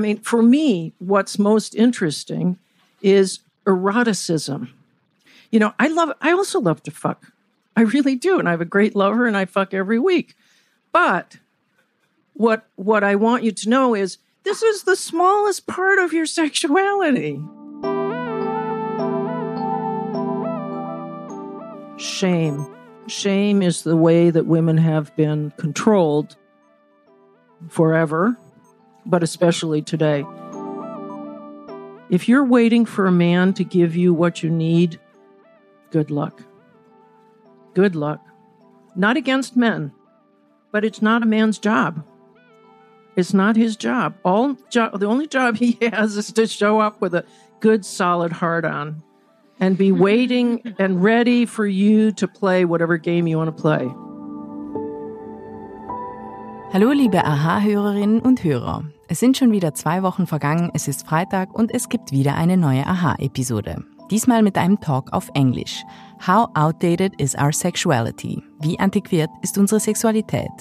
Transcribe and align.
I 0.00 0.02
mean, 0.02 0.20
for 0.20 0.40
me, 0.40 0.94
what's 0.98 1.38
most 1.38 1.74
interesting 1.74 2.58
is 3.02 3.40
eroticism. 3.66 4.72
You 5.50 5.60
know, 5.60 5.74
I 5.78 5.88
love, 5.88 6.12
I 6.22 6.32
also 6.32 6.58
love 6.58 6.82
to 6.84 6.90
fuck. 6.90 7.30
I 7.76 7.82
really 7.82 8.16
do. 8.16 8.38
And 8.38 8.48
I 8.48 8.52
have 8.52 8.62
a 8.62 8.64
great 8.64 8.96
lover 8.96 9.26
and 9.26 9.36
I 9.36 9.44
fuck 9.44 9.74
every 9.74 9.98
week. 9.98 10.34
But 10.90 11.36
what, 12.32 12.64
what 12.76 13.04
I 13.04 13.14
want 13.14 13.42
you 13.42 13.52
to 13.52 13.68
know 13.68 13.94
is 13.94 14.16
this 14.42 14.62
is 14.62 14.84
the 14.84 14.96
smallest 14.96 15.66
part 15.66 15.98
of 15.98 16.14
your 16.14 16.24
sexuality. 16.24 17.38
Shame. 21.98 22.66
Shame 23.06 23.60
is 23.60 23.82
the 23.82 23.96
way 23.96 24.30
that 24.30 24.46
women 24.46 24.78
have 24.78 25.14
been 25.14 25.52
controlled 25.58 26.36
forever, 27.68 28.38
but 29.10 29.22
especially 29.22 29.82
today. 29.82 30.24
If 32.08 32.28
you're 32.28 32.44
waiting 32.44 32.86
for 32.86 33.06
a 33.06 33.12
man 33.12 33.52
to 33.54 33.64
give 33.64 33.94
you 33.96 34.14
what 34.14 34.42
you 34.42 34.50
need, 34.50 34.98
good 35.90 36.10
luck. 36.10 36.42
Good 37.74 37.94
luck. 37.94 38.24
Not 38.96 39.16
against 39.16 39.56
men, 39.56 39.92
but 40.72 40.84
it's 40.84 41.02
not 41.02 41.22
a 41.22 41.26
man's 41.26 41.58
job. 41.58 42.04
It's 43.16 43.34
not 43.34 43.56
his 43.56 43.76
job. 43.76 44.14
All 44.24 44.56
jo- 44.70 44.96
the 44.96 45.06
only 45.06 45.26
job 45.26 45.56
he 45.58 45.78
has 45.92 46.16
is 46.16 46.32
to 46.32 46.46
show 46.46 46.80
up 46.80 47.00
with 47.00 47.14
a 47.14 47.24
good, 47.60 47.84
solid 47.84 48.32
hard 48.32 48.64
on 48.64 49.02
and 49.58 49.76
be 49.76 49.92
waiting 50.08 50.74
and 50.78 51.02
ready 51.02 51.46
for 51.46 51.66
you 51.66 52.12
to 52.12 52.26
play 52.26 52.64
whatever 52.64 52.96
game 52.96 53.26
you 53.26 53.36
want 53.36 53.54
to 53.54 53.62
play. 53.62 53.88
Hallo 56.72 56.92
liebe 56.92 57.24
Aha-Hörerinnen 57.24 58.20
und 58.20 58.44
Hörer. 58.44 58.84
Es 59.12 59.18
sind 59.18 59.36
schon 59.36 59.50
wieder 59.50 59.74
zwei 59.74 60.04
Wochen 60.04 60.28
vergangen, 60.28 60.70
es 60.72 60.86
ist 60.86 61.04
Freitag 61.04 61.52
und 61.52 61.74
es 61.74 61.88
gibt 61.88 62.12
wieder 62.12 62.36
eine 62.36 62.56
neue 62.56 62.86
Aha-Episode. 62.86 63.84
Diesmal 64.08 64.40
mit 64.44 64.56
einem 64.56 64.78
Talk 64.78 65.12
auf 65.12 65.28
Englisch. 65.34 65.82
How 66.24 66.48
outdated 66.54 67.20
is 67.20 67.34
our 67.34 67.52
sexuality? 67.52 68.40
Wie 68.60 68.78
antiquiert 68.78 69.28
ist 69.42 69.58
unsere 69.58 69.80
Sexualität? 69.80 70.52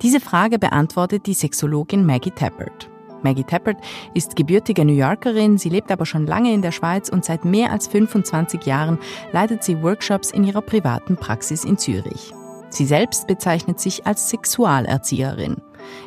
Diese 0.00 0.20
Frage 0.20 0.60
beantwortet 0.60 1.26
die 1.26 1.34
Sexologin 1.34 2.06
Maggie 2.06 2.30
Tappert. 2.30 2.88
Maggie 3.24 3.42
Tappert 3.42 3.78
ist 4.14 4.36
gebürtige 4.36 4.84
New 4.84 4.94
Yorkerin, 4.94 5.58
sie 5.58 5.68
lebt 5.68 5.90
aber 5.90 6.06
schon 6.06 6.24
lange 6.24 6.52
in 6.54 6.62
der 6.62 6.70
Schweiz 6.70 7.08
und 7.08 7.24
seit 7.24 7.44
mehr 7.44 7.72
als 7.72 7.88
25 7.88 8.64
Jahren 8.64 8.96
leitet 9.32 9.64
sie 9.64 9.82
Workshops 9.82 10.30
in 10.30 10.44
ihrer 10.44 10.62
privaten 10.62 11.16
Praxis 11.16 11.64
in 11.64 11.78
Zürich. 11.78 12.32
Sie 12.68 12.86
selbst 12.86 13.26
bezeichnet 13.26 13.80
sich 13.80 14.06
als 14.06 14.30
Sexualerzieherin. 14.30 15.56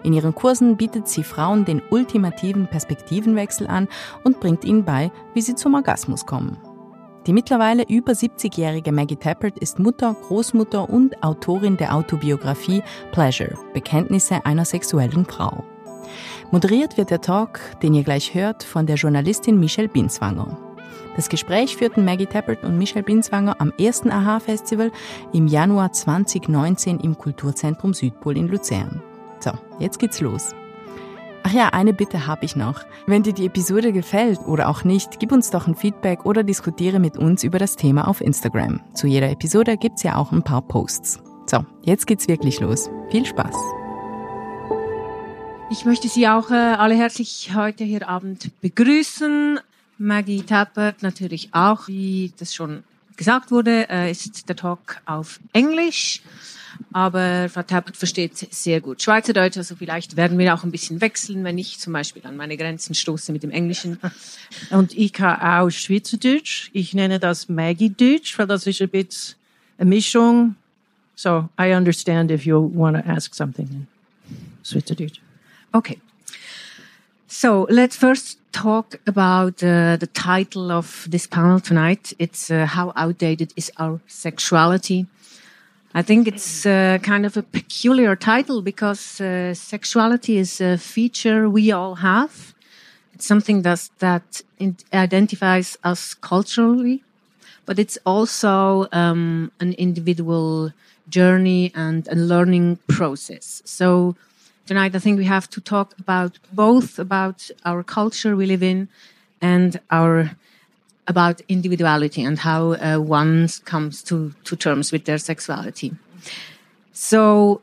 In 0.04 0.14
ihren 0.14 0.36
Kursen 0.36 0.78
bietet 0.78 1.08
sie 1.08 1.24
Frauen 1.24 1.66
den 1.66 1.82
ultimativen 1.90 2.68
Perspektivenwechsel 2.68 3.68
an 3.68 3.88
und 4.24 4.40
bringt 4.40 4.66
ihnen 4.66 4.86
bei, 4.86 5.12
wie 5.34 5.42
sie 5.42 5.56
zum 5.56 5.74
Orgasmus 5.74 6.26
kommen. 6.26 6.58
Die 7.28 7.34
mittlerweile 7.34 7.84
über 7.88 8.12
70-jährige 8.12 8.92
Maggie 8.92 9.16
Tappert 9.16 9.58
ist 9.58 9.80
Mutter, 9.80 10.16
Großmutter 10.28 10.88
und 10.88 11.24
Autorin 11.24 11.76
der 11.76 11.96
Autobiografie 11.96 12.84
Pleasure, 13.12 13.58
Bekenntnisse 13.74 14.46
einer 14.46 14.66
sexuellen 14.66 15.26
Frau. 15.26 15.64
Moderiert 16.52 16.98
wird 16.98 17.10
der 17.10 17.22
Talk, 17.22 17.60
den 17.82 17.96
ihr 17.96 18.04
gleich 18.04 18.36
hört, 18.36 18.64
von 18.64 18.86
der 18.86 18.98
Journalistin 18.98 19.60
Michelle 19.60 19.88
Binswanger. 19.88 20.58
Das 21.16 21.30
Gespräch 21.30 21.76
führten 21.78 22.06
Maggie 22.06 22.28
Tappert 22.28 22.64
und 22.64 22.78
Michelle 22.78 23.04
Binswanger 23.04 23.56
am 23.60 23.72
ersten 23.80 24.12
AHA-Festival 24.12 24.92
im 25.34 25.48
Januar 25.48 25.94
2019 25.94 27.00
im 27.00 27.18
Kulturzentrum 27.18 27.94
Südpol 27.94 28.38
in 28.38 28.48
Luzern. 28.48 29.02
So, 29.46 29.52
jetzt 29.78 30.00
geht's 30.00 30.22
los. 30.22 30.56
Ach 31.44 31.54
ja, 31.54 31.70
eine 31.70 31.94
Bitte 31.94 32.26
habe 32.26 32.44
ich 32.46 32.56
noch. 32.56 32.84
Wenn 33.06 33.22
dir 33.22 33.34
die 33.34 33.46
Episode 33.46 33.94
gefällt 33.94 34.40
oder 34.40 34.68
auch 34.68 34.84
nicht, 34.84 35.20
gib 35.20 35.32
uns 35.32 35.52
doch 35.52 35.68
ein 35.68 35.76
Feedback 35.76 36.26
oder 36.26 36.44
diskutiere 36.44 36.98
mit 36.98 37.16
uns 37.16 37.44
über 37.44 37.60
das 37.60 37.76
Thema 37.76 38.08
auf 38.08 38.22
Instagram. 38.22 38.82
Zu 38.96 39.06
jeder 39.06 39.30
Episode 39.30 39.78
gibt's 39.78 40.02
ja 40.02 40.16
auch 40.16 40.32
ein 40.32 40.42
paar 40.42 40.64
Posts. 40.64 41.20
So, 41.46 41.64
jetzt 41.84 42.08
geht's 42.08 42.28
wirklich 42.28 42.60
los. 42.60 42.90
Viel 43.12 43.24
Spaß! 43.24 43.56
Ich 45.70 45.86
möchte 45.86 46.08
Sie 46.08 46.28
auch 46.28 46.50
äh, 46.50 46.56
alle 46.56 46.96
herzlich 46.96 47.52
heute 47.54 47.84
hier 47.84 48.10
Abend 48.10 48.50
begrüßen. 48.62 49.60
Maggie 50.00 50.42
Tappert 50.42 51.04
natürlich 51.04 51.50
auch, 51.52 51.88
wie 51.88 52.34
das 52.40 52.56
schon 52.56 52.84
gesagt 53.16 53.52
wurde, 53.52 53.88
äh, 53.92 54.10
ist 54.10 54.50
der 54.50 54.56
Talk 54.56 55.04
auf 55.06 55.40
Englisch. 55.54 56.24
Aber 56.92 57.50
Frau 57.50 57.64
Tappert 57.64 57.98
versteht 57.98 58.38
sehr 58.54 58.82
gut 58.82 59.02
Schweizerdeutsch, 59.02 59.58
also 59.58 59.76
vielleicht 59.76 60.16
werden 60.16 60.38
wir 60.38 60.54
auch 60.54 60.64
ein 60.64 60.72
bisschen 60.72 61.02
wechseln, 61.02 61.44
wenn 61.44 61.58
ich 61.58 61.80
zum 61.80 61.94
Beispiel 61.94 62.26
an 62.26 62.38
meine 62.38 62.58
Grenzen 62.58 62.96
stoße 62.96 63.32
mit 63.32 63.44
dem 63.44 63.52
Englischen. 63.52 64.00
Und 64.72 64.98
ich 64.98 65.14
kann 65.14 65.40
auch 65.40 65.70
Schweizerdeutsch. 65.70 66.70
Ich 66.74 66.94
nenne 66.94 67.20
das 67.20 67.50
Maggie-Deutsch, 67.50 68.38
weil 68.38 68.48
das 68.48 68.68
ist 68.68 68.82
ein 68.82 68.90
bisschen 68.90 69.36
eine 69.78 69.90
Mischung. 69.90 70.56
So 71.16 71.50
I 71.60 71.74
understand 71.74 72.32
if 72.32 72.46
you 72.46 72.72
want 72.74 72.98
to 72.98 73.10
ask 73.10 73.34
something 73.34 73.68
in 73.68 73.88
Schweizerdeutsch. 74.64 75.20
Okay. 75.72 76.00
So 77.28 77.68
let's 77.70 77.98
first 77.98 78.38
talk 78.52 79.00
about 79.06 79.62
uh, 79.62 79.98
the 79.98 80.08
title 80.14 80.72
of 80.72 81.08
this 81.10 81.28
panel 81.28 81.60
tonight. 81.60 82.14
It's 82.18 82.50
uh, 82.50 82.66
How 82.66 82.94
Outdated 82.96 83.52
is 83.58 83.72
Our 83.78 84.00
Sexuality? 84.08 85.08
I 85.98 86.02
think 86.02 86.28
it's 86.28 86.66
uh, 86.66 86.98
kind 87.02 87.26
of 87.26 87.38
a 87.38 87.42
peculiar 87.42 88.18
title 88.18 88.62
because 88.62 89.22
uh, 89.22 89.54
sexuality 89.54 90.36
is 90.38 90.60
a 90.60 90.78
feature 90.78 91.50
we 91.50 91.72
all 91.72 91.96
have. 91.96 92.54
It's 93.14 93.26
something 93.26 93.62
that's, 93.62 93.88
that 94.00 94.42
identifies 94.94 95.78
us 95.86 96.14
culturally, 96.14 97.02
but 97.66 97.80
it's 97.80 97.98
also 98.06 98.90
um, 98.92 99.54
an 99.62 99.72
individual 99.78 100.74
journey 101.08 101.72
and 101.74 102.06
a 102.10 102.16
learning 102.16 102.80
process. 102.90 103.62
So 103.64 104.18
tonight 104.66 104.96
I 104.96 105.00
think 105.00 105.18
we 105.18 105.24
have 105.24 105.50
to 105.52 105.62
talk 105.62 105.98
about 105.98 106.40
both 106.52 107.00
about 107.00 107.50
our 107.64 107.84
culture 107.84 108.36
we 108.36 108.46
live 108.48 108.64
in 108.64 108.90
and 109.42 109.80
our 109.90 110.32
about 111.08 111.42
individuality 111.48 112.24
and 112.24 112.40
how 112.40 112.74
uh, 112.74 112.98
one 112.98 113.48
comes 113.66 114.02
to, 114.04 114.34
to 114.44 114.56
terms 114.56 114.92
with 114.92 115.06
their 115.06 115.18
sexuality. 115.18 115.94
So 116.94 117.62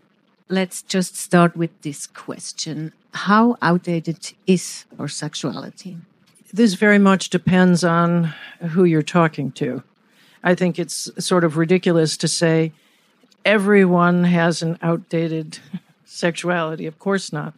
let's 0.49 0.83
just 0.83 1.17
start 1.17 1.57
with 1.57 1.71
this 1.83 2.07
question. 2.07 2.93
How 3.15 3.57
outdated 3.61 4.33
is 4.47 4.85
our 4.99 5.09
sexuality? 5.09 5.97
This 6.53 6.75
very 6.75 6.99
much 6.99 7.31
depends 7.31 7.83
on 7.83 8.35
who 8.61 8.85
you're 8.85 9.03
talking 9.03 9.53
to. 9.53 9.83
I 10.45 10.55
think 10.55 10.79
it's 10.79 11.11
sort 11.19 11.45
of 11.45 11.57
ridiculous 11.57 12.17
to 12.19 12.29
say 12.29 12.73
everyone 13.45 14.25
has 14.25 14.63
an 14.63 14.79
outdated 14.83 15.59
sexuality. 16.05 16.87
Of 16.87 16.99
course 16.99 17.33
not. 17.33 17.55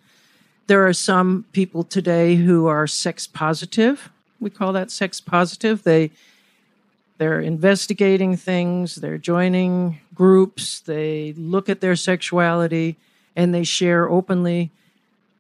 There 0.67 0.87
are 0.87 0.93
some 0.93 1.45
people 1.53 1.83
today 1.83 2.37
who 2.37 2.67
are 2.67 2.87
sex 2.87 3.27
positive. 3.27 4.11
We 4.41 4.51
call 4.51 4.73
that 4.73 4.91
sex 4.91 5.21
positive. 5.21 5.83
They 5.83 6.11
they're 7.17 7.41
investigating 7.41 8.37
things, 8.37 8.97
they're 8.97 9.19
joining 9.19 10.01
groups, 10.15 10.81
they 10.81 11.33
look 11.37 11.69
at 11.69 11.81
their 11.81 11.95
sexuality 11.95 12.97
and 13.37 13.55
they 13.55 13.63
share 13.63 14.11
openly. 14.11 14.73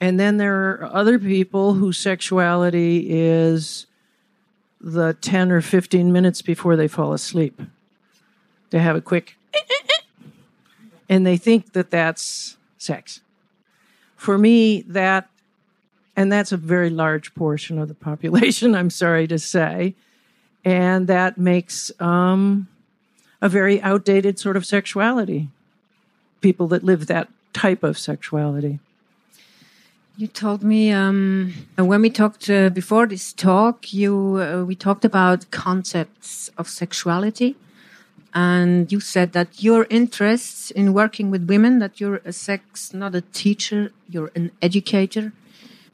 And 0.00 0.20
then 0.20 0.36
there 0.36 0.70
are 0.70 0.84
other 0.92 1.18
people 1.18 1.74
whose 1.74 1.98
sexuality 1.98 3.06
is 3.10 3.86
the 4.80 5.14
10 5.14 5.50
or 5.50 5.60
15 5.60 6.12
minutes 6.12 6.42
before 6.42 6.76
they 6.76 6.86
fall 6.86 7.12
asleep. 7.12 7.60
To 8.70 8.78
have 8.78 8.96
a 8.96 9.00
quick 9.00 9.36
and 11.08 11.26
they 11.26 11.36
think 11.36 11.72
that 11.72 11.90
that's 11.90 12.56
sex. 12.78 13.20
For 14.16 14.38
me, 14.38 14.82
that, 14.82 15.28
and 16.16 16.32
that's 16.32 16.52
a 16.52 16.56
very 16.56 16.90
large 16.90 17.34
portion 17.34 17.78
of 17.78 17.88
the 17.88 17.94
population, 17.94 18.74
I'm 18.78 18.90
sorry 18.90 19.26
to 19.28 19.38
say. 19.38 19.94
And 20.64 21.06
that 21.08 21.36
makes 21.36 21.92
um, 22.00 22.68
a 23.42 23.48
very 23.48 23.80
outdated 23.82 24.38
sort 24.38 24.56
of 24.56 24.64
sexuality. 24.64 25.48
People 26.40 26.68
that 26.68 26.82
live 26.82 27.06
that 27.06 27.28
type 27.52 27.82
of 27.82 27.98
sexuality. 27.98 28.78
You 30.16 30.28
told 30.28 30.62
me 30.62 30.92
um, 30.92 31.54
when 31.76 32.00
we 32.00 32.08
talked 32.08 32.48
uh, 32.48 32.70
before 32.70 33.06
this 33.06 33.32
talk, 33.32 33.92
you 33.92 34.38
uh, 34.40 34.64
we 34.64 34.76
talked 34.76 35.04
about 35.04 35.50
concepts 35.50 36.50
of 36.56 36.68
sexuality, 36.68 37.56
and 38.32 38.92
you 38.92 39.00
said 39.00 39.32
that 39.32 39.62
your 39.62 39.86
interests 39.90 40.70
in 40.70 40.92
working 40.92 41.30
with 41.30 41.48
women 41.48 41.80
that 41.80 42.00
you're 42.00 42.20
a 42.24 42.32
sex 42.32 42.92
not 42.94 43.14
a 43.14 43.20
teacher 43.20 43.92
you're 44.08 44.30
an 44.34 44.50
educator 44.60 45.32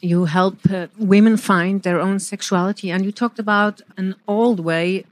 you 0.01 0.27
help 0.27 0.59
uh, 0.71 0.87
women 0.99 1.37
find 1.37 1.83
their 1.83 2.01
own 2.01 2.19
sexuality 2.19 2.91
and 2.91 3.05
you 3.05 3.13
talked 3.13 3.39
about 3.39 3.83
an 3.97 4.15
old 4.27 4.61
way 4.61 5.05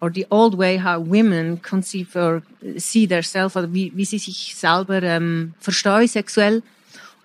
or 0.00 0.10
the 0.10 0.26
old 0.30 0.54
way 0.56 0.76
how 0.76 1.00
women 1.00 1.56
conceive 1.58 2.14
or 2.16 2.42
see 2.76 3.06
themselves 3.06 3.56
oder 3.56 3.72
wie, 3.72 3.92
wie 3.94 4.04
sie 4.04 4.18
sich 4.18 4.54
selber 4.54 5.02
ähm, 5.02 5.54
verstehen 5.58 6.06
sexuell 6.06 6.62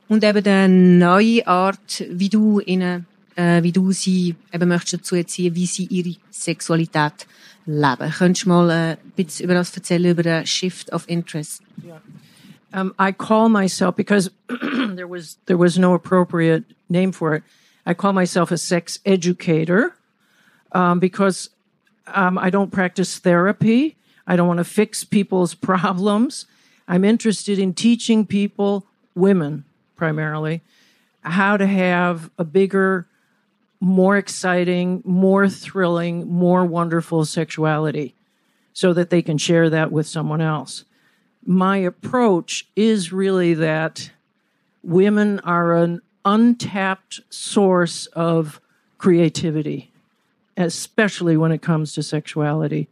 und 0.08 0.24
eben 0.24 0.46
eine 0.46 0.70
neue 0.70 1.48
Art, 1.48 2.04
wie 2.10 2.30
du 2.30 2.60
ihnen, 2.60 3.06
äh, 3.36 3.64
wie 3.64 3.72
du 3.72 3.92
sie 3.92 4.36
eben 4.54 4.70
möchtest 4.70 4.94
dazu 4.94 5.16
erziehen, 5.16 5.56
wie 5.56 5.66
sie 5.66 5.86
ihre 5.86 6.16
Sexualität 6.30 7.28
leben. 7.66 8.12
Könntest 8.18 8.46
du 8.46 8.50
mal 8.50 8.70
äh, 8.70 8.92
ein 8.92 8.98
bisschen 9.16 9.46
über 9.46 9.54
das 9.54 9.76
erzählen, 9.76 10.12
über 10.12 10.24
den 10.24 10.46
Shift 10.46 10.92
of 10.92 11.08
Interest? 11.08 11.62
Yeah. 11.84 12.02
Um, 12.74 12.96
I 12.98 13.12
call 13.12 13.50
myself 13.50 13.96
because 13.96 14.30
there 14.74 15.08
was 15.08 15.38
there 15.46 15.58
was 15.58 15.78
no 15.78 15.94
appropriate 15.94 16.64
name 16.90 17.12
for 17.12 17.36
it. 17.36 17.44
I 17.86 17.94
call 17.94 18.14
myself 18.14 18.52
a 18.52 18.58
sex 18.58 19.00
educator 19.06 19.96
um, 20.72 21.00
because 21.00 21.50
um, 22.08 22.38
I 22.38 22.50
don't 22.50 22.72
practice 22.72 23.18
therapy. 23.18 23.98
I 24.26 24.36
don't 24.36 24.48
want 24.48 24.60
to 24.60 24.64
fix 24.64 25.04
people's 25.04 25.54
problems. 25.70 26.46
I'm 26.88 27.06
interested 27.06 27.60
in 27.60 27.74
teaching 27.74 28.26
people, 28.26 28.86
women 29.16 29.66
primarily, 29.96 30.62
how 31.22 31.58
to 31.58 31.68
have 31.68 32.30
a 32.38 32.44
bigger, 32.44 33.08
more 33.80 34.18
exciting, 34.18 35.02
more 35.06 35.48
thrilling, 35.48 36.28
more 36.28 36.66
wonderful 36.66 37.24
sexuality 37.26 38.16
so 38.74 38.94
that 38.94 39.10
they 39.10 39.22
can 39.22 39.38
share 39.38 39.70
that 39.70 39.92
with 39.92 40.08
someone 40.08 40.42
else. 40.42 40.86
My 41.46 41.78
approach 41.78 42.68
is 42.76 43.12
really 43.12 43.54
that 43.56 44.12
women 44.84 45.40
are 45.40 45.76
an 45.76 46.02
untapped 46.24 47.22
source 47.30 48.06
of 48.08 48.62
creativity, 48.98 49.92
especially 50.56 51.36
when 51.36 51.52
it 51.52 51.62
comes 51.62 51.94
to 51.94 52.04
sexuality. 52.04 52.88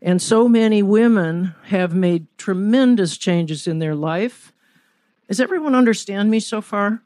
And 0.00 0.20
so 0.20 0.48
many 0.48 0.82
women 0.82 1.54
have 1.66 1.94
made 1.94 2.26
tremendous 2.38 3.16
changes 3.16 3.66
in 3.66 3.78
their 3.78 3.94
life. 3.94 4.52
Does 5.28 5.40
everyone 5.40 5.74
understand 5.74 6.30
me 6.30 6.40
so 6.40 6.60
far? 6.60 7.02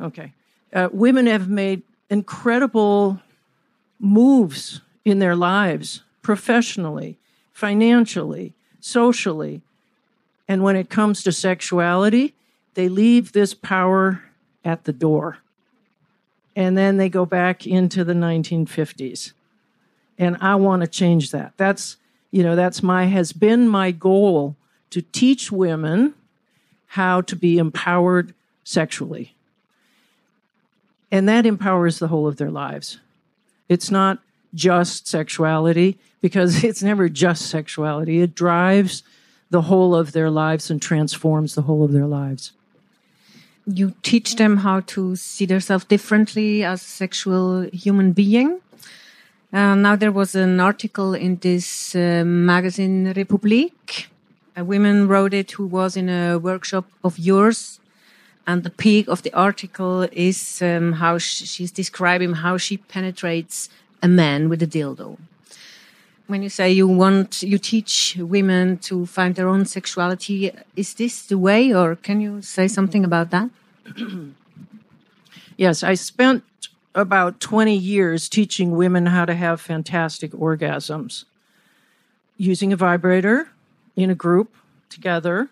Okay. 0.00 0.32
Uh, 0.72 0.88
women 0.92 1.26
have 1.26 1.48
made 1.48 1.82
incredible 2.10 3.20
moves 3.98 4.80
in 5.04 5.18
their 5.18 5.36
lives, 5.36 6.02
professionally, 6.22 7.18
financially, 7.52 8.54
socially. 8.80 9.60
And 10.46 10.62
when 10.62 10.76
it 10.76 10.88
comes 10.88 11.22
to 11.22 11.32
sexuality, 11.32 12.34
they 12.74 12.88
leave 12.88 13.32
this 13.32 13.54
power 13.54 14.22
at 14.64 14.84
the 14.84 14.92
door. 14.92 15.38
And 16.56 16.76
then 16.76 16.96
they 16.96 17.08
go 17.08 17.24
back 17.24 17.66
into 17.66 18.04
the 18.04 18.14
1950s. 18.14 19.32
And 20.18 20.36
I 20.40 20.56
want 20.56 20.82
to 20.82 20.88
change 20.88 21.30
that. 21.30 21.52
That's, 21.56 21.96
you 22.30 22.42
know, 22.42 22.56
that's 22.56 22.82
my, 22.82 23.06
has 23.06 23.32
been 23.32 23.68
my 23.68 23.90
goal 23.92 24.56
to 24.90 25.02
teach 25.02 25.52
women 25.52 26.14
how 26.88 27.20
to 27.20 27.36
be 27.36 27.58
empowered 27.58 28.34
sexually. 28.64 29.34
And 31.10 31.28
that 31.28 31.46
empowers 31.46 31.98
the 31.98 32.08
whole 32.08 32.26
of 32.26 32.36
their 32.36 32.50
lives. 32.50 32.98
It's 33.68 33.90
not 33.90 34.18
just 34.54 35.06
sexuality 35.06 35.98
because 36.20 36.64
it's 36.68 36.82
never 36.82 37.08
just 37.08 37.46
sexuality. 37.46 38.20
It 38.20 38.34
drives 38.34 39.02
the 39.50 39.62
whole 39.62 39.94
of 39.94 40.12
their 40.12 40.30
lives 40.30 40.70
and 40.70 40.80
transforms 40.80 41.54
the 41.54 41.62
whole 41.62 41.84
of 41.84 41.92
their 41.92 42.06
lives. 42.06 42.52
You 43.66 43.94
teach 44.02 44.36
them 44.36 44.58
how 44.58 44.80
to 44.80 45.16
see 45.16 45.46
themselves 45.46 45.84
differently 45.84 46.64
as 46.64 46.80
a 46.82 46.84
sexual 46.84 47.68
human 47.72 48.12
being. 48.12 48.60
Uh, 49.52 49.74
now 49.74 49.96
there 49.96 50.12
was 50.12 50.34
an 50.34 50.60
article 50.60 51.14
in 51.14 51.36
this 51.36 51.94
uh, 51.94 52.22
magazine 52.24 53.12
Republik. 53.14 54.06
A 54.56 54.64
woman 54.64 55.08
wrote 55.08 55.32
it 55.32 55.52
who 55.52 55.66
was 55.66 55.96
in 55.96 56.08
a 56.08 56.38
workshop 56.38 56.84
of 57.02 57.18
yours, 57.18 57.80
and 58.46 58.62
the 58.62 58.70
peak 58.70 59.08
of 59.08 59.22
the 59.22 59.32
article 59.32 60.02
is 60.12 60.60
um, 60.62 60.92
how 60.94 61.16
sh 61.18 61.44
she's 61.46 61.70
describing 61.70 62.34
how 62.34 62.58
she 62.58 62.76
penetrates 62.76 63.68
a 64.02 64.08
man 64.08 64.48
with 64.48 64.62
a 64.62 64.66
dildo. 64.66 65.16
When 66.28 66.42
you 66.42 66.50
say 66.50 66.70
you 66.70 66.86
want, 66.86 67.42
you 67.42 67.56
teach 67.56 68.14
women 68.18 68.76
to 68.80 69.06
find 69.06 69.34
their 69.34 69.48
own 69.48 69.64
sexuality, 69.64 70.52
is 70.76 70.92
this 70.92 71.22
the 71.22 71.38
way, 71.38 71.72
or 71.72 71.96
can 71.96 72.20
you 72.20 72.42
say 72.42 72.68
something 72.68 73.02
about 73.02 73.30
that? 73.30 73.48
yes, 75.56 75.82
I 75.82 75.94
spent 75.94 76.44
about 76.94 77.40
20 77.40 77.74
years 77.74 78.28
teaching 78.28 78.76
women 78.76 79.06
how 79.06 79.24
to 79.24 79.34
have 79.34 79.58
fantastic 79.58 80.32
orgasms 80.32 81.24
using 82.36 82.74
a 82.74 82.76
vibrator 82.76 83.48
in 83.96 84.10
a 84.10 84.14
group 84.14 84.54
together. 84.90 85.48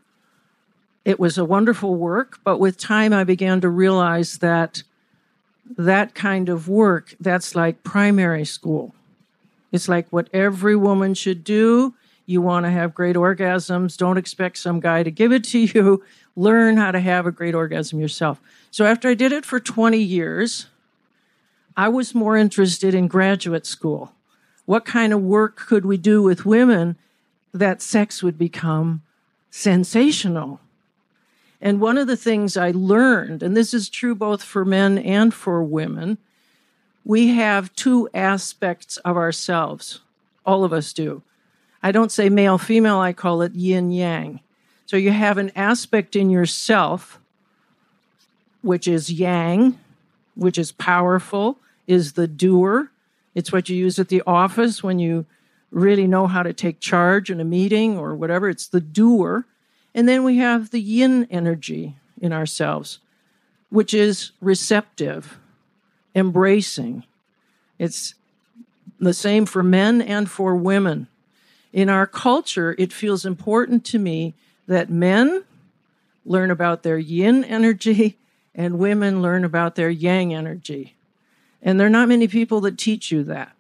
It 1.07 1.19
was 1.19 1.39
a 1.39 1.45
wonderful 1.47 1.95
work, 1.95 2.39
but 2.45 2.59
with 2.59 2.77
time 2.77 3.15
I 3.15 3.25
began 3.25 3.63
to 3.63 3.71
realize 3.71 4.39
that 4.39 4.83
that 5.79 6.15
kind 6.15 6.51
of 6.51 6.69
work, 6.69 7.15
that's 7.19 7.55
like 7.55 7.83
primary 7.83 8.45
school. 8.45 8.96
It's 9.73 9.89
like 9.89 10.09
what 10.11 10.29
every 10.33 10.77
woman 10.77 11.15
should 11.15 11.45
do. 11.45 11.95
You 12.25 12.43
want 12.43 12.67
to 12.67 12.71
have 12.71 12.95
great 12.95 13.17
orgasms. 13.17 13.97
Don't 13.97 14.19
expect 14.19 14.59
some 14.59 14.81
guy 14.81 15.03
to 15.03 15.11
give 15.11 15.33
it 15.33 15.45
to 15.45 15.59
you. 15.61 16.05
Learn 16.37 16.77
how 16.77 16.91
to 16.91 17.01
have 17.01 17.27
a 17.27 17.33
great 17.33 17.55
orgasm 17.55 17.99
yourself. 18.01 18.41
So 18.71 18.85
after 18.85 19.09
I 19.09 19.15
did 19.15 19.33
it 19.33 19.47
for 19.47 19.59
20 19.59 19.99
years, 19.99 20.67
I 21.77 21.89
was 21.89 22.15
more 22.15 22.37
interested 22.37 22.95
in 22.95 23.09
graduate 23.09 23.67
school. 23.67 24.13
What 24.65 24.85
kind 24.85 25.13
of 25.13 25.23
work 25.23 25.57
could 25.57 25.87
we 25.87 25.97
do 25.97 26.23
with 26.23 26.45
women 26.45 26.97
that 27.55 27.81
sex 27.81 28.23
would 28.23 28.37
become 28.37 29.03
sensational? 29.51 30.61
And 31.61 31.81
one 31.81 31.97
of 31.97 32.07
the 32.07 32.17
things 32.17 32.57
I 32.57 32.71
learned, 32.71 33.43
and 33.43 33.57
this 33.57 33.73
is 33.73 33.89
true 33.89 34.15
both 34.15 34.43
for 34.43 34.65
men 34.65 34.99
and 34.99 35.33
for 35.33 35.63
women, 35.63 36.19
we 37.07 37.29
have 37.29 37.73
two 37.77 38.09
aspects 38.13 38.97
of 38.99 39.17
ourselves. 39.17 40.01
All 40.45 40.65
of 40.65 40.73
us 40.73 40.93
do. 40.93 41.23
I 41.81 41.93
don't 41.93 42.11
say 42.11 42.29
male, 42.29 42.59
female, 42.59 42.99
I 42.99 43.13
call 43.13 43.43
it 43.43 43.55
yin 43.55 43.93
yang. 43.93 44.41
So 44.87 44.97
you 44.97 45.13
have 45.13 45.39
an 45.39 45.53
aspect 45.55 46.17
in 46.17 46.31
yourself, 46.31 47.21
which 48.61 48.89
is 48.89 49.09
yang, 49.09 49.79
which 50.35 50.59
is 50.59 50.73
powerful, 50.73 51.59
is 51.87 52.15
the 52.15 52.27
doer. 52.27 52.91
It's 53.37 53.53
what 53.53 53.69
you 53.69 53.77
use 53.77 54.01
at 54.01 54.09
the 54.09 54.23
office 54.27 54.83
when 54.83 54.99
you 54.99 55.27
really 55.71 56.09
know 56.09 56.27
how 56.27 56.43
to 56.43 56.53
take 56.53 56.81
charge 56.81 57.31
in 57.31 57.41
a 57.41 57.45
meeting 57.45 57.97
or 57.97 58.17
whatever. 58.17 58.49
It's 58.49 58.67
the 58.67 58.81
doer. 58.81 59.47
And 59.95 60.09
then 60.09 60.25
we 60.25 60.39
have 60.39 60.71
the 60.71 60.81
yin 60.81 61.29
energy 61.31 61.95
in 62.21 62.33
ourselves, 62.33 62.99
which 63.71 63.95
is 63.95 64.33
receptive, 64.41 65.39
embracing. 66.17 67.05
It's 67.79 68.15
the 68.99 69.15
same 69.15 69.47
for 69.47 69.63
men 69.63 70.01
and 70.01 70.29
for 70.29 70.57
women. 70.57 71.07
In 71.73 71.91
our 71.91 72.07
culture, 72.07 72.75
it 72.79 72.93
feels 72.93 73.27
important 73.27 73.85
to 73.87 73.99
me 73.99 74.35
that 74.67 74.89
men 74.89 75.45
learn 76.25 76.51
about 76.51 76.83
their 76.83 76.99
yin 76.99 77.45
energy 77.45 78.17
and 78.55 78.79
women 78.79 79.21
learn 79.21 79.45
about 79.45 79.75
their 79.75 79.91
yang 79.91 80.33
energy. 80.33 80.97
And 81.63 81.79
there 81.79 81.87
are 81.87 81.91
not 81.91 82.09
many 82.09 82.27
people 82.27 82.63
that 82.63 82.79
teach 82.79 83.13
you 83.13 83.23
that. 83.25 83.53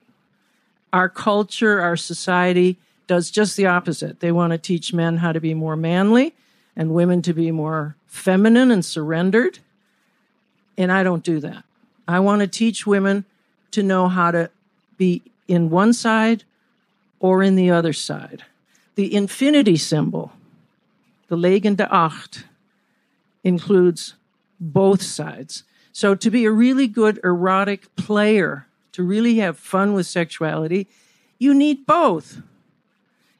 Our 0.93 1.11
culture, 1.11 1.83
our 1.83 1.97
society 1.97 2.79
does 3.07 3.31
just 3.31 3.57
the 3.57 3.67
opposite. 3.67 4.21
They 4.21 4.33
want 4.33 4.53
to 4.53 4.59
teach 4.59 4.95
men 4.95 5.19
how 5.19 5.33
to 5.33 5.41
be 5.41 5.53
more 5.53 5.77
manly 5.77 6.35
and 6.75 6.95
women 6.95 7.21
to 7.23 7.35
be 7.35 7.51
more 7.51 7.97
feminine 8.07 8.71
and 8.71 8.85
surrendered. 8.85 9.59
And 10.79 10.91
I 10.91 11.03
don't 11.03 11.23
do 11.23 11.39
that. 11.41 11.66
I 12.09 12.21
want 12.21 12.41
to 12.41 12.47
teach 12.47 12.87
women 12.87 13.25
to 13.73 13.83
know 13.83 14.09
how 14.09 14.31
to 14.31 14.51
be 14.97 15.23
in 15.49 15.71
one 15.71 15.93
side 15.93 16.45
or 17.21 17.43
in 17.43 17.57
the 17.57 17.71
other 17.71 17.93
side. 17.93 18.45
The 18.95 19.15
infinity 19.15 19.77
symbol, 19.77 20.33
the 21.29 21.37
legende 21.37 21.87
acht, 21.91 22.45
includes 23.45 24.15
both 24.59 25.03
sides. 25.03 25.65
So 25.93 26.15
to 26.15 26.31
be 26.31 26.45
a 26.45 26.51
really 26.51 26.87
good 26.87 27.21
erotic 27.25 27.95
player, 27.97 28.67
to 28.93 29.03
really 29.03 29.37
have 29.37 29.59
fun 29.59 29.93
with 29.93 30.07
sexuality, 30.07 30.89
you 31.39 31.55
need 31.55 31.87
both. 31.87 32.41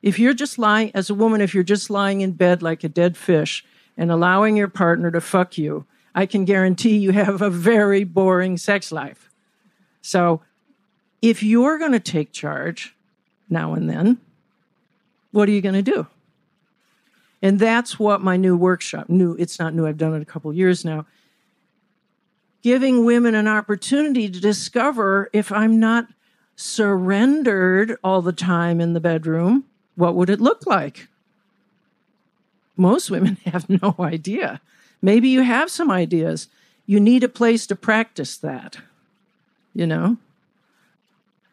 If 0.03 0.19
you're 0.19 0.35
just 0.35 0.59
lying, 0.59 0.91
as 0.95 1.11
a 1.11 1.15
woman, 1.15 1.41
if 1.41 1.55
you're 1.55 1.65
just 1.65 1.91
lying 1.91 2.21
in 2.21 2.33
bed 2.33 2.63
like 2.63 2.85
a 2.85 2.89
dead 2.89 3.17
fish 3.17 3.65
and 3.97 4.11
allowing 4.11 4.57
your 4.57 4.69
partner 4.69 5.11
to 5.11 5.21
fuck 5.21 5.57
you, 5.59 5.87
I 6.17 6.25
can 6.25 6.47
guarantee 6.47 6.97
you 6.97 7.13
have 7.13 7.43
a 7.43 7.51
very 7.51 8.03
boring 8.03 8.57
sex 8.57 8.91
life. 8.91 9.31
So 10.01 10.41
if 11.21 11.43
you're 11.43 11.79
going 11.79 11.93
to 11.93 12.01
take 12.01 12.33
charge 12.33 12.97
now 13.51 13.75
and 13.75 13.89
then, 13.89 14.19
what 15.31 15.47
are 15.47 15.53
you 15.53 15.61
going 15.61 15.75
to 15.75 15.83
do? 15.83 16.07
And 17.43 17.59
that's 17.59 17.99
what 17.99 18.23
my 18.23 18.39
new 18.39 18.57
workshop, 18.57 19.11
new, 19.11 19.37
it's 19.39 19.59
not 19.59 19.75
new, 19.75 19.87
I've 19.87 19.99
done 19.99 20.15
it 20.15 20.23
a 20.23 20.25
couple 20.25 20.51
years 20.55 20.87
now, 20.87 21.05
giving 22.63 23.05
women 23.05 23.35
an 23.35 23.47
opportunity 23.47 24.31
to 24.31 24.41
discover 24.41 25.29
if 25.35 25.53
I'm 25.53 25.79
not 25.79 26.07
surrendered 26.57 27.99
all 28.03 28.23
the 28.23 28.33
time 28.33 28.81
in 28.81 28.95
the 28.95 29.01
bedroom, 29.01 29.65
what 29.97 30.15
would 30.15 30.31
it 30.31 30.41
look 30.41 30.67
like? 30.67 31.09
Most 32.75 33.11
women 33.11 33.37
have 33.45 33.69
no 33.69 33.95
idea. 34.01 34.63
Maybe 35.07 35.29
you 35.29 35.43
have 35.43 35.71
some 35.71 35.89
ideas. 35.89 36.49
You 36.85 36.99
need 36.99 37.23
a 37.23 37.29
place 37.29 37.65
to 37.69 37.77
practice 37.77 38.37
that. 38.39 38.79
You 39.73 39.87
know? 39.87 40.17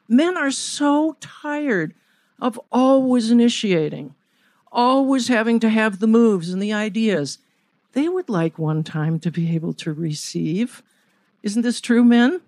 Men 0.08 0.36
are 0.38 0.50
so 0.50 1.18
tired 1.20 1.94
of 2.42 2.60
always 2.72 3.30
initiating, 3.30 4.16
always 4.72 5.28
having 5.28 5.60
to 5.60 5.70
have 5.70 6.00
the 6.00 6.08
moves 6.08 6.50
and 6.50 6.64
the 6.64 6.74
ideas. 6.74 7.38
They 7.92 8.10
would 8.10 8.28
like 8.28 8.58
one 8.58 8.84
time 8.84 9.20
to 9.20 9.30
be 9.30 9.54
able 9.54 9.74
to 9.74 9.94
receive. 9.94 10.82
Isn't 11.44 11.62
this 11.62 11.80
true, 11.80 12.04
men? 12.04 12.42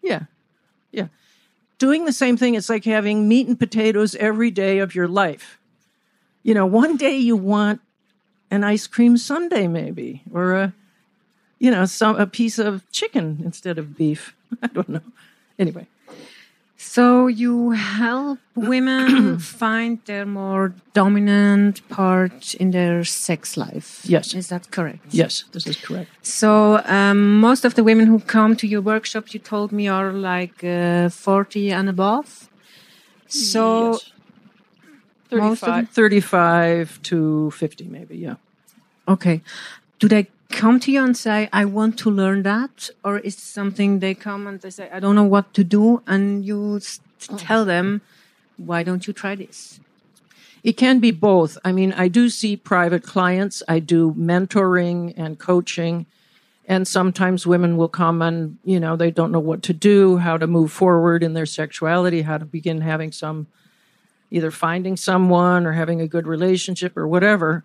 Yeah. 0.00 0.26
Yeah. 0.92 1.08
Doing 1.78 2.04
the 2.04 2.12
same 2.12 2.36
thing, 2.36 2.54
it's 2.54 2.70
like 2.70 2.84
having 2.84 3.26
meat 3.26 3.48
and 3.48 3.58
potatoes 3.58 4.14
every 4.14 4.52
day 4.52 4.78
of 4.78 4.94
your 4.94 5.08
life. 5.08 5.58
You 6.44 6.54
know, 6.54 6.66
one 6.66 6.96
day 6.96 7.16
you 7.16 7.34
want 7.34 7.80
an 8.54 8.62
ice 8.74 8.86
cream 8.94 9.16
sundae, 9.16 9.66
maybe, 9.68 10.22
or 10.32 10.52
a, 10.62 10.72
you 11.58 11.70
know, 11.70 11.84
some 11.86 12.16
a 12.16 12.26
piece 12.26 12.58
of 12.58 12.72
chicken 12.98 13.26
instead 13.44 13.78
of 13.78 13.86
beef. 13.96 14.34
I 14.62 14.68
don't 14.68 14.88
know. 14.88 15.06
Anyway, 15.58 15.86
so 16.76 17.26
you 17.42 17.70
help 17.72 18.38
women 18.54 19.38
find 19.38 19.98
their 20.04 20.26
more 20.26 20.74
dominant 20.92 21.86
part 21.88 22.54
in 22.54 22.70
their 22.70 23.04
sex 23.04 23.56
life. 23.56 24.02
Yes. 24.04 24.34
Is 24.34 24.48
that 24.48 24.70
correct? 24.70 25.06
Yes, 25.10 25.44
this 25.52 25.66
is 25.66 25.76
correct. 25.76 26.10
So 26.22 26.80
um, 26.84 27.40
most 27.40 27.64
of 27.64 27.74
the 27.74 27.82
women 27.84 28.06
who 28.06 28.18
come 28.20 28.56
to 28.56 28.66
your 28.66 28.82
workshop, 28.82 29.32
you 29.34 29.40
told 29.40 29.72
me, 29.72 29.88
are 29.88 30.12
like 30.12 30.62
uh, 30.64 31.08
40 31.08 31.72
and 31.72 31.88
above. 31.88 32.48
So 33.28 33.92
Yes. 33.92 34.10
35, 35.30 35.90
35 35.90 37.02
to 37.02 37.50
50 37.50 37.84
maybe, 37.88 38.16
yeah. 38.18 38.36
Okay. 39.06 39.42
Do 39.98 40.08
they 40.08 40.28
come 40.50 40.80
to 40.80 40.92
you 40.92 41.04
and 41.04 41.16
say, 41.16 41.48
I 41.52 41.64
want 41.64 41.98
to 42.00 42.10
learn 42.10 42.42
that? 42.42 42.90
Or 43.04 43.18
is 43.18 43.36
something 43.36 43.98
they 43.98 44.14
come 44.14 44.46
and 44.46 44.60
they 44.60 44.70
say, 44.70 44.88
I 44.90 45.00
don't 45.00 45.14
know 45.14 45.24
what 45.24 45.52
to 45.54 45.64
do? 45.64 46.02
And 46.06 46.44
you 46.44 46.80
tell 47.36 47.64
them, 47.64 48.00
why 48.56 48.82
don't 48.82 49.06
you 49.06 49.12
try 49.12 49.34
this? 49.34 49.80
It 50.62 50.78
can 50.78 50.98
be 50.98 51.10
both. 51.10 51.58
I 51.64 51.72
mean, 51.72 51.92
I 51.92 52.08
do 52.08 52.30
see 52.30 52.56
private 52.56 53.02
clients, 53.02 53.62
I 53.68 53.80
do 53.80 54.14
mentoring 54.14 55.12
and 55.16 55.38
coaching, 55.38 56.06
and 56.66 56.88
sometimes 56.88 57.46
women 57.46 57.76
will 57.76 57.88
come 57.88 58.22
and, 58.22 58.56
you 58.64 58.80
know, 58.80 58.96
they 58.96 59.10
don't 59.10 59.30
know 59.30 59.40
what 59.40 59.62
to 59.64 59.74
do, 59.74 60.16
how 60.16 60.38
to 60.38 60.46
move 60.46 60.72
forward 60.72 61.22
in 61.22 61.34
their 61.34 61.44
sexuality, 61.44 62.22
how 62.22 62.38
to 62.38 62.46
begin 62.46 62.80
having 62.80 63.12
some 63.12 63.46
either 64.30 64.50
finding 64.50 64.96
someone 64.96 65.66
or 65.66 65.72
having 65.72 66.00
a 66.00 66.08
good 66.08 66.26
relationship 66.26 66.96
or 66.96 67.06
whatever. 67.06 67.64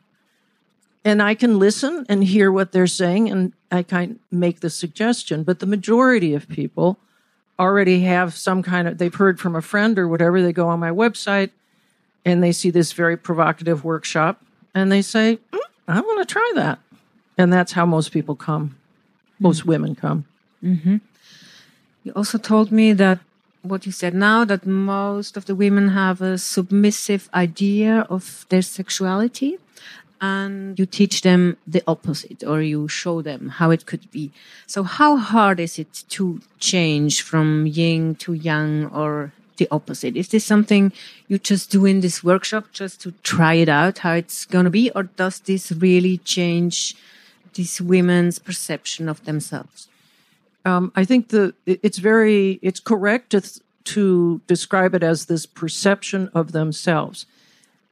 And 1.05 1.21
I 1.21 1.33
can 1.33 1.59
listen 1.59 2.05
and 2.09 2.23
hear 2.23 2.51
what 2.51 2.71
they're 2.71 2.87
saying 2.87 3.29
and 3.29 3.53
I 3.71 3.83
kind 3.83 4.11
of 4.11 4.17
make 4.31 4.59
the 4.59 4.69
suggestion. 4.69 5.43
But 5.43 5.59
the 5.59 5.65
majority 5.65 6.33
of 6.33 6.49
people 6.49 6.97
already 7.57 8.01
have 8.01 8.33
some 8.33 8.63
kind 8.63 8.87
of, 8.87 8.97
they've 8.97 9.13
heard 9.13 9.39
from 9.39 9.55
a 9.55 9.61
friend 9.61 9.97
or 9.97 10.07
whatever. 10.07 10.41
They 10.41 10.53
go 10.53 10.67
on 10.67 10.79
my 10.79 10.91
website 10.91 11.51
and 12.25 12.43
they 12.43 12.51
see 12.51 12.69
this 12.69 12.91
very 12.91 13.17
provocative 13.17 13.83
workshop 13.83 14.41
and 14.75 14.91
they 14.91 15.01
say, 15.01 15.39
"Mm, 15.51 15.59
I 15.87 16.01
want 16.01 16.27
to 16.27 16.31
try 16.31 16.51
that. 16.55 16.79
And 17.37 17.51
that's 17.51 17.71
how 17.71 17.85
most 17.85 18.11
people 18.11 18.35
come. 18.35 18.75
Most 19.39 19.65
women 19.65 19.95
come. 19.95 20.25
You 22.03 22.11
also 22.15 22.37
told 22.37 22.71
me 22.71 22.91
that 22.93 23.19
what 23.61 23.85
you 23.85 23.91
said 23.91 24.13
now, 24.13 24.45
that 24.45 24.65
most 24.65 25.37
of 25.37 25.45
the 25.45 25.55
women 25.55 25.89
have 25.89 26.21
a 26.21 26.37
submissive 26.37 27.29
idea 27.33 28.05
of 28.09 28.45
their 28.49 28.61
sexuality. 28.61 29.57
And 30.21 30.77
you 30.77 30.85
teach 30.85 31.21
them 31.21 31.55
the 31.65 31.81
opposite, 31.87 32.43
or 32.43 32.61
you 32.61 32.89
show 32.89 33.21
them 33.21 33.49
how 33.49 33.71
it 33.71 33.85
could 33.85 34.11
be. 34.11 34.31
So, 34.67 34.83
how 34.83 35.15
hard 35.15 35.59
is 35.59 35.79
it 35.79 36.03
to 36.09 36.41
change 36.59 37.21
from 37.21 37.65
yin 37.65 38.15
to 38.15 38.33
yang, 38.33 38.87
or 38.87 39.31
the 39.59 39.67
opposite? 39.71 40.17
Is 40.17 40.29
this 40.29 40.43
something 40.43 40.91
you 41.27 41.37
just 41.37 41.71
do 41.71 41.85
in 41.85 42.01
this 42.01 42.23
workshop 42.23 42.65
just 42.73 43.01
to 43.01 43.11
try 43.23 43.53
it 43.53 43.69
out, 43.69 43.99
how 43.99 44.13
it's 44.13 44.45
going 44.45 44.65
to 44.65 44.71
be, 44.71 44.89
or 44.91 45.03
does 45.03 45.39
this 45.39 45.71
really 45.71 46.17
change 46.17 46.95
these 47.53 47.79
women's 47.79 48.39
perception 48.39 49.07
of 49.07 49.23
themselves? 49.25 49.87
Um, 50.65 50.91
I 50.95 51.05
think 51.05 51.29
the 51.29 51.53
it's 51.65 51.99
very 51.99 52.59
it's 52.61 52.79
correct 52.79 53.29
to 53.31 53.41
to 53.85 54.41
describe 54.47 54.93
it 54.93 55.03
as 55.03 55.25
this 55.25 55.45
perception 55.45 56.29
of 56.33 56.51
themselves. 56.51 57.25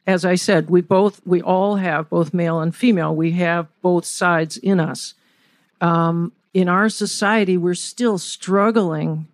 As 0.08 0.24
I 0.24 0.36
said, 0.36 0.70
we 0.70 0.82
both 0.82 1.22
we 1.26 1.42
all 1.42 1.76
have 1.76 2.10
both 2.10 2.34
male 2.34 2.62
and 2.62 2.74
female. 2.74 3.14
We 3.14 3.34
have 3.34 3.68
both 3.82 4.06
sides 4.06 4.58
in 4.58 4.80
us. 4.80 5.14
Um, 5.82 6.32
in 6.54 6.70
our 6.70 6.90
society, 6.90 7.58
we're 7.58 7.76
still 7.76 8.18
struggling 8.18 9.28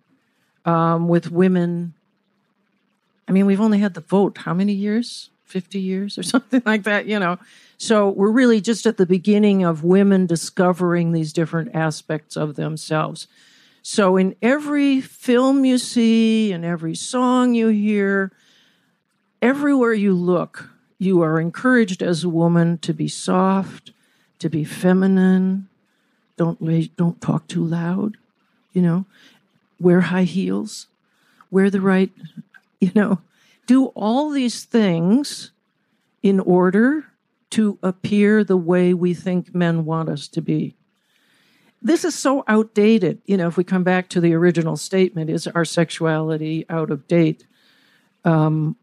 um, 0.64 1.08
with 1.08 1.30
women. 1.30 1.94
I 3.28 3.32
mean, 3.32 3.46
we've 3.46 3.60
only 3.60 3.78
had 3.78 3.94
the 3.94 4.00
vote 4.00 4.38
how 4.38 4.52
many 4.52 4.72
years? 4.72 5.30
50 5.44 5.78
years 5.78 6.18
or 6.18 6.22
something 6.34 6.62
like 6.66 6.82
that, 6.82 7.06
you 7.06 7.18
know. 7.18 7.38
So 7.78 8.08
we're 8.08 8.30
really 8.30 8.60
just 8.60 8.86
at 8.86 8.96
the 8.96 9.06
beginning 9.06 9.64
of 9.64 9.84
women 9.84 10.26
discovering 10.26 11.12
these 11.12 11.32
different 11.32 11.74
aspects 11.74 12.36
of 12.36 12.56
themselves. 12.56 13.28
So 13.82 14.16
in 14.16 14.34
every 14.42 15.00
film 15.00 15.64
you 15.64 15.78
see, 15.78 16.52
in 16.52 16.64
every 16.64 16.94
song 16.94 17.54
you 17.54 17.68
hear, 17.68 18.32
everywhere 19.44 19.92
you 19.92 20.14
look, 20.14 20.70
you 20.98 21.22
are 21.22 21.38
encouraged 21.38 22.02
as 22.02 22.24
a 22.24 22.28
woman 22.30 22.78
to 22.78 22.94
be 22.94 23.06
soft, 23.06 23.92
to 24.38 24.48
be 24.48 24.64
feminine. 24.64 25.68
Don't 26.38 26.58
don't 26.96 27.20
talk 27.20 27.46
too 27.46 27.62
loud, 27.62 28.16
you 28.72 28.80
know. 28.80 29.04
Wear 29.78 30.00
high 30.00 30.24
heels, 30.24 30.86
wear 31.50 31.68
the 31.68 31.80
right, 31.80 32.10
you 32.80 32.90
know, 32.94 33.18
do 33.66 33.86
all 33.88 34.30
these 34.30 34.64
things 34.64 35.50
in 36.22 36.40
order 36.40 37.04
to 37.50 37.78
appear 37.82 38.44
the 38.44 38.56
way 38.56 38.94
we 38.94 39.12
think 39.12 39.54
men 39.54 39.84
want 39.84 40.08
us 40.08 40.26
to 40.28 40.40
be. 40.40 40.74
This 41.82 42.02
is 42.02 42.18
so 42.18 42.44
outdated. 42.48 43.20
You 43.26 43.36
know, 43.36 43.46
if 43.46 43.58
we 43.58 43.64
come 43.64 43.84
back 43.84 44.08
to 44.08 44.20
the 44.20 44.32
original 44.32 44.78
statement, 44.78 45.28
is 45.28 45.46
our 45.48 45.66
sexuality 45.66 46.64
out 46.70 46.90
of 46.90 47.06
date? 47.06 47.46
Um, 48.24 48.76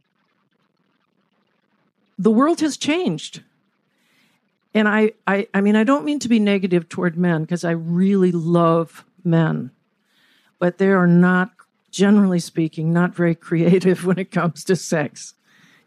the 2.22 2.32
world 2.32 2.60
has 2.62 2.78
changed. 2.78 3.42
And 4.76 4.88
I, 4.88 5.14
I, 5.26 5.48
I 5.56 5.62
mean, 5.62 5.76
I 5.76 5.84
don't 5.84 6.06
mean 6.06 6.20
to 6.20 6.30
be 6.30 6.40
negative 6.40 6.88
toward 6.88 7.18
men 7.18 7.42
because 7.42 7.66
I 7.66 7.72
really 7.72 8.32
love 8.32 9.04
men, 9.24 9.72
but 10.60 10.78
they 10.78 10.90
are 10.90 11.08
not, 11.08 11.52
generally 11.90 12.40
speaking, 12.40 12.94
not 12.94 13.16
very 13.16 13.34
creative 13.34 14.06
when 14.06 14.20
it 14.20 14.30
comes 14.30 14.64
to 14.66 14.76
sex. 14.76 15.34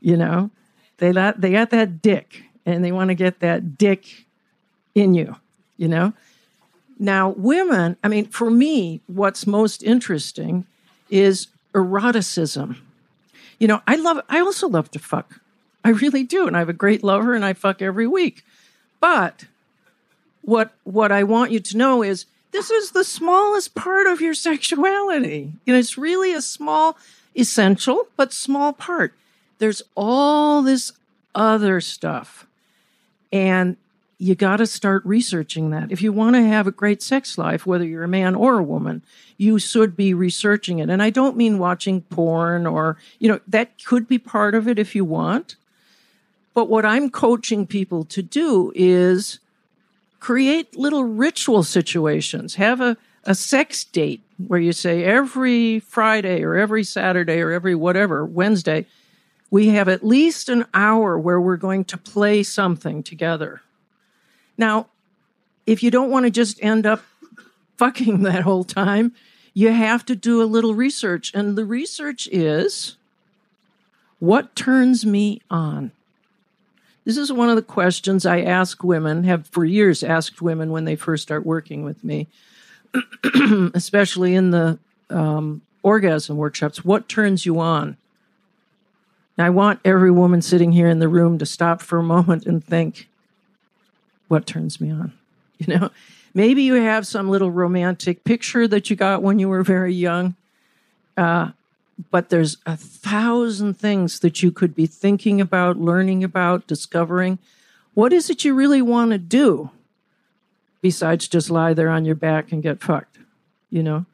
You 0.00 0.16
know, 0.16 0.50
they 0.98 1.12
got, 1.12 1.40
they 1.40 1.52
got 1.52 1.70
that 1.70 2.02
dick 2.02 2.42
and 2.66 2.84
they 2.84 2.90
want 2.90 3.08
to 3.08 3.14
get 3.14 3.38
that 3.38 3.78
dick 3.78 4.26
in 4.94 5.14
you, 5.14 5.36
you 5.76 5.86
know? 5.86 6.14
Now, 6.98 7.28
women, 7.30 7.96
I 8.02 8.08
mean, 8.08 8.26
for 8.26 8.50
me, 8.50 9.00
what's 9.06 9.46
most 9.46 9.84
interesting 9.84 10.66
is 11.10 11.46
eroticism. 11.74 12.76
You 13.60 13.68
know, 13.68 13.82
I 13.86 13.94
love, 13.96 14.20
I 14.28 14.40
also 14.40 14.68
love 14.68 14.90
to 14.90 14.98
fuck. 14.98 15.40
I 15.84 15.90
really 15.90 16.24
do. 16.24 16.46
And 16.46 16.56
I 16.56 16.60
have 16.60 16.68
a 16.68 16.72
great 16.72 17.04
lover 17.04 17.34
and 17.34 17.44
I 17.44 17.52
fuck 17.52 17.82
every 17.82 18.06
week. 18.06 18.42
But 19.00 19.44
what, 20.42 20.72
what 20.84 21.12
I 21.12 21.22
want 21.22 21.52
you 21.52 21.60
to 21.60 21.76
know 21.76 22.02
is 22.02 22.26
this 22.52 22.70
is 22.70 22.92
the 22.92 23.04
smallest 23.04 23.74
part 23.74 24.06
of 24.06 24.20
your 24.20 24.34
sexuality. 24.48 25.52
Know, 25.66 25.74
it's 25.74 25.98
really 25.98 26.32
a 26.32 26.40
small, 26.40 26.96
essential, 27.36 28.08
but 28.16 28.32
small 28.32 28.72
part. 28.72 29.14
There's 29.58 29.82
all 29.94 30.62
this 30.62 30.92
other 31.34 31.80
stuff. 31.80 32.46
And 33.32 33.76
you 34.18 34.34
got 34.34 34.56
to 34.56 34.66
start 34.66 35.04
researching 35.04 35.70
that. 35.70 35.90
If 35.90 36.00
you 36.00 36.12
want 36.12 36.36
to 36.36 36.42
have 36.42 36.66
a 36.66 36.72
great 36.72 37.02
sex 37.02 37.36
life, 37.36 37.66
whether 37.66 37.84
you're 37.84 38.04
a 38.04 38.08
man 38.08 38.34
or 38.34 38.58
a 38.58 38.62
woman, 38.62 39.02
you 39.36 39.58
should 39.58 39.96
be 39.96 40.14
researching 40.14 40.78
it. 40.78 40.88
And 40.88 41.02
I 41.02 41.10
don't 41.10 41.36
mean 41.36 41.58
watching 41.58 42.02
porn 42.02 42.66
or, 42.66 42.96
you 43.18 43.28
know, 43.28 43.40
that 43.48 43.84
could 43.84 44.06
be 44.06 44.18
part 44.18 44.54
of 44.54 44.68
it 44.68 44.78
if 44.78 44.94
you 44.94 45.04
want. 45.04 45.56
But 46.54 46.68
what 46.68 46.86
I'm 46.86 47.10
coaching 47.10 47.66
people 47.66 48.04
to 48.04 48.22
do 48.22 48.72
is 48.74 49.40
create 50.20 50.76
little 50.76 51.04
ritual 51.04 51.62
situations. 51.64 52.54
Have 52.54 52.80
a, 52.80 52.96
a 53.24 53.34
sex 53.34 53.84
date 53.84 54.22
where 54.46 54.60
you 54.60 54.72
say 54.72 55.04
every 55.04 55.80
Friday 55.80 56.42
or 56.42 56.54
every 56.54 56.84
Saturday 56.84 57.40
or 57.40 57.50
every 57.50 57.74
whatever, 57.74 58.24
Wednesday, 58.24 58.86
we 59.50 59.68
have 59.68 59.88
at 59.88 60.04
least 60.04 60.48
an 60.48 60.64
hour 60.72 61.18
where 61.18 61.40
we're 61.40 61.56
going 61.56 61.84
to 61.84 61.98
play 61.98 62.42
something 62.42 63.02
together. 63.02 63.60
Now, 64.56 64.86
if 65.66 65.82
you 65.82 65.90
don't 65.90 66.10
want 66.10 66.24
to 66.24 66.30
just 66.30 66.62
end 66.62 66.86
up 66.86 67.02
fucking 67.76 68.22
that 68.22 68.42
whole 68.42 68.64
time, 68.64 69.12
you 69.52 69.70
have 69.70 70.04
to 70.06 70.16
do 70.16 70.42
a 70.42 70.44
little 70.44 70.74
research. 70.74 71.32
And 71.34 71.56
the 71.56 71.64
research 71.64 72.28
is 72.32 72.96
what 74.18 74.56
turns 74.56 75.04
me 75.04 75.42
on? 75.50 75.92
This 77.04 77.16
is 77.18 77.32
one 77.32 77.50
of 77.50 77.56
the 77.56 77.62
questions 77.62 78.24
I 78.24 78.40
ask 78.40 78.82
women, 78.82 79.24
have 79.24 79.46
for 79.48 79.64
years 79.64 80.02
asked 80.02 80.40
women 80.40 80.70
when 80.70 80.84
they 80.84 80.96
first 80.96 81.22
start 81.22 81.44
working 81.44 81.84
with 81.84 82.02
me, 82.02 82.28
especially 83.74 84.34
in 84.34 84.50
the 84.50 84.78
um, 85.10 85.60
orgasm 85.82 86.36
workshops. 86.36 86.84
What 86.84 87.08
turns 87.08 87.44
you 87.44 87.60
on? 87.60 87.96
I 89.36 89.50
want 89.50 89.80
every 89.84 90.10
woman 90.10 90.42
sitting 90.42 90.72
here 90.72 90.88
in 90.88 91.00
the 91.00 91.08
room 91.08 91.38
to 91.38 91.46
stop 91.46 91.82
for 91.82 91.98
a 91.98 92.04
moment 92.04 92.46
and 92.46 92.64
think, 92.64 93.08
what 94.28 94.46
turns 94.46 94.80
me 94.80 94.90
on? 94.90 95.12
You 95.56 95.78
know, 95.78 95.90
maybe 96.34 96.62
you 96.62 96.74
have 96.74 97.06
some 97.06 97.30
little 97.30 97.50
romantic 97.50 98.24
picture 98.24 98.66
that 98.66 98.90
you 98.90 98.96
got 98.96 99.22
when 99.22 99.38
you 99.38 99.48
were 99.48 99.62
very 99.62 99.94
young. 99.94 100.34
Uh, 101.16 101.52
but 102.10 102.28
there's 102.28 102.56
a 102.66 102.76
thousand 102.76 103.74
things 103.74 104.20
that 104.20 104.42
you 104.42 104.50
could 104.50 104.74
be 104.74 104.86
thinking 104.86 105.40
about, 105.40 105.76
learning 105.76 106.24
about, 106.24 106.66
discovering. 106.66 107.38
What 107.94 108.12
is 108.12 108.30
it 108.30 108.44
you 108.44 108.54
really 108.54 108.82
want 108.82 109.12
to 109.12 109.18
do 109.18 109.70
besides 110.82 111.28
just 111.28 111.50
lie 111.50 111.74
there 111.74 111.88
on 111.88 112.04
your 112.04 112.14
back 112.14 112.52
and 112.52 112.62
get 112.62 112.82
fucked? 112.82 113.18
You 113.70 113.82
know, 113.82 114.06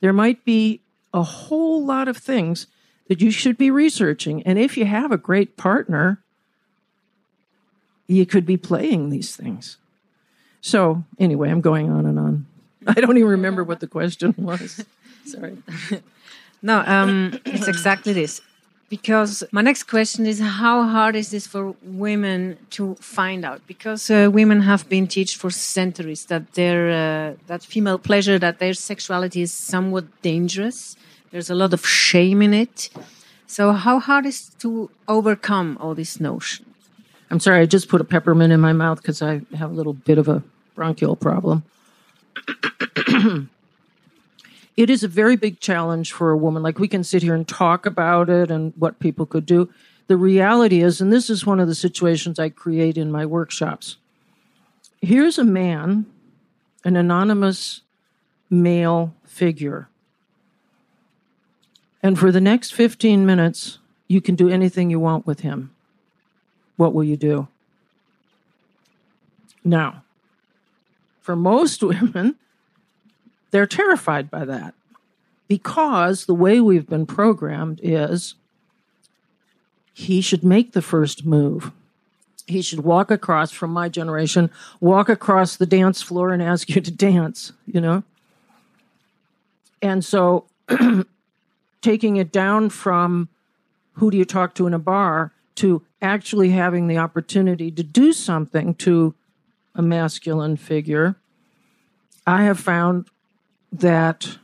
there 0.00 0.12
might 0.12 0.44
be 0.44 0.80
a 1.12 1.22
whole 1.22 1.84
lot 1.84 2.08
of 2.08 2.16
things 2.16 2.66
that 3.08 3.20
you 3.20 3.30
should 3.30 3.56
be 3.56 3.70
researching. 3.70 4.42
And 4.42 4.58
if 4.58 4.76
you 4.76 4.84
have 4.84 5.12
a 5.12 5.16
great 5.16 5.56
partner, 5.56 6.20
you 8.06 8.26
could 8.26 8.46
be 8.46 8.56
playing 8.56 9.10
these 9.10 9.36
things. 9.36 9.76
So, 10.60 11.04
anyway, 11.18 11.50
I'm 11.50 11.60
going 11.60 11.90
on 11.90 12.06
and 12.06 12.18
on. 12.18 12.46
I 12.86 12.94
don't 12.94 13.16
even 13.16 13.30
remember 13.30 13.64
what 13.64 13.80
the 13.80 13.86
question 13.86 14.34
was. 14.36 14.84
Sorry. 15.24 15.58
No, 16.62 16.82
um, 16.86 17.38
it's 17.44 17.68
exactly 17.68 18.12
this. 18.12 18.40
Because 18.88 19.42
my 19.50 19.62
next 19.62 19.84
question 19.84 20.26
is 20.26 20.38
how 20.38 20.84
hard 20.84 21.16
is 21.16 21.30
this 21.30 21.44
for 21.44 21.74
women 21.82 22.56
to 22.70 22.94
find 22.96 23.44
out? 23.44 23.60
Because 23.66 24.08
uh, 24.10 24.30
women 24.32 24.60
have 24.60 24.88
been 24.88 25.08
taught 25.08 25.30
for 25.30 25.50
centuries 25.50 26.26
that 26.26 26.52
their 26.52 26.90
uh, 26.90 27.34
that 27.48 27.64
female 27.64 27.98
pleasure, 27.98 28.38
that 28.38 28.60
their 28.60 28.74
sexuality 28.74 29.42
is 29.42 29.52
somewhat 29.52 30.04
dangerous. 30.22 30.96
There's 31.32 31.50
a 31.50 31.54
lot 31.56 31.72
of 31.72 31.84
shame 31.84 32.42
in 32.42 32.54
it. 32.54 32.90
So 33.48 33.72
how 33.72 33.98
hard 33.98 34.24
is 34.24 34.50
to 34.60 34.90
overcome 35.08 35.78
all 35.80 35.94
this 35.94 36.20
notion? 36.20 36.66
I'm 37.30 37.40
sorry, 37.40 37.60
I 37.60 37.66
just 37.66 37.88
put 37.88 38.00
a 38.00 38.04
peppermint 38.04 38.52
in 38.52 38.60
my 38.60 38.72
mouth 38.72 39.02
because 39.02 39.20
I 39.20 39.40
have 39.56 39.70
a 39.70 39.74
little 39.74 39.94
bit 39.94 40.18
of 40.18 40.28
a 40.28 40.44
bronchial 40.76 41.16
problem. 41.16 41.64
it 44.76 44.90
is 44.90 45.02
a 45.02 45.08
very 45.08 45.36
big 45.36 45.60
challenge 45.60 46.12
for 46.12 46.30
a 46.30 46.36
woman. 46.36 46.62
Like 46.62 46.78
we 46.78 46.88
can 46.88 47.04
sit 47.04 47.22
here 47.22 47.34
and 47.34 47.46
talk 47.46 47.86
about 47.86 48.28
it 48.28 48.50
and 48.50 48.72
what 48.76 48.98
people 48.98 49.26
could 49.26 49.46
do. 49.46 49.70
The 50.06 50.16
reality 50.16 50.82
is, 50.82 51.00
and 51.00 51.12
this 51.12 51.30
is 51.30 51.46
one 51.46 51.60
of 51.60 51.68
the 51.68 51.74
situations 51.74 52.38
I 52.38 52.48
create 52.48 52.96
in 52.96 53.10
my 53.10 53.26
workshops. 53.26 53.96
Here's 55.00 55.38
a 55.38 55.44
man, 55.44 56.06
an 56.84 56.96
anonymous 56.96 57.82
male 58.48 59.14
figure. 59.24 59.88
And 62.02 62.18
for 62.18 62.30
the 62.30 62.40
next 62.40 62.72
15 62.72 63.26
minutes, 63.26 63.78
you 64.06 64.20
can 64.20 64.36
do 64.36 64.48
anything 64.48 64.90
you 64.90 65.00
want 65.00 65.26
with 65.26 65.40
him 65.40 65.72
what 66.76 66.92
will 66.92 67.04
you 67.04 67.16
do? 67.16 67.48
Now, 69.64 70.04
for 71.20 71.34
most 71.34 71.82
women, 71.82 72.36
they're 73.50 73.66
terrified 73.66 74.30
by 74.30 74.44
that 74.44 74.74
because 75.48 76.26
the 76.26 76.34
way 76.34 76.60
we've 76.60 76.88
been 76.88 77.06
programmed 77.06 77.80
is 77.82 78.34
he 79.94 80.20
should 80.20 80.44
make 80.44 80.72
the 80.72 80.82
first 80.82 81.24
move. 81.24 81.72
He 82.46 82.62
should 82.62 82.80
walk 82.80 83.10
across 83.10 83.50
from 83.50 83.70
my 83.70 83.88
generation, 83.88 84.50
walk 84.80 85.08
across 85.08 85.56
the 85.56 85.66
dance 85.66 86.02
floor 86.02 86.32
and 86.32 86.42
ask 86.42 86.68
you 86.68 86.80
to 86.80 86.90
dance, 86.90 87.52
you 87.66 87.80
know? 87.80 88.04
And 89.82 90.04
so 90.04 90.46
taking 91.80 92.16
it 92.16 92.32
down 92.32 92.70
from 92.70 93.28
who 93.94 94.10
do 94.10 94.16
you 94.16 94.24
talk 94.24 94.54
to 94.56 94.66
in 94.66 94.74
a 94.74 94.78
bar 94.78 95.32
to 95.56 95.82
actually 96.02 96.50
having 96.50 96.86
the 96.86 96.98
opportunity 96.98 97.70
to 97.70 97.82
do 97.82 98.12
something 98.12 98.74
to 98.74 99.14
a 99.74 99.82
masculine 99.82 100.56
figure, 100.56 101.16
I 102.26 102.44
have 102.44 102.60
found 102.60 103.08
that 103.72 104.38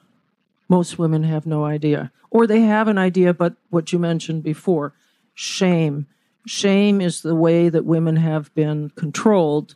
most 0.69 0.99
women 0.99 1.25
have 1.25 1.47
no 1.47 1.65
idea. 1.65 2.11
Or 2.31 2.47
they 2.47 2.63
have 2.63 2.89
an 2.89 2.99
idea, 2.99 3.35
but 3.35 3.55
what 3.71 3.93
you 3.93 3.99
mentioned 3.99 4.43
before 4.43 4.95
shame. 5.35 6.07
Shame 6.47 7.01
is 7.01 7.23
the 7.23 7.35
way 7.35 7.69
that 7.69 7.85
women 7.85 8.17
have 8.17 8.53
been 8.55 8.91
controlled 8.91 9.75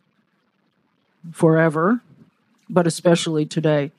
forever, 1.31 2.01
but 2.69 2.87
especially 2.87 3.45
today. 3.45 3.91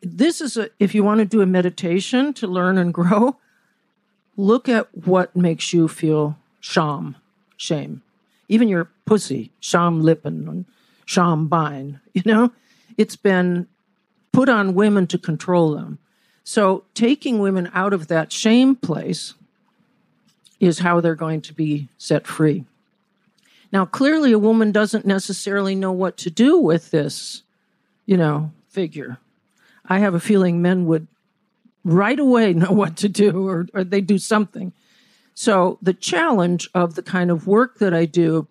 This 0.00 0.40
is 0.40 0.56
a, 0.56 0.70
if 0.78 0.94
you 0.94 1.02
want 1.04 1.18
to 1.18 1.24
do 1.24 1.42
a 1.42 1.46
meditation 1.46 2.32
to 2.34 2.46
learn 2.46 2.78
and 2.78 2.94
grow, 2.94 3.36
look 4.36 4.68
at 4.68 4.88
what 5.06 5.34
makes 5.36 5.72
you 5.72 5.88
feel 5.88 6.38
sham, 6.60 7.16
shame. 7.56 8.02
Even 8.48 8.68
your 8.68 8.90
pussy, 9.04 9.50
sham 9.60 10.00
lippen 10.00 10.66
sham 11.08 11.48
bein, 11.48 12.00
you 12.12 12.22
know, 12.26 12.52
it's 12.98 13.16
been 13.16 13.66
put 14.38 14.48
on 14.48 14.72
women 14.72 15.04
to 15.04 15.18
control 15.18 15.72
them. 15.74 15.98
So 16.44 16.84
taking 16.94 17.40
women 17.40 17.68
out 17.74 17.92
of 17.92 18.06
that 18.06 18.30
shame 18.30 18.76
place 18.76 19.34
is 20.60 20.78
how 20.78 21.00
they're 21.00 21.16
going 21.16 21.40
to 21.40 21.52
be 21.52 21.88
set 21.98 22.24
free. 22.24 22.64
Now, 23.72 23.84
clearly, 23.84 24.30
a 24.30 24.38
woman 24.38 24.70
doesn't 24.70 25.04
necessarily 25.04 25.74
know 25.74 25.90
what 25.90 26.16
to 26.18 26.30
do 26.30 26.56
with 26.56 26.92
this, 26.92 27.42
you 28.06 28.16
know, 28.16 28.52
figure. 28.68 29.18
I 29.84 29.98
have 29.98 30.14
a 30.14 30.20
feeling 30.20 30.62
men 30.62 30.86
would 30.86 31.08
right 31.82 32.20
away 32.20 32.52
know 32.54 32.70
what 32.70 32.96
to 32.98 33.08
do 33.08 33.48
or, 33.48 33.66
or 33.74 33.82
they 33.82 34.00
do 34.00 34.18
something. 34.18 34.72
So 35.34 35.78
the 35.82 35.94
challenge 35.94 36.70
of 36.74 36.94
the 36.94 37.02
kind 37.02 37.32
of 37.32 37.48
work 37.48 37.78
that 37.80 37.92
I 37.92 38.04
do 38.04 38.46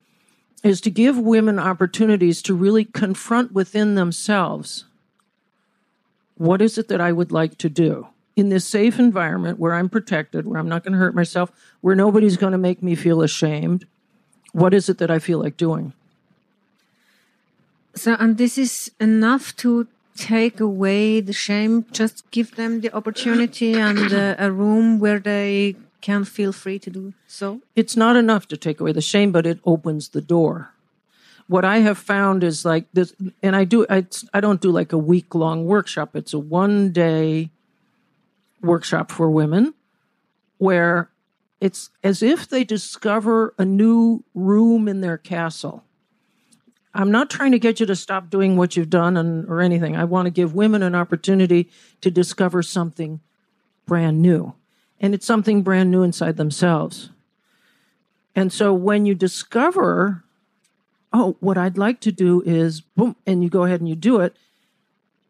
is 0.65 0.81
to 0.81 0.89
give 0.89 1.17
women 1.17 1.57
opportunities 1.57 2.41
to 2.41 2.53
really 2.53 2.83
confront 2.83 3.53
within 3.53 3.95
themselves 3.95 4.83
what 6.37 6.61
is 6.61 6.77
it 6.77 6.87
that 6.87 7.01
I 7.01 7.11
would 7.11 7.31
like 7.31 7.57
to 7.59 7.69
do 7.69 8.07
in 8.35 8.49
this 8.49 8.65
safe 8.65 8.99
environment 8.99 9.59
where 9.59 9.73
I'm 9.73 9.89
protected, 9.89 10.45
where 10.45 10.59
I'm 10.59 10.69
not 10.69 10.83
going 10.83 10.93
to 10.93 10.99
hurt 10.99 11.15
myself, 11.15 11.51
where 11.81 11.95
nobody's 11.95 12.37
going 12.37 12.51
to 12.51 12.57
make 12.57 12.83
me 12.83 12.95
feel 12.95 13.21
ashamed. 13.21 13.85
What 14.51 14.73
is 14.73 14.89
it 14.89 14.99
that 14.99 15.09
I 15.09 15.19
feel 15.19 15.39
like 15.39 15.57
doing? 15.57 15.93
So, 17.95 18.15
and 18.19 18.37
this 18.37 18.57
is 18.57 18.91
enough 18.99 19.55
to 19.57 19.87
take 20.15 20.59
away 20.59 21.19
the 21.19 21.33
shame, 21.33 21.85
just 21.91 22.29
give 22.31 22.55
them 22.55 22.81
the 22.81 22.93
opportunity 22.93 23.73
and 23.73 24.13
uh, 24.13 24.35
a 24.37 24.51
room 24.51 24.99
where 24.99 25.19
they 25.19 25.75
can 26.01 26.25
feel 26.25 26.51
free 26.51 26.79
to 26.79 26.89
do 26.89 27.13
so? 27.27 27.61
It's 27.75 27.95
not 27.97 28.15
enough 28.15 28.47
to 28.49 28.57
take 28.57 28.79
away 28.79 28.91
the 28.91 29.01
shame, 29.01 29.31
but 29.31 29.45
it 29.45 29.59
opens 29.65 30.09
the 30.09 30.21
door. 30.21 30.71
What 31.47 31.63
I 31.63 31.79
have 31.79 31.97
found 31.97 32.43
is 32.43 32.65
like 32.65 32.87
this, 32.93 33.13
and 33.41 33.55
I 33.55 33.63
do, 33.63 33.85
I, 33.89 34.05
I 34.33 34.41
don't 34.41 34.61
do 34.61 34.71
like 34.71 34.91
a 34.91 34.97
week 34.97 35.33
long 35.33 35.65
workshop. 35.65 36.15
It's 36.15 36.33
a 36.33 36.39
one 36.39 36.91
day 36.91 37.51
workshop 38.61 39.11
for 39.11 39.29
women 39.29 39.73
where 40.57 41.09
it's 41.61 41.89
as 42.03 42.21
if 42.21 42.47
they 42.47 42.63
discover 42.63 43.53
a 43.57 43.65
new 43.65 44.23
room 44.33 44.87
in 44.87 45.01
their 45.01 45.17
castle. 45.17 45.83
I'm 46.93 47.11
not 47.11 47.29
trying 47.29 47.51
to 47.51 47.59
get 47.59 47.79
you 47.79 47.85
to 47.85 47.95
stop 47.95 48.29
doing 48.29 48.57
what 48.57 48.75
you've 48.75 48.89
done 48.89 49.17
and, 49.17 49.47
or 49.47 49.61
anything. 49.61 49.95
I 49.95 50.03
want 50.03 50.25
to 50.25 50.31
give 50.31 50.55
women 50.55 50.83
an 50.83 50.95
opportunity 50.95 51.69
to 52.01 52.09
discover 52.11 52.63
something 52.63 53.21
brand 53.85 54.21
new 54.21 54.53
and 54.99 55.13
it's 55.13 55.25
something 55.25 55.61
brand 55.61 55.91
new 55.91 56.03
inside 56.03 56.37
themselves. 56.37 57.09
And 58.35 58.51
so 58.51 58.73
when 58.73 59.05
you 59.05 59.15
discover, 59.15 60.23
oh, 61.13 61.37
what 61.39 61.57
I'd 61.57 61.77
like 61.77 61.99
to 62.01 62.11
do 62.11 62.41
is 62.45 62.81
boom, 62.81 63.15
and 63.25 63.43
you 63.43 63.49
go 63.49 63.63
ahead 63.63 63.79
and 63.79 63.89
you 63.89 63.95
do 63.95 64.19
it, 64.19 64.35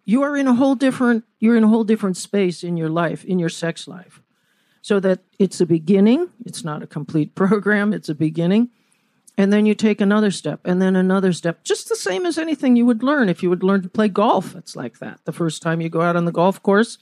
you 0.05 0.23
are 0.23 0.37
in 0.37 0.47
a 0.47 0.55
whole 0.55 0.75
different 0.75 1.25
you're 1.39 1.55
in 1.55 1.63
a 1.63 1.67
whole 1.67 1.83
different 1.83 2.17
space 2.17 2.63
in 2.63 2.77
your 2.77 2.89
life, 2.89 3.23
in 3.25 3.39
your 3.39 3.49
sex 3.49 3.87
life. 3.87 4.21
So 4.81 4.99
that 5.01 5.19
it's 5.37 5.59
a 5.59 5.65
beginning, 5.65 6.29
it's 6.45 6.63
not 6.63 6.81
a 6.81 6.87
complete 6.87 7.35
program, 7.35 7.93
it's 7.93 8.09
a 8.09 8.15
beginning. 8.15 8.69
And 9.39 9.53
then 9.53 9.67
you 9.67 9.75
take 9.75 10.01
another 10.01 10.31
step 10.31 10.61
and 10.65 10.81
then 10.81 10.95
another 10.95 11.31
step, 11.31 11.63
just 11.63 11.89
the 11.89 11.95
same 11.95 12.25
as 12.25 12.39
anything 12.39 12.75
you 12.75 12.87
would 12.87 13.03
learn 13.03 13.29
if 13.29 13.43
you 13.43 13.49
would 13.51 13.61
learn 13.61 13.83
to 13.83 13.89
play 13.89 14.07
golf. 14.07 14.55
It's 14.55 14.75
like 14.75 14.97
that. 14.97 15.19
The 15.25 15.31
first 15.31 15.61
time 15.61 15.79
you 15.79 15.89
go 15.89 16.01
out 16.01 16.15
on 16.15 16.25
the 16.25 16.31
golf 16.31 16.63
course, 16.63 16.97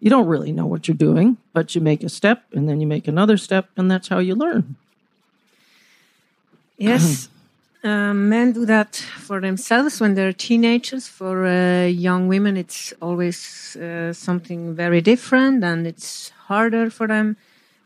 you 0.00 0.10
don't 0.10 0.26
really 0.26 0.50
know 0.50 0.66
what 0.66 0.88
you're 0.88 0.96
doing, 0.96 1.36
but 1.52 1.74
you 1.76 1.80
make 1.80 2.02
a 2.02 2.08
step 2.08 2.42
and 2.52 2.68
then 2.68 2.80
you 2.80 2.88
make 2.88 3.06
another 3.06 3.36
step, 3.36 3.68
and 3.76 3.88
that's 3.88 4.08
how 4.08 4.18
you 4.18 4.34
learn. 4.34 4.76
Yes. 6.76 7.28
Uh, 7.82 8.12
men 8.12 8.52
do 8.52 8.66
that 8.66 8.94
for 8.96 9.40
themselves 9.40 10.00
when 10.00 10.14
they're 10.14 10.34
teenagers. 10.34 11.08
For 11.08 11.46
uh, 11.46 11.86
young 11.86 12.28
women, 12.28 12.56
it's 12.56 12.92
always 13.00 13.74
uh, 13.76 14.12
something 14.12 14.74
very 14.74 15.00
different 15.00 15.64
and 15.64 15.86
it's 15.86 16.30
harder 16.48 16.90
for 16.90 17.06
them. 17.06 17.36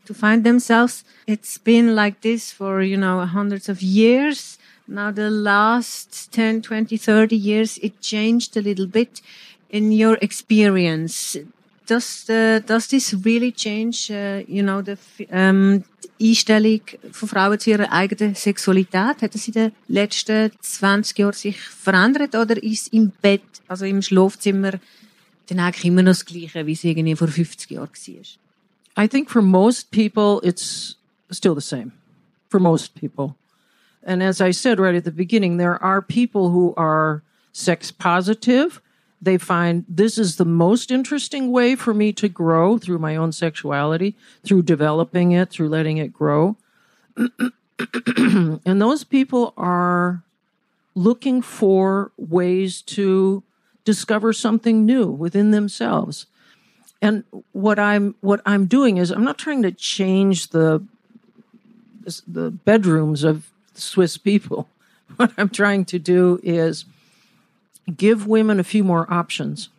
to 0.05 0.13
find 0.13 0.43
themselves. 0.45 1.03
It's 1.27 1.57
been 1.59 1.95
like 1.95 2.21
this 2.21 2.51
for, 2.51 2.81
you 2.81 2.97
know, 2.97 3.25
hundreds 3.25 3.69
of 3.69 3.81
years. 3.81 4.57
Now, 4.87 5.11
the 5.11 5.29
last 5.29 6.31
10, 6.31 6.61
20, 6.61 6.97
30 6.97 7.35
years, 7.35 7.77
it 7.79 8.01
changed 8.01 8.57
a 8.57 8.61
little 8.61 8.87
bit. 8.87 9.21
In 9.69 9.91
your 9.91 10.17
experience, 10.21 11.37
does, 11.85 12.25
uh, 12.29 12.59
does 12.65 12.87
this 12.87 13.13
really 13.23 13.51
change, 13.51 14.09
uh, 14.11 14.43
you 14.47 14.63
know, 14.63 14.81
the, 14.81 14.97
um, 15.31 15.83
die 16.19 16.29
Einstellung 16.29 16.81
von 17.11 17.29
Frauen 17.29 17.59
zu 17.59 17.71
ihrer 17.71 17.91
eigenen 17.91 18.35
Sexualität? 18.35 19.21
Hat 19.21 19.35
es 19.35 19.47
in 19.47 19.53
den 19.53 19.71
letzten 19.87 20.51
20 20.59 21.19
Jahren 21.19 21.33
sich 21.33 21.59
verändert 21.59 22.35
oder 22.35 22.61
ist 22.61 22.93
im 22.93 23.11
Bett, 23.21 23.43
also 23.67 23.85
im 23.85 24.01
Schlafzimmer, 24.01 24.73
dann 25.47 25.59
eigentlich 25.59 25.85
immer 25.85 26.01
noch 26.01 26.11
das 26.11 26.25
Gleiche, 26.25 26.65
wie 26.65 26.73
es 26.73 26.83
irgendwie 26.83 27.15
vor 27.15 27.27
50 27.27 27.71
Jahren 27.71 27.89
war? 27.89 29.05
I 29.05 29.07
think 29.07 29.29
for 29.29 29.41
most 29.41 29.91
people, 29.91 30.39
it's 30.41 30.97
still 31.31 31.55
the 31.55 31.61
same. 31.61 31.91
For 32.49 32.59
most 32.59 32.95
people. 32.95 33.35
And 34.05 34.21
as 34.21 34.39
I 34.39 34.51
said 34.51 34.79
right 34.79 34.95
at 34.95 35.03
the 35.03 35.11
beginning, 35.11 35.57
there 35.57 35.81
are 35.81 36.01
people 36.01 36.49
who 36.51 36.73
are 36.77 37.21
sex 37.51 37.91
positive. 37.91 38.81
They 39.21 39.37
find 39.37 39.85
this 39.87 40.17
is 40.17 40.35
the 40.35 40.45
most 40.45 40.91
interesting 40.91 41.51
way 41.51 41.75
for 41.75 41.93
me 41.93 42.13
to 42.13 42.29
grow 42.29 42.77
through 42.77 42.99
my 42.99 43.15
own 43.15 43.31
sexuality, 43.31 44.15
through 44.43 44.63
developing 44.63 45.31
it, 45.31 45.49
through 45.49 45.69
letting 45.69 45.97
it 45.97 46.13
grow. 46.13 46.57
and 48.17 48.81
those 48.81 49.03
people 49.03 49.53
are 49.57 50.23
looking 50.95 51.41
for 51.41 52.11
ways 52.17 52.81
to 52.81 53.43
discover 53.83 54.33
something 54.33 54.85
new 54.85 55.07
within 55.07 55.51
themselves. 55.51 56.25
And 57.01 57.23
what 57.51 57.77
I'm 57.77 58.15
what 58.21 58.41
I'm 58.45 58.65
doing 58.65 58.97
is 58.97 59.11
I'm 59.11 59.23
not 59.23 59.37
trying 59.37 59.61
to 59.63 59.71
change 59.71 60.49
the 60.49 60.83
the 62.27 62.51
bedrooms 62.51 63.23
of 63.23 63.51
Swiss 63.73 64.17
people. 64.17 64.67
What 65.17 65.31
I'm 65.37 65.49
trying 65.49 65.85
to 65.85 65.99
do 65.99 66.39
is 66.43 66.83
give 67.95 68.27
women 68.27 68.59
a 68.59 68.63
few 68.63 68.83
more 68.83 69.11
options. 69.11 69.69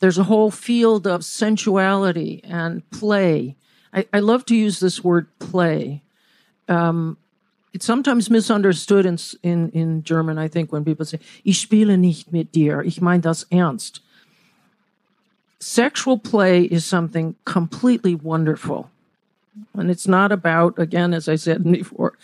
There's 0.00 0.18
a 0.18 0.24
whole 0.24 0.50
field 0.50 1.06
of 1.06 1.24
sensuality 1.24 2.40
and 2.44 2.88
play. 2.90 3.56
I, 3.92 4.06
I 4.12 4.20
love 4.20 4.44
to 4.46 4.56
use 4.56 4.80
this 4.80 5.02
word 5.02 5.26
play. 5.38 6.02
Um, 6.68 7.16
it's 7.72 7.86
sometimes 7.86 8.30
misunderstood 8.30 9.06
in, 9.06 9.18
in, 9.42 9.70
in 9.70 10.02
German, 10.02 10.38
I 10.38 10.48
think, 10.48 10.72
when 10.72 10.84
people 10.84 11.04
say, 11.04 11.18
Ich 11.44 11.58
spiele 11.60 11.98
nicht 11.98 12.32
mit 12.32 12.52
dir. 12.52 12.82
Ich 12.82 13.00
meine 13.00 13.20
das 13.20 13.44
ernst. 13.52 14.00
Sexual 15.58 16.18
play 16.18 16.62
is 16.62 16.84
something 16.84 17.34
completely 17.44 18.14
wonderful. 18.14 18.90
And 19.74 19.90
it's 19.90 20.06
not 20.06 20.32
about, 20.32 20.78
again, 20.78 21.14
as 21.14 21.28
I 21.28 21.36
said 21.36 21.64
before, 21.70 22.14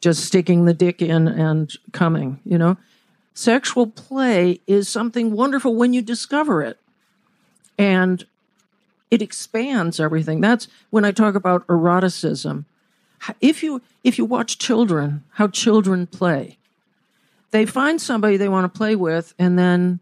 just 0.00 0.24
sticking 0.24 0.64
the 0.64 0.74
dick 0.74 1.02
in 1.02 1.28
and 1.28 1.72
coming, 1.92 2.40
you 2.44 2.58
know. 2.58 2.76
Sexual 3.38 3.86
play 3.86 4.60
is 4.66 4.88
something 4.88 5.30
wonderful 5.30 5.76
when 5.76 5.92
you 5.92 6.02
discover 6.02 6.60
it. 6.60 6.76
And 7.78 8.26
it 9.12 9.22
expands 9.22 10.00
everything. 10.00 10.40
That's 10.40 10.66
when 10.90 11.04
I 11.04 11.12
talk 11.12 11.36
about 11.36 11.64
eroticism. 11.68 12.64
If 13.40 13.62
you 13.62 13.80
if 14.02 14.18
you 14.18 14.24
watch 14.24 14.58
children, 14.58 15.22
how 15.34 15.46
children 15.46 16.08
play, 16.08 16.58
they 17.52 17.64
find 17.64 18.00
somebody 18.00 18.36
they 18.36 18.48
want 18.48 18.64
to 18.64 18.76
play 18.76 18.96
with 18.96 19.34
and 19.38 19.56
then 19.56 20.00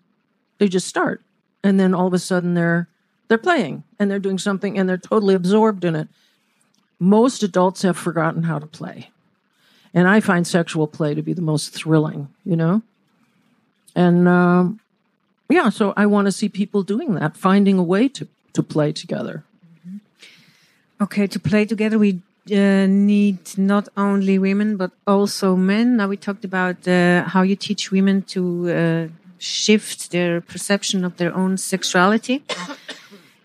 they 0.56 0.66
just 0.66 0.88
start. 0.88 1.20
And 1.62 1.78
then 1.78 1.92
all 1.92 2.06
of 2.06 2.14
a 2.14 2.18
sudden 2.18 2.54
they're 2.54 2.88
they're 3.28 3.36
playing 3.36 3.84
and 3.98 4.10
they're 4.10 4.18
doing 4.18 4.38
something 4.38 4.78
and 4.78 4.88
they're 4.88 4.96
totally 4.96 5.34
absorbed 5.34 5.84
in 5.84 5.94
it. 5.94 6.08
Most 6.98 7.42
adults 7.42 7.82
have 7.82 7.98
forgotten 7.98 8.44
how 8.44 8.58
to 8.58 8.66
play. 8.66 9.10
And 9.92 10.08
I 10.08 10.20
find 10.20 10.46
sexual 10.46 10.86
play 10.86 11.14
to 11.14 11.20
be 11.20 11.34
the 11.34 11.42
most 11.42 11.74
thrilling, 11.74 12.28
you 12.42 12.56
know? 12.56 12.80
And 13.96 14.28
um, 14.28 14.78
yeah, 15.48 15.70
so 15.70 15.94
I 15.96 16.06
want 16.06 16.26
to 16.26 16.32
see 16.32 16.48
people 16.48 16.82
doing 16.82 17.14
that, 17.14 17.36
finding 17.36 17.78
a 17.78 17.82
way 17.82 18.08
to, 18.08 18.28
to 18.52 18.62
play 18.62 18.92
together. 18.92 19.42
Okay, 21.00 21.26
to 21.26 21.40
play 21.40 21.64
together, 21.64 21.98
we 21.98 22.20
uh, 22.52 22.86
need 22.86 23.38
not 23.56 23.88
only 23.96 24.38
women, 24.38 24.76
but 24.76 24.92
also 25.06 25.56
men. 25.56 25.96
Now, 25.96 26.08
we 26.08 26.16
talked 26.16 26.44
about 26.44 26.86
uh, 26.86 27.24
how 27.24 27.42
you 27.42 27.56
teach 27.56 27.90
women 27.90 28.22
to 28.34 28.70
uh, 28.70 29.08
shift 29.38 30.10
their 30.10 30.40
perception 30.40 31.04
of 31.04 31.16
their 31.16 31.34
own 31.34 31.56
sexuality. 31.56 32.42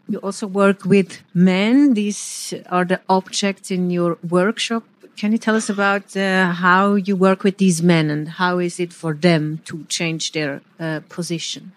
You 0.08 0.20
also 0.20 0.48
work 0.48 0.84
with 0.86 1.22
men. 1.34 1.94
These 1.94 2.54
are 2.70 2.84
the 2.84 3.00
objects 3.08 3.72
in 3.72 3.90
your 3.90 4.18
workshop. 4.30 4.84
Can 5.22 5.32
you 5.32 5.38
tell 5.38 5.56
us 5.56 5.70
about 5.70 6.18
uh, 6.18 6.52
how 6.52 6.96
you 6.96 7.16
work 7.16 7.44
with 7.44 7.60
these 7.60 7.84
men 7.84 8.10
and 8.10 8.28
how 8.28 8.58
is 8.58 8.80
it 8.80 8.92
for 8.92 9.14
them 9.14 9.62
to 9.66 9.84
change 9.84 10.32
their 10.32 10.62
uh, 10.80 11.02
position? 11.10 11.74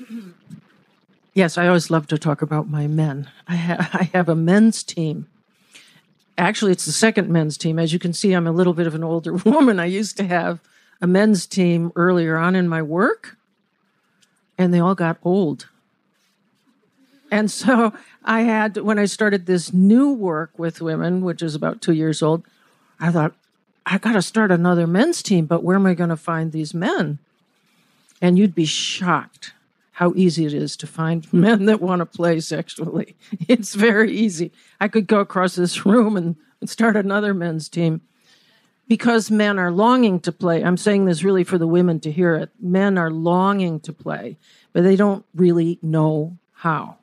Yes, 1.34 1.58
I 1.58 1.66
always 1.66 1.90
love 1.90 2.06
to 2.06 2.16
talk 2.16 2.42
about 2.42 2.70
my 2.70 2.86
men. 2.86 3.28
I, 3.48 3.56
ha- 3.56 3.90
I 3.92 4.04
have 4.14 4.28
a 4.28 4.36
men's 4.36 4.84
team. 4.84 5.26
Actually, 6.38 6.70
it's 6.70 6.86
the 6.86 6.92
second 6.92 7.28
men's 7.28 7.58
team. 7.58 7.76
As 7.76 7.92
you 7.92 7.98
can 7.98 8.12
see, 8.12 8.32
I'm 8.32 8.46
a 8.46 8.52
little 8.52 8.72
bit 8.72 8.86
of 8.86 8.94
an 8.94 9.02
older 9.02 9.32
woman. 9.44 9.80
I 9.80 9.86
used 9.86 10.16
to 10.18 10.24
have 10.24 10.60
a 11.02 11.08
men's 11.08 11.44
team 11.44 11.90
earlier 11.96 12.36
on 12.36 12.54
in 12.54 12.68
my 12.68 12.82
work, 12.82 13.36
and 14.56 14.72
they 14.72 14.78
all 14.78 14.94
got 14.94 15.18
old. 15.24 15.68
And 17.32 17.50
so 17.50 17.92
I 18.24 18.42
had, 18.42 18.76
when 18.76 19.00
I 19.00 19.06
started 19.06 19.46
this 19.46 19.72
new 19.72 20.12
work 20.12 20.56
with 20.56 20.80
women, 20.80 21.24
which 21.24 21.42
is 21.42 21.56
about 21.56 21.82
two 21.82 21.94
years 21.94 22.22
old, 22.22 22.44
I 23.04 23.10
thought, 23.10 23.34
I 23.84 23.98
got 23.98 24.14
to 24.14 24.22
start 24.22 24.50
another 24.50 24.86
men's 24.86 25.22
team, 25.22 25.44
but 25.44 25.62
where 25.62 25.76
am 25.76 25.84
I 25.84 25.92
going 25.92 26.08
to 26.08 26.16
find 26.16 26.52
these 26.52 26.72
men? 26.72 27.18
And 28.22 28.38
you'd 28.38 28.54
be 28.54 28.64
shocked 28.64 29.52
how 29.92 30.14
easy 30.16 30.46
it 30.46 30.54
is 30.54 30.74
to 30.78 30.86
find 30.86 31.30
men 31.32 31.66
that 31.66 31.82
want 31.82 32.00
to 32.00 32.06
play 32.06 32.40
sexually. 32.40 33.14
It's 33.46 33.74
very 33.74 34.10
easy. 34.10 34.52
I 34.80 34.88
could 34.88 35.06
go 35.06 35.20
across 35.20 35.54
this 35.54 35.84
room 35.84 36.16
and, 36.16 36.36
start 36.64 36.96
another 36.96 37.34
men's 37.34 37.68
team 37.68 38.00
because 38.88 39.30
men 39.30 39.58
are 39.58 39.70
longing 39.70 40.18
to 40.20 40.32
play. 40.32 40.64
I'm 40.64 40.78
saying 40.78 41.04
this 41.04 41.22
really 41.22 41.44
for 41.44 41.58
the 41.58 41.66
women 41.66 42.00
to 42.00 42.10
hear 42.10 42.36
it. 42.36 42.48
Men 42.58 42.96
are 42.96 43.10
longing 43.10 43.80
to 43.80 43.92
play, 43.92 44.38
but 44.72 44.82
they 44.82 44.96
don't 44.96 45.26
really 45.34 45.78
know 45.82 46.38
how. 46.54 46.96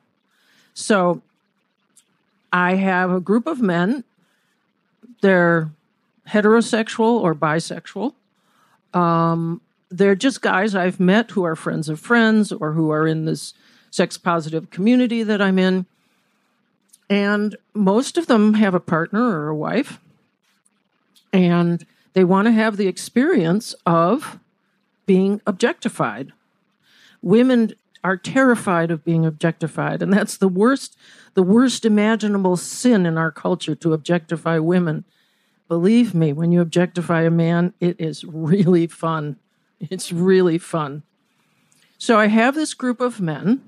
So 0.74 1.22
I 2.52 2.74
have 2.74 3.12
a 3.12 3.20
group 3.20 3.46
of 3.46 3.60
men. 3.60 4.02
They're 5.20 5.70
heterosexual 6.28 7.20
or 7.20 7.34
bisexual. 7.34 8.14
Um, 8.94 9.60
they're 9.90 10.14
just 10.14 10.42
guys 10.42 10.74
I've 10.74 11.00
met 11.00 11.30
who 11.32 11.44
are 11.44 11.56
friends 11.56 11.88
of 11.88 12.00
friends 12.00 12.52
or 12.52 12.72
who 12.72 12.90
are 12.90 13.06
in 13.06 13.24
this 13.24 13.54
sex 13.90 14.16
positive 14.16 14.70
community 14.70 15.22
that 15.22 15.42
I'm 15.42 15.58
in. 15.58 15.86
And 17.10 17.56
most 17.74 18.16
of 18.16 18.26
them 18.26 18.54
have 18.54 18.74
a 18.74 18.80
partner 18.80 19.22
or 19.22 19.48
a 19.48 19.56
wife. 19.56 19.98
And 21.32 21.84
they 22.14 22.24
want 22.24 22.46
to 22.46 22.52
have 22.52 22.76
the 22.76 22.88
experience 22.88 23.74
of 23.84 24.38
being 25.06 25.40
objectified. 25.46 26.32
Women 27.20 27.74
are 28.04 28.16
terrified 28.16 28.90
of 28.90 29.04
being 29.04 29.24
objectified 29.24 30.02
and 30.02 30.12
that's 30.12 30.36
the 30.36 30.48
worst 30.48 30.96
the 31.34 31.42
worst 31.42 31.84
imaginable 31.84 32.56
sin 32.56 33.06
in 33.06 33.16
our 33.16 33.30
culture 33.30 33.76
to 33.76 33.92
objectify 33.92 34.58
women 34.58 35.04
believe 35.72 36.12
me 36.14 36.34
when 36.34 36.52
you 36.52 36.60
objectify 36.60 37.22
a 37.22 37.30
man 37.30 37.72
it 37.80 37.96
is 37.98 38.24
really 38.24 38.86
fun 38.86 39.36
it's 39.80 40.12
really 40.12 40.58
fun 40.58 41.02
so 41.96 42.18
i 42.18 42.26
have 42.26 42.54
this 42.54 42.74
group 42.74 43.00
of 43.00 43.22
men 43.22 43.58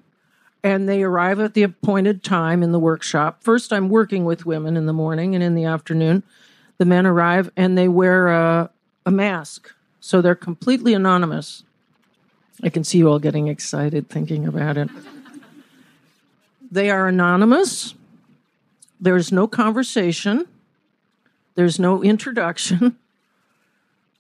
and 0.63 0.87
they 0.87 1.03
arrive 1.03 1.41
at 1.41 1.55
the 1.55 1.63
appointed 1.63 2.23
time 2.23 2.63
in 2.63 2.73
the 2.73 2.79
workshop 2.79 3.43
first 3.43 3.73
i'm 3.73 3.89
working 3.89 4.27
with 4.27 4.45
women 4.45 4.77
in 4.77 4.85
the 4.85 4.93
morning 4.93 5.35
and 5.35 5.43
in 5.43 5.55
the 5.55 5.65
afternoon 5.65 6.23
the 6.77 6.85
men 6.85 7.07
arrive 7.07 7.51
and 7.57 7.79
they 7.79 7.89
wear 7.89 8.29
a, 8.29 8.69
a 9.07 9.11
mask 9.11 9.73
so 9.99 10.21
they're 10.21 10.35
completely 10.35 10.93
anonymous 10.93 11.63
I 12.63 12.69
can 12.69 12.85
see 12.85 12.99
you 12.99 13.09
all 13.09 13.19
getting 13.19 13.49
excited 13.49 14.09
thinking 14.09 14.47
about 14.47 14.77
it. 14.77 14.89
they 16.71 16.91
are 16.91 17.09
anonymous. 17.09 17.95
There's 19.01 19.33
no 19.33 19.47
conversation. 19.49 20.47
There's 21.55 21.79
no 21.79 22.03
introduction. 22.03 22.97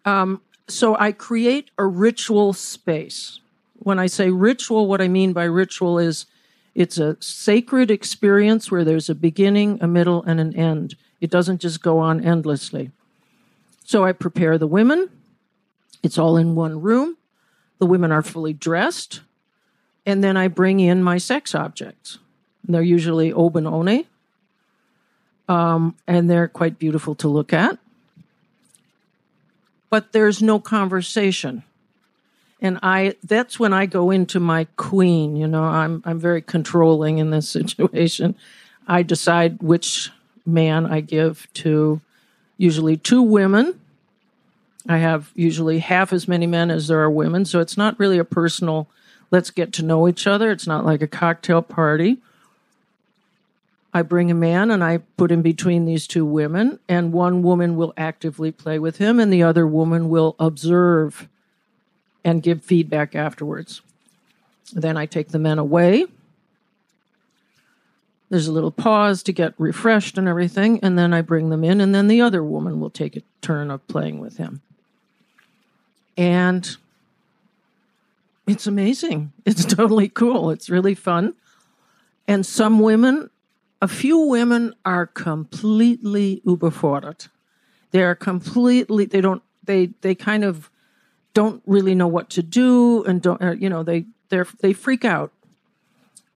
Um, 0.07 0.43
so 0.69 0.97
I 0.99 1.13
create 1.13 1.71
a 1.79 1.87
ritual 1.87 2.53
space. 2.53 3.41
When 3.79 3.99
I 3.99 4.07
say 4.07 4.31
ritual, 4.31 4.87
what 4.87 5.01
I 5.01 5.09
mean 5.09 5.33
by 5.33 5.45
ritual 5.45 5.99
is 5.99 6.27
it's 6.75 6.99
a 6.99 7.17
sacred 7.21 7.91
experience 7.91 8.71
where 8.71 8.85
there's 8.85 9.09
a 9.09 9.15
beginning, 9.15 9.79
a 9.81 9.87
middle, 9.87 10.23
and 10.25 10.41
an 10.41 10.55
end. 10.57 10.97
It 11.21 11.31
doesn't 11.31 11.61
just 11.61 11.83
go 11.83 11.99
on 11.99 12.25
endlessly. 12.25 12.91
So 13.85 14.05
I 14.05 14.13
prepare 14.13 14.59
the 14.59 14.67
women. 14.67 15.09
It's 16.03 16.19
all 16.19 16.37
in 16.37 16.55
one 16.55 16.81
room. 16.81 17.17
The 17.79 17.87
women 17.87 18.13
are 18.13 18.23
fully 18.23 18.53
dressed. 18.53 19.21
And 20.07 20.23
then 20.23 20.37
I 20.37 20.49
bring 20.49 20.81
in 20.81 21.03
my 21.03 21.19
sex 21.19 21.55
objects. 21.55 22.19
They're 22.67 22.83
usually 22.83 23.33
oben 23.33 23.71
one. 23.71 24.07
Um, 25.49 25.95
and 26.07 26.29
they're 26.29 26.49
quite 26.49 26.79
beautiful 26.79 27.15
to 27.17 27.29
look 27.29 27.53
at. 27.53 27.79
But 29.91 30.13
there's 30.13 30.43
no 30.43 30.59
conversation. 30.59 31.63
And 32.61 32.79
I 32.83 33.17
that's 33.23 33.61
when 33.61 33.73
I 33.73 33.87
go 33.87 34.11
into 34.11 34.41
my 34.41 34.65
queen, 34.77 35.37
you 35.37 35.47
know, 35.47 35.65
I'm 35.65 36.03
I'm 36.05 36.19
very 36.19 36.41
controlling 36.41 37.19
in 37.19 37.31
this 37.31 37.49
situation. 37.59 38.35
I 38.87 39.03
decide 39.03 39.63
which 39.63 40.11
man 40.47 40.87
I 40.87 41.01
give 41.01 41.47
to 41.55 42.01
usually 42.57 42.97
two 42.97 43.23
women. 43.23 43.81
I 44.87 44.99
have 44.99 45.31
usually 45.35 45.79
half 45.79 46.13
as 46.13 46.29
many 46.29 46.47
men 46.47 46.71
as 46.71 46.89
there 46.89 47.01
are 47.01 47.11
women, 47.11 47.45
so 47.45 47.61
it's 47.61 47.77
not 47.77 47.99
really 47.99 48.19
a 48.19 48.25
personal 48.25 48.89
let's 49.31 49.51
get 49.51 49.73
to 49.75 49.83
know 49.83 50.09
each 50.09 50.27
other. 50.27 50.51
It's 50.51 50.67
not 50.67 50.85
like 50.85 51.03
a 51.03 51.09
cocktail 51.09 51.61
party. 51.61 52.19
I 53.95 54.03
bring 54.03 54.29
a 54.29 54.35
man 54.35 54.73
and 54.73 54.83
I 54.83 54.99
put 55.17 55.31
him 55.31 55.41
between 55.41 55.87
these 55.87 56.09
two 56.09 56.27
women, 56.27 56.81
and 56.89 57.13
one 57.13 57.43
woman 57.43 57.77
will 57.77 57.95
actively 57.97 58.51
play 58.51 58.81
with 58.81 58.99
him, 58.99 59.21
and 59.21 59.33
the 59.33 59.45
other 59.45 59.67
woman 59.67 60.09
will 60.09 60.35
observe 60.41 61.29
and 62.25 62.43
give 62.43 62.65
feedback 62.65 63.15
afterwards. 63.15 63.83
Then 64.73 64.97
I 64.97 65.07
take 65.07 65.29
the 65.29 65.39
men 65.39 65.61
away. 65.61 66.07
There's 68.31 68.49
a 68.49 68.53
little 68.53 68.73
pause 68.73 69.23
to 69.23 69.33
get 69.33 69.55
refreshed 69.59 70.19
and 70.19 70.27
everything, 70.27 70.81
and 70.83 70.99
then 70.99 71.15
I 71.15 71.21
bring 71.21 71.51
them 71.51 71.63
in, 71.63 71.81
and 71.81 71.95
then 71.95 72.09
the 72.09 72.21
other 72.21 72.43
woman 72.43 72.81
will 72.81 72.91
take 72.91 73.17
a 73.17 73.23
turn 73.43 73.71
of 73.71 73.87
playing 73.87 74.19
with 74.19 74.39
him. 74.39 74.61
And 76.17 76.77
it's 78.49 78.67
amazing. 78.67 79.33
It's 79.45 79.65
totally 79.75 80.09
cool. 80.09 80.51
It's 80.51 80.69
really 80.69 80.97
fun. 80.97 81.35
And 82.27 82.45
some 82.45 82.81
women, 82.81 83.31
a 83.85 83.89
few 83.89 84.17
women 84.17 84.75
are 84.87 85.07
completely 85.07 86.41
überfordert. 86.47 87.29
They 87.91 88.03
are 88.03 88.15
completely, 88.15 89.05
they 89.05 89.21
don't, 89.21 89.43
they, 89.63 89.91
they 90.01 90.15
kind 90.15 90.43
of 90.43 90.71
don't 91.35 91.63
really 91.67 91.95
know 91.95 92.07
what 92.07 92.31
to 92.31 92.43
do 92.43 93.05
and 93.05 93.21
don't, 93.21 93.43
uh, 93.43 93.51
you 93.51 93.69
know, 93.69 93.83
they, 93.83 94.07
they're, 94.31 94.47
they 94.61 94.73
freak 94.73 95.05
out. 95.05 95.33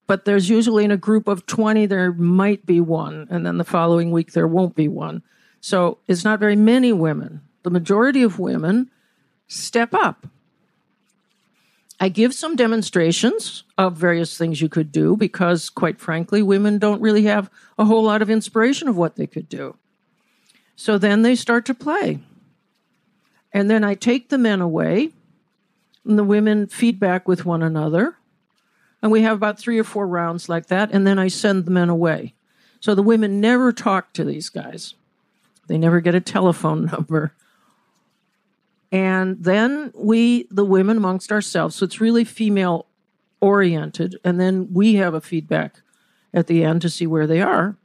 But 0.06 0.26
there's 0.26 0.50
usually 0.50 0.84
in 0.84 0.90
a 0.90 0.98
group 0.98 1.26
of 1.26 1.46
20, 1.46 1.86
there 1.86 2.12
might 2.12 2.66
be 2.66 2.82
one. 2.82 3.26
And 3.30 3.46
then 3.46 3.56
the 3.56 3.64
following 3.64 4.10
week, 4.10 4.32
there 4.32 4.46
won't 4.46 4.74
be 4.74 4.88
one. 4.88 5.22
So 5.62 5.96
it's 6.06 6.24
not 6.24 6.40
very 6.40 6.56
many 6.56 6.92
women. 6.92 7.40
The 7.62 7.70
majority 7.70 8.22
of 8.22 8.38
women 8.38 8.90
step 9.46 9.94
up 9.94 10.26
I 12.00 12.08
give 12.08 12.32
some 12.32 12.54
demonstrations 12.54 13.64
of 13.76 13.96
various 13.96 14.38
things 14.38 14.60
you 14.60 14.68
could 14.68 14.92
do 14.92 15.16
because, 15.16 15.68
quite 15.68 16.00
frankly, 16.00 16.42
women 16.42 16.78
don't 16.78 17.00
really 17.00 17.24
have 17.24 17.50
a 17.76 17.84
whole 17.84 18.04
lot 18.04 18.22
of 18.22 18.30
inspiration 18.30 18.86
of 18.86 18.96
what 18.96 19.16
they 19.16 19.26
could 19.26 19.48
do. 19.48 19.76
So 20.76 20.96
then 20.96 21.22
they 21.22 21.34
start 21.34 21.66
to 21.66 21.74
play. 21.74 22.20
And 23.52 23.68
then 23.68 23.82
I 23.82 23.94
take 23.94 24.28
the 24.28 24.38
men 24.38 24.60
away, 24.60 25.10
and 26.04 26.18
the 26.18 26.24
women 26.24 26.68
feedback 26.68 27.26
with 27.26 27.44
one 27.44 27.62
another. 27.62 28.16
And 29.02 29.10
we 29.10 29.22
have 29.22 29.36
about 29.36 29.58
three 29.58 29.78
or 29.78 29.84
four 29.84 30.06
rounds 30.06 30.48
like 30.48 30.66
that, 30.66 30.92
and 30.92 31.04
then 31.04 31.18
I 31.18 31.28
send 31.28 31.64
the 31.64 31.70
men 31.72 31.88
away. 31.88 32.34
So 32.80 32.94
the 32.94 33.02
women 33.02 33.40
never 33.40 33.72
talk 33.72 34.12
to 34.12 34.24
these 34.24 34.48
guys, 34.50 34.94
they 35.66 35.78
never 35.78 36.00
get 36.00 36.14
a 36.14 36.20
telephone 36.20 36.86
number 36.92 37.32
and 38.90 39.42
then 39.42 39.92
we 39.94 40.46
the 40.50 40.64
women 40.64 40.96
amongst 40.96 41.30
ourselves 41.30 41.76
so 41.76 41.84
it's 41.84 42.00
really 42.00 42.24
female 42.24 42.86
oriented. 43.40 44.18
And 44.24 44.40
then 44.40 44.68
we 44.72 44.94
have 44.94 45.14
a 45.14 45.20
feedback 45.20 45.80
at 46.32 46.46
the 46.46 46.64
end 46.64 46.82
to 46.82 46.90
see 46.90 47.06
where 47.06 47.26
they 47.26 47.40
are. 47.40 47.76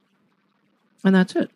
And 1.03 1.15
that's 1.15 1.35
it. 1.35 1.51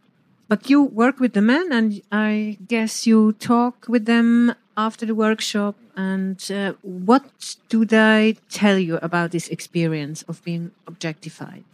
But 0.47 0.69
you 0.69 0.81
work 0.81 1.19
with 1.19 1.33
the 1.33 1.41
men 1.41 1.71
and 1.71 2.01
i 2.11 2.57
guess 2.67 3.05
you 3.05 3.33
talk 3.33 3.85
with 3.87 4.05
them 4.05 4.55
after 4.77 5.05
the 5.05 5.15
workshop. 5.15 5.75
And 5.95 6.39
uh, 6.51 6.73
what 6.81 7.55
do 7.69 7.83
they 7.83 8.37
tell 8.49 8.77
you 8.77 8.97
about 8.97 9.31
this 9.31 9.47
experience 9.47 10.23
of 10.23 10.43
being 10.43 10.71
objectified? 10.85 11.65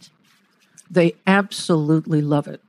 They 0.90 1.14
absolutely 1.26 2.22
love 2.22 2.48
it. 2.48 2.60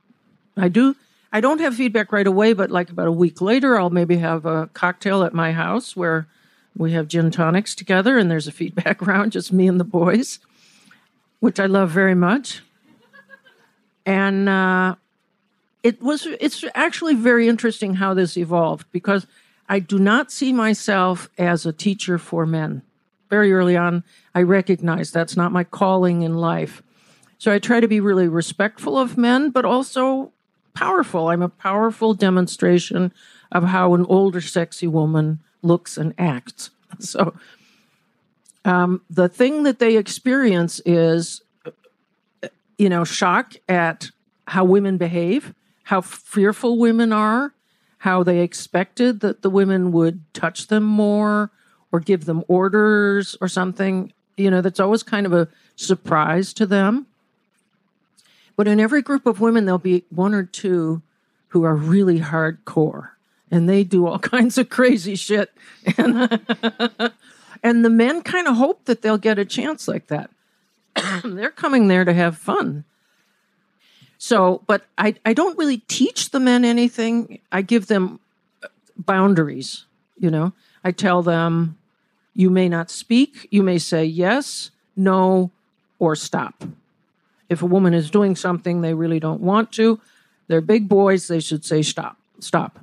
I 0.56 0.68
do 0.68 0.96
I 1.36 1.40
don't 1.40 1.60
have 1.60 1.74
feedback 1.74 2.12
right 2.12 2.26
away, 2.26 2.54
but 2.54 2.70
like 2.70 2.88
about 2.88 3.08
a 3.08 3.12
week 3.12 3.42
later, 3.42 3.78
I'll 3.78 3.90
maybe 3.90 4.16
have 4.16 4.46
a 4.46 4.70
cocktail 4.72 5.22
at 5.22 5.34
my 5.34 5.52
house 5.52 5.94
where 5.94 6.26
we 6.74 6.92
have 6.92 7.08
gin 7.08 7.30
tonics 7.30 7.74
together 7.74 8.16
and 8.16 8.30
there's 8.30 8.48
a 8.48 8.52
feedback 8.52 9.02
round, 9.06 9.32
just 9.32 9.52
me 9.52 9.68
and 9.68 9.78
the 9.78 9.84
boys, 9.84 10.38
which 11.40 11.60
I 11.60 11.66
love 11.66 11.90
very 11.90 12.14
much. 12.14 12.62
And 14.06 14.48
uh, 14.48 14.94
it 15.82 16.00
was, 16.00 16.24
it's 16.24 16.64
actually 16.74 17.14
very 17.14 17.48
interesting 17.48 17.96
how 17.96 18.14
this 18.14 18.38
evolved 18.38 18.90
because 18.90 19.26
I 19.68 19.78
do 19.78 19.98
not 19.98 20.32
see 20.32 20.54
myself 20.54 21.28
as 21.36 21.66
a 21.66 21.72
teacher 21.72 22.16
for 22.16 22.46
men. 22.46 22.80
Very 23.28 23.52
early 23.52 23.76
on, 23.76 24.04
I 24.34 24.40
recognized 24.40 25.12
that's 25.12 25.36
not 25.36 25.52
my 25.52 25.64
calling 25.64 26.22
in 26.22 26.38
life. 26.38 26.82
So 27.36 27.52
I 27.52 27.58
try 27.58 27.80
to 27.80 27.88
be 27.88 28.00
really 28.00 28.26
respectful 28.26 28.96
of 28.96 29.18
men, 29.18 29.50
but 29.50 29.66
also 29.66 30.32
powerful. 30.76 31.28
I'm 31.28 31.42
a 31.42 31.48
powerful 31.48 32.14
demonstration 32.14 33.12
of 33.50 33.64
how 33.64 33.94
an 33.94 34.04
older, 34.06 34.40
sexy 34.40 34.86
woman 34.86 35.40
looks 35.62 35.96
and 35.96 36.14
acts. 36.18 36.70
So, 36.98 37.34
um, 38.64 39.02
the 39.10 39.28
thing 39.28 39.64
that 39.64 39.80
they 39.80 39.98
experience 39.98 40.80
is, 40.86 41.42
you 42.78 42.88
know, 42.88 43.04
shock 43.04 43.54
at 43.68 44.10
how 44.46 44.64
women 44.64 44.96
behave, 44.96 45.52
how 45.82 46.00
fearful 46.00 46.78
women 46.78 47.12
are, 47.12 47.52
how 47.98 48.22
they 48.22 48.40
expected 48.40 49.20
that 49.20 49.42
the 49.42 49.50
women 49.50 49.92
would 49.92 50.22
touch 50.32 50.68
them 50.68 50.84
more 50.84 51.50
or 51.92 52.00
give 52.00 52.24
them 52.24 52.44
orders 52.48 53.36
or 53.40 53.48
something. 53.48 54.12
You 54.36 54.50
know, 54.50 54.62
that's 54.62 54.80
always 54.80 55.02
kind 55.02 55.26
of 55.26 55.32
a 55.32 55.48
surprise 55.74 56.52
to 56.54 56.66
them. 56.66 57.06
But 58.56 58.66
in 58.66 58.80
every 58.80 59.02
group 59.02 59.26
of 59.26 59.40
women, 59.40 59.66
there'll 59.66 59.78
be 59.78 60.04
one 60.10 60.34
or 60.34 60.42
two 60.42 61.02
who 61.48 61.64
are 61.64 61.74
really 61.74 62.20
hardcore 62.20 63.10
and 63.50 63.68
they 63.68 63.84
do 63.84 64.06
all 64.06 64.18
kinds 64.34 64.58
of 64.58 64.68
crazy 64.68 65.14
shit. 65.14 65.52
And, 65.96 66.40
and 67.62 67.84
the 67.84 67.90
men 67.90 68.22
kind 68.22 68.48
of 68.48 68.56
hope 68.56 68.84
that 68.86 69.02
they'll 69.02 69.18
get 69.18 69.38
a 69.38 69.44
chance 69.44 69.86
like 69.86 70.08
that. 70.08 70.30
They're 71.24 71.50
coming 71.50 71.88
there 71.88 72.04
to 72.04 72.12
have 72.12 72.38
fun. 72.38 72.84
So, 74.18 74.62
but 74.66 74.86
I, 74.96 75.14
I 75.26 75.34
don't 75.34 75.58
really 75.58 75.78
teach 75.78 76.30
the 76.30 76.40
men 76.40 76.64
anything. 76.64 77.38
I 77.52 77.60
give 77.60 77.86
them 77.86 78.18
uh, 78.62 78.68
boundaries, 78.96 79.84
you 80.18 80.30
know. 80.30 80.52
I 80.82 80.92
tell 80.92 81.22
them, 81.22 81.76
you 82.32 82.48
may 82.48 82.68
not 82.68 82.90
speak. 82.90 83.46
You 83.50 83.62
may 83.62 83.78
say 83.78 84.04
yes, 84.04 84.70
no, 84.96 85.50
or 85.98 86.16
stop. 86.16 86.64
If 87.48 87.62
a 87.62 87.66
woman 87.66 87.94
is 87.94 88.10
doing 88.10 88.36
something 88.36 88.80
they 88.80 88.94
really 88.94 89.20
don't 89.20 89.40
want 89.40 89.72
to, 89.72 90.00
they're 90.48 90.60
big 90.60 90.88
boys, 90.88 91.28
they 91.28 91.40
should 91.40 91.64
say 91.64 91.82
stop, 91.82 92.16
stop. 92.40 92.78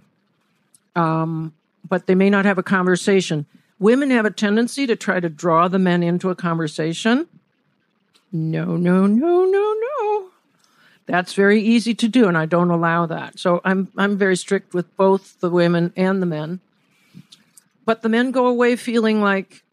Um, 0.95 1.53
but 1.87 2.07
they 2.07 2.15
may 2.15 2.29
not 2.29 2.45
have 2.45 2.57
a 2.57 2.63
conversation. 2.63 3.45
Women 3.79 4.09
have 4.11 4.25
a 4.25 4.31
tendency 4.31 4.87
to 4.87 4.95
try 4.95 5.19
to 5.19 5.29
draw 5.29 5.67
the 5.67 5.79
men 5.79 6.03
into 6.03 6.29
a 6.29 6.35
conversation. 6.35 7.27
No, 8.31 8.77
no, 8.77 9.05
no, 9.05 9.45
no, 9.45 9.75
no. 9.81 10.29
That's 11.05 11.33
very 11.33 11.61
easy 11.61 11.93
to 11.95 12.07
do, 12.07 12.27
and 12.27 12.37
I 12.37 12.45
don't 12.45 12.71
allow 12.71 13.05
that. 13.07 13.37
So 13.37 13.61
I'm 13.65 13.91
I'm 13.97 14.17
very 14.17 14.37
strict 14.37 14.73
with 14.73 14.95
both 14.95 15.39
the 15.41 15.49
women 15.49 15.91
and 15.97 16.21
the 16.21 16.25
men. 16.25 16.61
But 17.85 18.01
the 18.01 18.09
men 18.09 18.31
go 18.31 18.47
away 18.47 18.77
feeling 18.77 19.21
like 19.21 19.63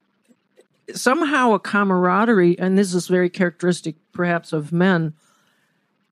somehow 0.96 1.52
a 1.52 1.58
camaraderie, 1.58 2.58
and 2.58 2.78
this 2.78 2.94
is 2.94 3.08
very 3.08 3.30
characteristic 3.30 3.96
perhaps 4.12 4.52
of 4.52 4.72
men, 4.72 5.14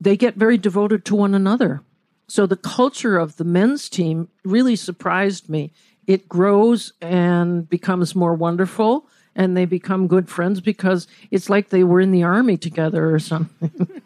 they 0.01 0.17
get 0.17 0.37
very 0.37 0.59
devoted 0.59 1.05
to 1.07 1.17
one 1.17 1.35
another. 1.35 1.83
So 2.29 2.47
the 2.47 2.57
culture 2.57 3.19
of 3.19 3.37
the 3.37 3.45
men's 3.45 3.88
team 3.88 4.29
really 4.45 4.77
surprised 4.77 5.49
me. 5.49 5.73
It 6.07 6.29
grows 6.29 6.93
and 7.01 7.69
becomes 7.69 8.14
more 8.14 8.35
wonderful, 8.35 9.07
and 9.35 9.57
they 9.57 9.64
become 9.64 10.07
good 10.07 10.29
friends 10.29 10.61
because 10.61 11.07
it's 11.31 11.51
like 11.51 11.69
they 11.69 11.85
were 11.85 12.01
in 12.01 12.11
the 12.11 12.23
army 12.23 12.57
together 12.57 13.12
or 13.12 13.19
something. 13.19 14.03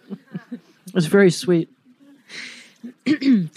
it's 0.94 1.06
very 1.06 1.30
sweet. 1.30 1.68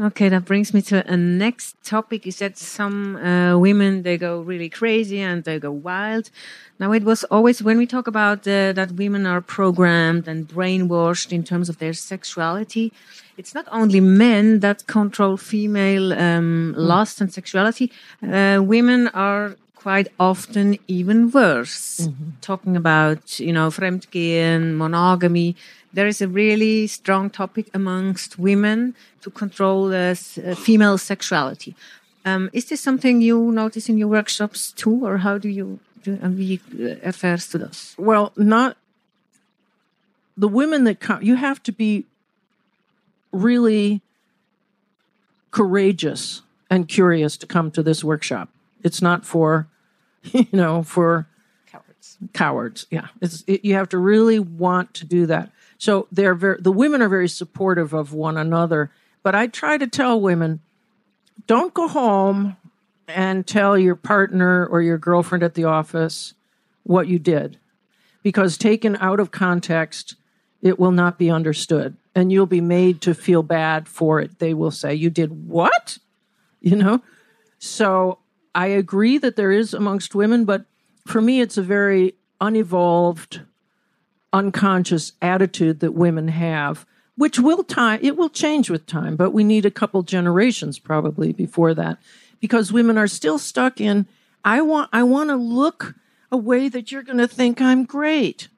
Okay, 0.00 0.30
that 0.30 0.46
brings 0.46 0.72
me 0.72 0.80
to 0.82 1.06
a 1.06 1.16
next 1.16 1.76
topic. 1.84 2.24
You 2.24 2.32
said 2.32 2.56
some 2.56 3.16
uh, 3.16 3.58
women 3.58 4.02
they 4.02 4.16
go 4.16 4.40
really 4.40 4.70
crazy 4.70 5.20
and 5.20 5.44
they 5.44 5.58
go 5.58 5.70
wild. 5.70 6.30
Now 6.78 6.92
it 6.92 7.04
was 7.04 7.24
always 7.24 7.62
when 7.62 7.76
we 7.76 7.86
talk 7.86 8.06
about 8.06 8.38
uh, 8.48 8.72
that 8.72 8.92
women 8.92 9.26
are 9.26 9.42
programmed 9.42 10.26
and 10.26 10.48
brainwashed 10.48 11.30
in 11.30 11.44
terms 11.44 11.68
of 11.68 11.78
their 11.78 11.92
sexuality. 11.92 12.90
It's 13.36 13.54
not 13.54 13.66
only 13.70 14.00
men 14.00 14.60
that 14.60 14.86
control 14.86 15.36
female 15.36 16.14
um, 16.14 16.74
mm. 16.74 16.74
lust 16.76 17.20
and 17.20 17.32
sexuality. 17.32 17.92
Uh, 18.22 18.60
women 18.62 19.08
are 19.08 19.56
quite 19.74 20.08
often 20.18 20.78
even 20.86 21.30
worse. 21.30 22.00
Mm-hmm. 22.02 22.30
Talking 22.40 22.76
about, 22.76 23.40
you 23.40 23.52
know, 23.52 23.68
fremdgehen, 23.68 24.74
monogamy. 24.74 25.56
There 25.92 26.06
is 26.06 26.22
a 26.22 26.28
really 26.28 26.86
strong 26.86 27.30
topic 27.30 27.68
amongst 27.74 28.38
women 28.38 28.94
to 29.20 29.30
control 29.30 29.92
uh, 29.92 30.14
female 30.14 30.98
sexuality. 30.98 31.74
Um, 32.24 32.50
is 32.52 32.66
this 32.66 32.80
something 32.80 33.20
you 33.20 33.50
notice 33.52 33.88
in 33.88 33.98
your 33.98 34.08
workshops 34.08 34.72
too, 34.72 35.04
or 35.04 35.18
how 35.18 35.38
do 35.38 35.48
you 35.48 35.80
do, 36.02 36.18
wie 36.22 36.60
erfährst 37.02 37.52
du 37.52 37.58
das? 37.58 37.94
Well, 37.98 38.32
not 38.36 38.76
the 40.36 40.48
women 40.48 40.84
that 40.84 41.00
come. 41.00 41.22
You 41.22 41.36
have 41.36 41.62
to 41.64 41.72
be 41.72 42.06
really 43.32 44.00
courageous 45.50 46.42
and 46.70 46.88
curious 46.88 47.36
to 47.36 47.46
come 47.46 47.70
to 47.72 47.82
this 47.82 48.02
workshop. 48.02 48.48
It's 48.82 49.02
not 49.02 49.24
for, 49.24 49.68
you 50.22 50.46
know, 50.52 50.82
for 50.82 51.26
cowards. 51.66 52.18
Cowards, 52.32 52.86
yeah. 52.90 53.08
It's 53.20 53.44
it, 53.46 53.64
you 53.64 53.74
have 53.74 53.88
to 53.90 53.98
really 53.98 54.38
want 54.38 54.94
to 54.94 55.04
do 55.04 55.26
that. 55.26 55.50
So 55.82 56.06
they're 56.12 56.36
very. 56.36 56.58
The 56.60 56.70
women 56.70 57.02
are 57.02 57.08
very 57.08 57.28
supportive 57.28 57.92
of 57.92 58.12
one 58.12 58.36
another. 58.36 58.92
But 59.24 59.34
I 59.34 59.48
try 59.48 59.78
to 59.78 59.88
tell 59.88 60.20
women 60.20 60.60
don't 61.48 61.74
go 61.74 61.88
home 61.88 62.56
and 63.08 63.44
tell 63.44 63.76
your 63.76 63.96
partner 63.96 64.64
or 64.64 64.80
your 64.80 64.96
girlfriend 64.96 65.42
at 65.42 65.54
the 65.54 65.64
office 65.64 66.34
what 66.84 67.08
you 67.08 67.18
did 67.18 67.58
because 68.22 68.56
taken 68.56 68.94
out 69.00 69.18
of 69.18 69.32
context 69.32 70.14
it 70.60 70.78
will 70.78 70.92
not 70.92 71.18
be 71.18 71.28
understood 71.28 71.96
and 72.14 72.30
you'll 72.30 72.46
be 72.46 72.60
made 72.60 73.00
to 73.00 73.12
feel 73.12 73.42
bad 73.42 73.88
for 73.88 74.20
it 74.20 74.38
they 74.38 74.54
will 74.54 74.70
say 74.70 74.94
you 74.94 75.10
did 75.10 75.48
what 75.48 75.98
you 76.60 76.76
know 76.76 77.02
so 77.58 78.18
i 78.54 78.68
agree 78.68 79.18
that 79.18 79.34
there 79.34 79.50
is 79.50 79.74
amongst 79.74 80.14
women 80.14 80.44
but 80.44 80.64
for 81.06 81.20
me 81.20 81.40
it's 81.40 81.58
a 81.58 81.62
very 81.62 82.14
unevolved 82.40 83.40
unconscious 84.32 85.12
attitude 85.20 85.80
that 85.80 85.92
women 85.92 86.28
have 86.28 86.86
which 87.16 87.38
will 87.38 87.62
time 87.62 87.98
it 88.02 88.16
will 88.16 88.28
change 88.28 88.70
with 88.70 88.86
time 88.86 89.16
but 89.16 89.30
we 89.30 89.44
need 89.44 89.66
a 89.66 89.70
couple 89.70 90.02
generations 90.02 90.78
probably 90.78 91.32
before 91.32 91.74
that 91.74 91.98
because 92.40 92.72
women 92.72 92.96
are 92.96 93.06
still 93.06 93.38
stuck 93.38 93.80
in 93.80 94.06
i 94.44 94.60
want 94.60 94.88
i 94.92 95.02
want 95.02 95.28
to 95.28 95.36
look 95.36 95.94
a 96.30 96.36
way 96.36 96.68
that 96.68 96.90
you're 96.90 97.02
going 97.02 97.18
to 97.18 97.28
think 97.28 97.60
i'm 97.60 97.84
great. 97.84 98.48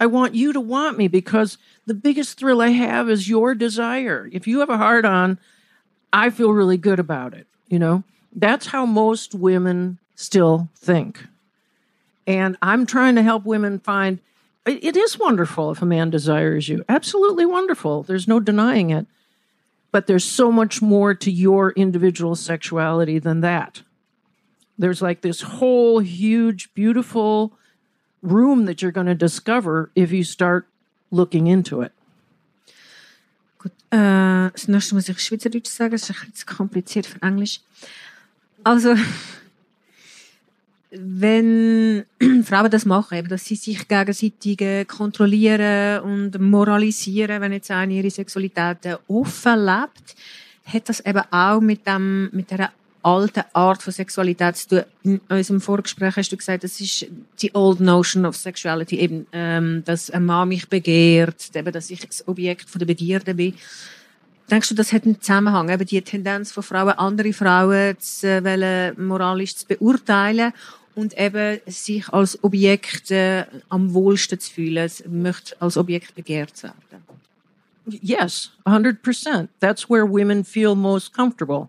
I 0.00 0.06
want 0.06 0.36
you 0.36 0.52
to 0.52 0.60
want 0.60 0.96
me 0.96 1.08
because 1.08 1.58
the 1.84 1.94
biggest 1.94 2.38
thrill 2.38 2.62
i 2.62 2.68
have 2.68 3.10
is 3.10 3.28
your 3.28 3.56
desire. 3.56 4.30
If 4.30 4.46
you 4.46 4.60
have 4.60 4.70
a 4.70 4.76
heart 4.76 5.04
on 5.04 5.38
i 6.12 6.30
feel 6.30 6.52
really 6.52 6.76
good 6.76 7.00
about 7.00 7.34
it 7.34 7.48
you 7.68 7.78
know? 7.78 8.02
That's 8.34 8.66
how 8.66 8.86
most 8.86 9.34
women 9.34 9.98
still 10.14 10.68
think. 10.76 11.24
And 12.26 12.56
i'm 12.60 12.86
trying 12.86 13.14
to 13.14 13.22
help 13.22 13.44
women 13.44 13.78
find 13.78 14.18
it 14.68 14.96
is 14.96 15.18
wonderful 15.18 15.70
if 15.70 15.82
a 15.82 15.86
man 15.86 16.10
desires 16.10 16.68
you. 16.68 16.84
Absolutely 16.88 17.46
wonderful. 17.46 18.02
There's 18.02 18.28
no 18.28 18.40
denying 18.40 18.90
it. 18.90 19.06
But 19.90 20.06
there's 20.06 20.24
so 20.24 20.52
much 20.52 20.82
more 20.82 21.14
to 21.14 21.30
your 21.30 21.70
individual 21.70 22.36
sexuality 22.36 23.18
than 23.18 23.40
that. 23.40 23.82
There's 24.78 25.02
like 25.02 25.22
this 25.22 25.40
whole 25.40 26.00
huge, 26.00 26.72
beautiful 26.74 27.52
room 28.22 28.66
that 28.66 28.82
you're 28.82 28.92
going 28.92 29.06
to 29.06 29.14
discover 29.14 29.90
if 29.94 30.12
you 30.12 30.24
start 30.24 30.66
looking 31.10 31.46
into 31.46 31.80
it. 31.82 31.92
Gut, 33.58 33.72
äh, 33.90 34.50
das 34.52 34.68
nächste 34.68 34.94
muss 34.94 35.08
ich 35.08 35.18
Schweizerdeutsch 35.18 35.66
sagen, 35.66 35.92
das 35.92 36.10
ist 36.10 36.22
ein 36.22 36.56
kompliziert 36.56 37.06
für 37.06 37.22
Englisch. 37.22 37.60
Also, 38.62 38.94
wenn 40.90 42.04
Frauen 42.44 42.70
das 42.70 42.86
machen, 42.86 43.28
dass 43.28 43.44
sie 43.44 43.56
sich 43.56 43.86
gegenseitig 43.86 44.60
äh, 44.60 44.84
kontrollieren 44.84 46.00
und 46.00 46.40
moralisieren, 46.40 47.40
wenn 47.40 47.52
jetzt 47.52 47.70
eine 47.70 47.94
ihre 47.94 48.10
Sexualität 48.10 48.86
äh, 48.86 48.96
offen 49.06 49.64
lebt, 49.64 50.16
hat 50.64 50.88
das 50.88 51.00
eben 51.00 51.22
auch 51.30 51.60
mit 51.60 51.86
dem, 51.86 52.30
mit 52.32 52.50
der 52.50 52.70
alten 53.02 53.44
Art 53.52 53.82
von 53.82 53.92
Sexualität 53.92 54.56
zu 54.56 54.68
tun. 54.68 54.84
In 55.04 55.20
unserem 55.28 55.60
Vorgespräch 55.60 56.16
hast 56.16 56.32
du 56.32 56.36
gesagt, 56.36 56.64
das 56.64 56.80
ist 56.80 57.06
die 57.40 57.54
old 57.54 57.80
notion 57.80 58.26
of 58.26 58.36
sexuality, 58.36 58.98
eben, 58.98 59.26
ähm, 59.32 59.82
dass 59.84 60.10
ein 60.10 60.26
Mann 60.26 60.48
mich 60.48 60.68
begehrt, 60.68 61.50
eben, 61.54 61.72
dass 61.72 61.90
ich 61.90 62.06
das 62.06 62.26
Objekt 62.26 62.68
von 62.68 62.78
der 62.78 62.86
Begierde 62.86 63.34
bin. 63.34 63.54
Denkst 64.50 64.70
du, 64.70 64.74
das 64.74 64.92
hat 64.92 65.04
einen 65.04 65.20
Zusammenhang, 65.20 65.68
eben 65.68 65.86
die 65.86 66.00
Tendenz 66.00 66.52
von 66.52 66.62
Frauen, 66.62 66.92
andere 66.92 67.32
Frauen 67.32 67.98
zu 67.98 68.26
äh, 68.26 68.92
moralisch 68.92 69.56
zu 69.56 69.66
beurteilen 69.66 70.52
und 70.94 71.18
eben 71.18 71.60
sich 71.66 72.08
als 72.08 72.42
Objekt 72.42 73.10
äh, 73.10 73.44
am 73.68 73.92
wohlsten 73.92 74.40
zu 74.40 74.50
fühlen, 74.50 74.90
möchte 75.08 75.60
als 75.60 75.76
Objekt 75.76 76.14
begehrt 76.14 76.62
werden. 76.62 76.74
Yes, 77.86 78.50
100%. 78.64 79.48
That's 79.60 79.88
where 79.88 80.04
women 80.04 80.44
feel 80.44 80.74
most 80.74 81.12
comfortable. 81.12 81.68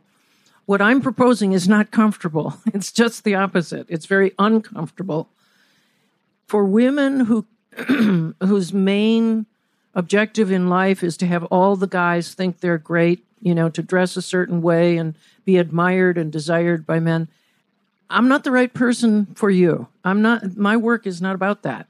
What 0.65 0.81
I'm 0.81 1.01
proposing 1.01 1.53
is 1.53 1.67
not 1.67 1.91
comfortable. 1.91 2.53
It's 2.73 2.91
just 2.91 3.23
the 3.23 3.35
opposite. 3.35 3.85
It's 3.89 4.05
very 4.05 4.33
uncomfortable. 4.37 5.27
For 6.47 6.63
women 6.63 7.25
who 7.27 7.45
whose 8.43 8.73
main 8.73 9.45
objective 9.93 10.51
in 10.51 10.69
life 10.69 11.03
is 11.03 11.17
to 11.17 11.27
have 11.27 11.43
all 11.45 11.75
the 11.75 11.87
guys 11.87 12.33
think 12.33 12.59
they're 12.59 12.77
great, 12.77 13.25
you 13.41 13.55
know, 13.55 13.69
to 13.69 13.81
dress 13.81 14.17
a 14.17 14.21
certain 14.21 14.61
way 14.61 14.97
and 14.97 15.15
be 15.45 15.57
admired 15.57 16.17
and 16.17 16.31
desired 16.31 16.85
by 16.85 16.99
men. 16.99 17.27
I'm 18.09 18.27
not 18.27 18.43
the 18.43 18.51
right 18.51 18.73
person 18.73 19.27
for 19.35 19.49
you. 19.49 19.87
I'm 20.03 20.21
not, 20.21 20.57
my 20.57 20.77
work 20.77 21.05
is 21.05 21.21
not 21.21 21.35
about 21.35 21.63
that. 21.63 21.87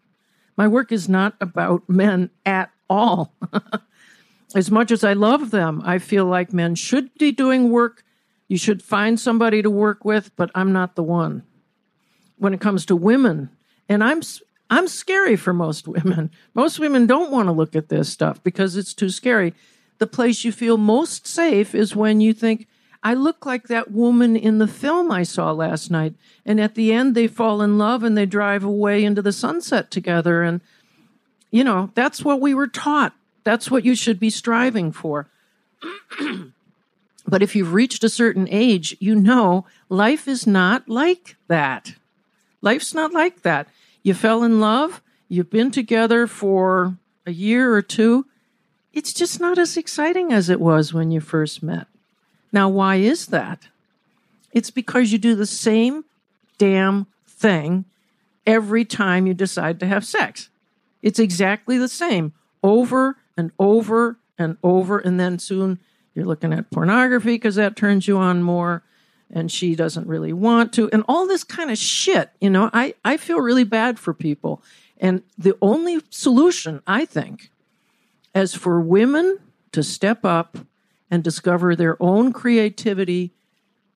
My 0.58 0.68
work 0.68 0.92
is 0.92 1.08
not 1.08 1.36
about 1.40 1.88
men 1.88 2.30
at 2.46 2.72
all. 2.90 3.32
as 4.56 4.70
much 4.70 4.92
as 4.92 5.04
I 5.04 5.14
love 5.14 5.52
them, 5.52 5.82
I 5.86 6.00
feel 6.00 6.26
like 6.26 6.52
men 6.52 6.76
should 6.76 7.14
be 7.18 7.32
doing 7.32 7.70
work. 7.70 8.04
You 8.50 8.58
should 8.58 8.84
find 8.84 9.20
somebody 9.20 9.62
to 9.62 9.70
work 9.70 10.04
with, 10.04 10.36
but 10.36 10.52
I'm 10.54 10.74
not 10.74 10.96
the 10.96 11.04
one. 11.04 11.44
When 12.38 12.54
it 12.54 12.60
comes 12.60 12.86
to 12.88 12.96
women, 12.96 13.50
and 13.88 14.04
I'm 14.04 14.22
I'm 14.70 14.88
scary 14.88 15.36
for 15.36 15.54
most 15.54 15.88
women. 15.88 16.32
Most 16.54 16.80
women 16.80 17.08
don't 17.08 17.32
want 17.32 17.48
to 17.48 17.52
look 17.52 17.76
at 17.76 17.90
this 17.90 18.10
stuff 18.10 18.44
because 18.44 18.76
it's 18.76 18.94
too 18.94 19.10
scary. 19.10 19.54
The 19.98 20.08
place 20.08 20.44
you 20.44 20.52
feel 20.52 20.78
most 20.78 21.28
safe 21.28 21.74
is 21.74 21.96
when 21.96 22.22
you 22.22 22.34
think, 22.34 22.68
I 23.02 23.14
look 23.14 23.46
like 23.46 23.68
that 23.68 23.92
woman 23.92 24.36
in 24.36 24.60
the 24.60 24.68
film 24.68 25.12
I 25.12 25.24
saw 25.24 25.52
last 25.52 25.90
night. 25.90 26.14
And 26.46 26.60
at 26.60 26.76
the 26.76 26.94
end, 26.94 27.16
they 27.16 27.28
fall 27.28 27.62
in 27.62 27.78
love 27.78 28.04
and 28.04 28.18
they 28.18 28.26
drive 28.26 28.64
away 28.64 29.04
into 29.04 29.22
the 29.22 29.32
sunset 29.32 29.90
together. 29.90 30.44
And, 30.44 30.62
you 31.50 31.64
know, 31.64 31.92
that's 31.96 32.24
what 32.24 32.42
we 32.42 32.54
were 32.54 32.68
taught. 32.68 33.14
That's 33.44 33.72
what 33.72 33.86
you 33.86 33.96
should 33.96 34.20
be 34.20 34.30
striving 34.30 34.92
for. 34.92 35.28
but 37.28 37.42
if 37.42 37.56
you've 37.56 37.74
reached 37.74 38.04
a 38.04 38.10
certain 38.10 38.48
age, 38.50 38.96
you 39.00 39.16
know 39.16 39.66
life 39.88 40.28
is 40.28 40.46
not 40.46 40.90
like 40.90 41.36
that. 41.48 41.94
Life's 42.62 42.94
not 42.94 43.14
like 43.14 43.42
that. 43.44 43.68
You 44.04 44.14
fell 44.14 44.44
in 44.44 44.60
love, 44.60 45.02
you've 45.28 45.50
been 45.50 45.72
together 45.72 46.28
for 46.28 46.98
a 47.26 47.32
year 47.32 47.74
or 47.74 47.82
two. 47.82 48.26
It's 48.94 49.14
just 49.14 49.40
not 49.40 49.58
as 49.58 49.78
exciting 49.78 50.34
as 50.34 50.50
it 50.50 50.60
was 50.60 50.94
when 50.94 51.12
you 51.12 51.20
first 51.20 51.62
met. 51.62 51.88
Now, 52.52 52.70
why 52.70 52.96
is 52.96 53.28
that? 53.28 53.68
It's 54.52 54.72
because 54.72 55.12
you 55.12 55.18
do 55.18 55.36
the 55.36 55.46
same 55.46 56.06
damn 56.58 57.06
thing 57.28 57.86
every 58.48 58.84
time 58.84 59.28
you 59.28 59.34
decide 59.34 59.80
to 59.80 59.86
have 59.86 60.06
sex. 60.06 60.50
It's 61.02 61.20
exactly 61.20 61.78
the 61.78 61.88
same 61.88 62.34
over 62.64 63.18
and 63.38 63.52
over 63.60 64.18
and 64.38 64.58
over. 64.64 65.00
And 65.00 65.20
then 65.20 65.40
soon 65.40 65.80
you're 66.14 66.26
looking 66.26 66.52
at 66.52 66.72
pornography 66.72 67.36
because 67.36 67.56
that 67.56 67.76
turns 67.76 68.08
you 68.08 68.18
on 68.18 68.42
more. 68.42 68.84
And 69.32 69.52
she 69.52 69.76
doesn't 69.76 70.08
really 70.08 70.34
want 70.34 70.74
to. 70.74 70.90
And 70.92 71.04
all 71.08 71.28
this 71.28 71.44
kind 71.44 71.70
of 71.70 71.78
shit, 71.78 72.32
you 72.42 72.50
know, 72.50 72.70
I, 72.74 72.96
I 73.06 73.18
feel 73.18 73.40
really 73.40 73.64
bad 73.64 74.00
for 74.00 74.14
people. 74.14 74.64
And 74.98 75.22
the 75.38 75.56
only 75.62 76.02
solution, 76.10 76.82
I 76.88 77.06
think, 77.06 77.52
is 78.34 78.56
for 78.56 78.82
women 78.82 79.40
to 79.72 79.84
step 79.84 80.26
up 80.26 80.58
and 81.12 81.24
discover 81.24 81.76
their 81.76 82.02
own 82.02 82.34
creativity 82.34 83.34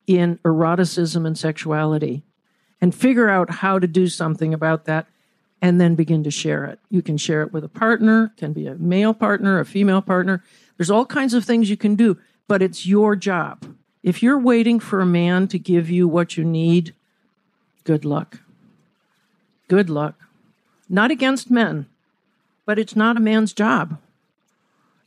in 0.07 0.39
eroticism 0.43 1.25
and 1.25 1.37
sexuality 1.37 2.23
and 2.81 2.93
figure 2.93 3.29
out 3.29 3.49
how 3.49 3.79
to 3.79 3.87
do 3.87 4.07
something 4.07 4.53
about 4.53 4.85
that 4.85 5.07
and 5.61 5.79
then 5.79 5.95
begin 5.95 6.23
to 6.23 6.31
share 6.31 6.65
it. 6.65 6.79
You 6.89 7.01
can 7.01 7.17
share 7.17 7.41
it 7.41 7.53
with 7.53 7.63
a 7.63 7.69
partner, 7.69 8.33
can 8.37 8.51
be 8.51 8.67
a 8.67 8.75
male 8.75 9.13
partner, 9.13 9.59
a 9.59 9.65
female 9.65 10.01
partner. 10.01 10.43
There's 10.77 10.91
all 10.91 11.05
kinds 11.05 11.33
of 11.33 11.45
things 11.45 11.69
you 11.69 11.77
can 11.77 11.95
do, 11.95 12.17
but 12.47 12.61
it's 12.61 12.85
your 12.85 13.15
job. 13.15 13.65
If 14.03 14.21
you're 14.21 14.37
waiting 14.37 14.79
for 14.79 14.99
a 14.99 15.05
man 15.05 15.47
to 15.47 15.57
give 15.57 15.89
you 15.89 16.07
what 16.07 16.35
you 16.35 16.43
need, 16.43 16.93
good 17.85 18.03
luck. 18.03 18.39
Good 19.69 19.89
luck. 19.89 20.15
Not 20.89 21.09
against 21.09 21.49
men, 21.49 21.87
but 22.65 22.77
it's 22.77 22.95
not 22.95 23.17
a 23.17 23.21
man's 23.21 23.53
job. 23.53 23.97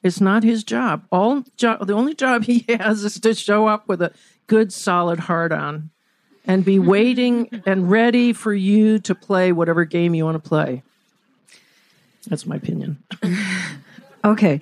It's 0.03 0.20
not 0.20 0.44
his 0.44 0.64
job. 0.64 1.05
All 1.12 1.44
jo- 1.57 1.78
the 1.82 1.92
only 1.92 2.14
job 2.14 2.44
he 2.47 2.64
has 2.68 3.05
is 3.05 3.20
to 3.20 3.34
show 3.34 3.66
up 3.66 3.86
with 3.86 4.01
a 4.01 4.12
good, 4.47 4.72
solid 4.72 5.20
heart 5.20 5.53
on, 5.53 5.90
and 6.47 6.64
be 6.64 6.78
waiting 6.94 7.62
and 7.66 7.90
ready 7.90 8.32
for 8.32 8.55
you 8.55 8.99
to 9.01 9.14
play 9.14 9.53
whatever 9.53 9.84
game 9.84 10.14
you 10.14 10.24
want 10.24 10.42
to 10.42 10.49
play. 10.49 10.82
That's 12.28 12.47
my 12.47 12.57
opinion. 12.57 13.03
okay. 14.24 14.61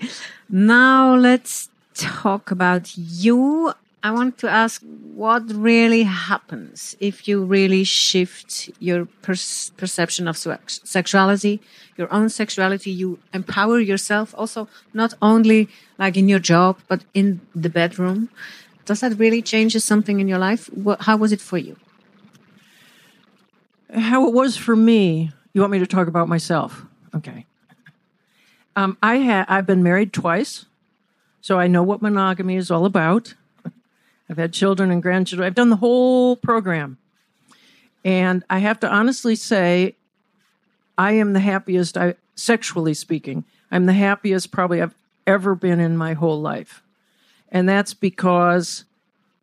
Now 0.48 1.14
let's 1.14 1.68
talk 1.94 2.50
about 2.50 2.96
you. 2.96 3.72
I 4.04 4.10
want 4.10 4.36
to 4.40 4.50
ask 4.50 4.82
what 5.14 5.50
really 5.50 6.02
happens 6.02 6.94
if 7.00 7.26
you 7.26 7.42
really 7.42 7.84
shift 7.84 8.70
your 8.78 9.06
per 9.22 9.34
perception 9.78 10.28
of 10.28 10.36
sexuality, 10.36 11.62
your 11.96 12.12
own 12.12 12.28
sexuality, 12.28 12.90
you 12.90 13.18
empower 13.32 13.80
yourself 13.80 14.34
also, 14.36 14.68
not 14.92 15.14
only 15.22 15.70
like 15.96 16.18
in 16.18 16.28
your 16.28 16.38
job, 16.38 16.76
but 16.86 17.06
in 17.14 17.40
the 17.54 17.70
bedroom. 17.70 18.28
Does 18.84 19.00
that 19.00 19.18
really 19.18 19.40
change 19.40 19.74
something 19.76 20.20
in 20.20 20.28
your 20.28 20.38
life? 20.38 20.68
How 21.00 21.16
was 21.16 21.32
it 21.32 21.40
for 21.40 21.56
you? 21.56 21.76
How 23.88 24.28
it 24.28 24.34
was 24.34 24.54
for 24.58 24.76
me. 24.76 25.30
You 25.54 25.62
want 25.62 25.72
me 25.72 25.78
to 25.78 25.86
talk 25.86 26.08
about 26.08 26.28
myself? 26.28 26.84
Okay. 27.14 27.46
Um, 28.76 28.98
I 29.02 29.20
ha- 29.20 29.46
I've 29.48 29.66
been 29.66 29.82
married 29.82 30.12
twice, 30.12 30.66
so 31.40 31.58
I 31.58 31.68
know 31.68 31.82
what 31.82 32.02
monogamy 32.02 32.56
is 32.56 32.70
all 32.70 32.84
about. 32.84 33.32
I've 34.34 34.38
had 34.38 34.52
children 34.52 34.90
and 34.90 35.00
grandchildren. 35.00 35.46
I've 35.46 35.54
done 35.54 35.70
the 35.70 35.76
whole 35.76 36.34
program. 36.34 36.98
And 38.04 38.42
I 38.50 38.58
have 38.58 38.80
to 38.80 38.92
honestly 38.92 39.36
say, 39.36 39.94
I 40.98 41.12
am 41.12 41.34
the 41.34 41.40
happiest, 41.40 41.96
I, 41.96 42.16
sexually 42.34 42.94
speaking, 42.94 43.44
I'm 43.70 43.86
the 43.86 43.92
happiest 43.92 44.50
probably 44.50 44.82
I've 44.82 44.96
ever 45.24 45.54
been 45.54 45.78
in 45.78 45.96
my 45.96 46.14
whole 46.14 46.40
life. 46.40 46.82
And 47.52 47.68
that's 47.68 47.94
because 47.94 48.84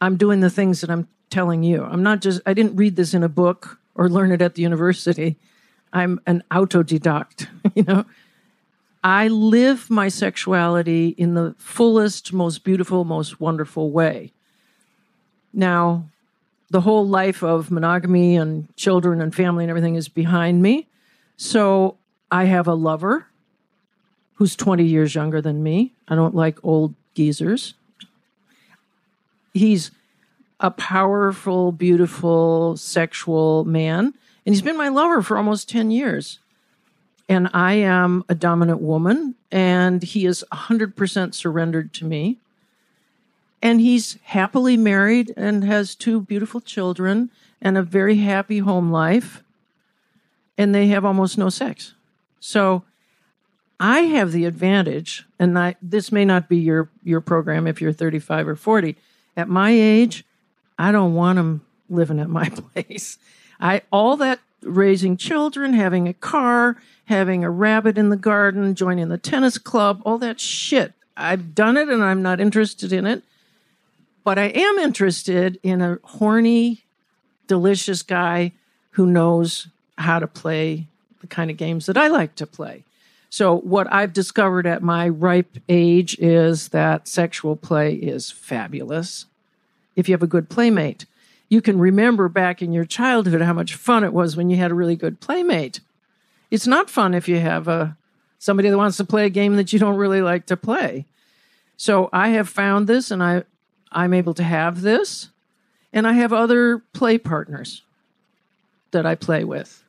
I'm 0.02 0.18
doing 0.18 0.42
the 0.42 0.50
things 0.50 0.82
that 0.82 0.90
I'm 0.90 1.08
telling 1.30 1.64
you. 1.64 1.86
I'm 1.86 2.04
not 2.04 2.20
just, 2.20 2.42
I 2.46 2.54
didn't 2.54 2.76
read 2.76 2.98
this 2.98 3.14
in 3.14 3.24
a 3.24 3.30
book 3.30 3.80
or 3.96 4.10
learn 4.10 4.34
it 4.34 4.42
at 4.42 4.56
the 4.56 4.62
university. 4.62 5.38
I'm 5.94 6.20
an 6.28 6.44
autodidact, 6.52 7.48
you 7.76 7.84
know. 7.84 8.04
I 9.06 9.30
live 9.30 9.90
my 9.90 10.10
sexuality 10.10 11.16
in 11.18 11.36
the 11.36 11.56
fullest, 11.58 12.34
most 12.34 12.66
beautiful, 12.66 13.06
most 13.06 13.40
wonderful 13.40 13.90
way. 13.90 14.34
Now, 15.54 16.06
the 16.70 16.82
whole 16.82 17.08
life 17.08 17.44
of 17.44 17.70
monogamy 17.70 18.38
and 18.38 18.74
children 18.78 19.22
and 19.22 19.36
family 19.36 19.64
and 19.64 19.70
everything 19.70 19.96
is 19.96 20.08
behind 20.08 20.62
me. 20.62 20.88
So 21.38 21.98
I 22.32 22.46
have 22.46 22.68
a 22.68 22.74
lover 22.74 23.28
who's 24.36 24.56
20 24.56 24.84
years 24.84 25.14
younger 25.14 25.42
than 25.42 25.62
me. 25.62 25.92
I 26.08 26.16
don't 26.16 26.34
like 26.34 26.64
old 26.64 26.96
geezers. 27.14 27.74
He's 29.54 29.92
a 30.62 30.72
powerful, 30.72 31.72
beautiful, 31.72 32.78
sexual 32.78 33.66
man. 33.66 34.14
And 34.46 34.56
he's 34.56 34.62
been 34.62 34.78
my 34.78 34.88
lover 34.88 35.22
for 35.22 35.38
almost 35.38 35.68
10 35.70 35.92
years. 35.92 36.40
And 37.28 37.50
I 37.54 37.74
am 37.74 38.26
a 38.28 38.36
dominant 38.36 38.82
woman, 38.82 39.36
and 39.52 40.04
he 40.04 40.26
is 40.26 40.44
100% 40.52 41.34
surrendered 41.34 41.94
to 41.94 42.06
me. 42.06 42.38
And 43.62 43.80
he's 43.80 44.18
happily 44.24 44.76
married 44.78 45.34
and 45.38 45.64
has 45.64 45.96
two 45.96 46.22
beautiful 46.22 46.62
children 46.62 47.30
and 47.62 47.78
a 47.78 47.84
very 47.84 48.18
happy 48.18 48.60
home 48.60 48.92
life. 48.92 49.44
And 50.58 50.74
they 50.74 50.88
have 50.88 51.06
almost 51.06 51.38
no 51.38 51.50
sex. 51.50 51.94
So 52.40 52.84
I 53.80 54.02
have 54.02 54.32
the 54.32 54.46
advantage, 54.46 55.26
and 55.40 55.58
I, 55.58 55.76
this 55.82 56.12
may 56.12 56.24
not 56.24 56.48
be 56.48 56.58
your, 56.58 56.90
your 57.04 57.22
program 57.22 57.66
if 57.66 57.82
you're 57.82 57.94
35 57.94 58.48
or 58.48 58.56
40. 58.56 58.96
At 59.36 59.48
my 59.48 59.72
age, 59.72 60.24
I 60.78 60.92
don't 60.92 61.14
want 61.16 61.38
them 61.38 61.66
living 61.90 62.20
at 62.20 62.30
my 62.30 62.50
place. 62.74 63.18
I 63.60 63.82
all 63.92 64.18
that 64.18 64.40
raising 64.62 65.18
children, 65.18 65.74
having 65.74 66.08
a 66.08 66.14
car, 66.14 66.78
having 67.06 67.44
a 67.44 67.50
rabbit 67.50 67.98
in 67.98 68.10
the 68.10 68.18
garden, 68.18 68.76
joining 68.76 69.10
the 69.10 69.18
tennis 69.18 69.58
club, 69.58 70.02
all 70.06 70.18
that 70.20 70.40
shit. 70.40 70.94
I've 71.18 71.54
done 71.54 71.78
it 71.78 71.90
and 71.90 72.04
I'm 72.04 72.22
not 72.22 72.40
interested 72.40 72.94
in 72.94 73.06
it. 73.06 73.24
But 74.24 74.38
I 74.38 74.46
am 74.46 74.78
interested 74.78 75.60
in 75.64 75.82
a 75.82 75.98
horny, 76.04 76.84
delicious 77.48 78.04
guy 78.04 78.52
who 78.92 79.06
knows 79.06 79.68
how 79.98 80.20
to 80.20 80.28
play 80.28 80.88
the 81.22 81.28
kind 81.28 81.50
of 81.50 81.58
games 81.58 81.86
that 81.86 81.98
I 81.98 82.08
like 82.08 82.36
to 82.36 82.46
play. 82.46 82.84
So, 83.30 83.58
what 83.60 83.92
I've 83.92 84.12
discovered 84.12 84.68
at 84.68 84.84
my 84.84 85.08
ripe 85.08 85.58
age 85.70 86.18
is 86.20 86.70
that 86.70 87.08
sexual 87.08 87.56
play 87.56 87.94
is 87.94 88.30
fabulous 88.30 89.26
if 89.96 90.10
you 90.10 90.14
have 90.14 90.24
a 90.24 90.28
good 90.28 90.50
playmate. 90.50 91.06
You 91.48 91.62
can 91.62 91.80
remember 91.80 92.28
back 92.28 92.62
in 92.62 92.74
your 92.74 92.86
childhood 92.86 93.42
how 93.42 93.54
much 93.54 93.76
fun 93.76 94.04
it 94.04 94.14
was 94.14 94.36
when 94.36 94.50
you 94.50 94.58
had 94.58 94.72
a 94.72 94.76
really 94.76 94.96
good 94.96 95.22
playmate. 95.22 95.80
It's 96.50 96.68
not 96.68 96.90
fun 96.90 97.14
if 97.14 97.30
you 97.30 97.40
have 97.40 97.68
a 97.68 97.96
somebody 98.38 98.70
that 98.70 98.78
wants 98.78 98.98
to 98.98 99.06
play 99.06 99.26
a 99.26 99.30
game 99.30 99.56
that 99.56 99.72
you 99.72 99.80
don't 99.80 99.98
really 99.98 100.22
like 100.22 100.46
to 100.48 100.58
play. 100.58 101.06
So 101.78 102.10
I 102.12 102.30
have 102.30 102.50
found 102.50 102.88
this 102.88 103.12
and 103.12 103.24
I 103.24 103.44
I'm 103.92 104.14
able 104.14 104.34
to 104.36 104.44
have 104.44 104.82
this. 104.82 105.30
And 105.94 106.08
I 106.08 106.14
have 106.14 106.32
other 106.32 106.80
play 106.94 107.18
partners 107.18 107.82
that 108.92 109.06
I 109.06 109.16
play 109.16 109.44
with 109.44 109.84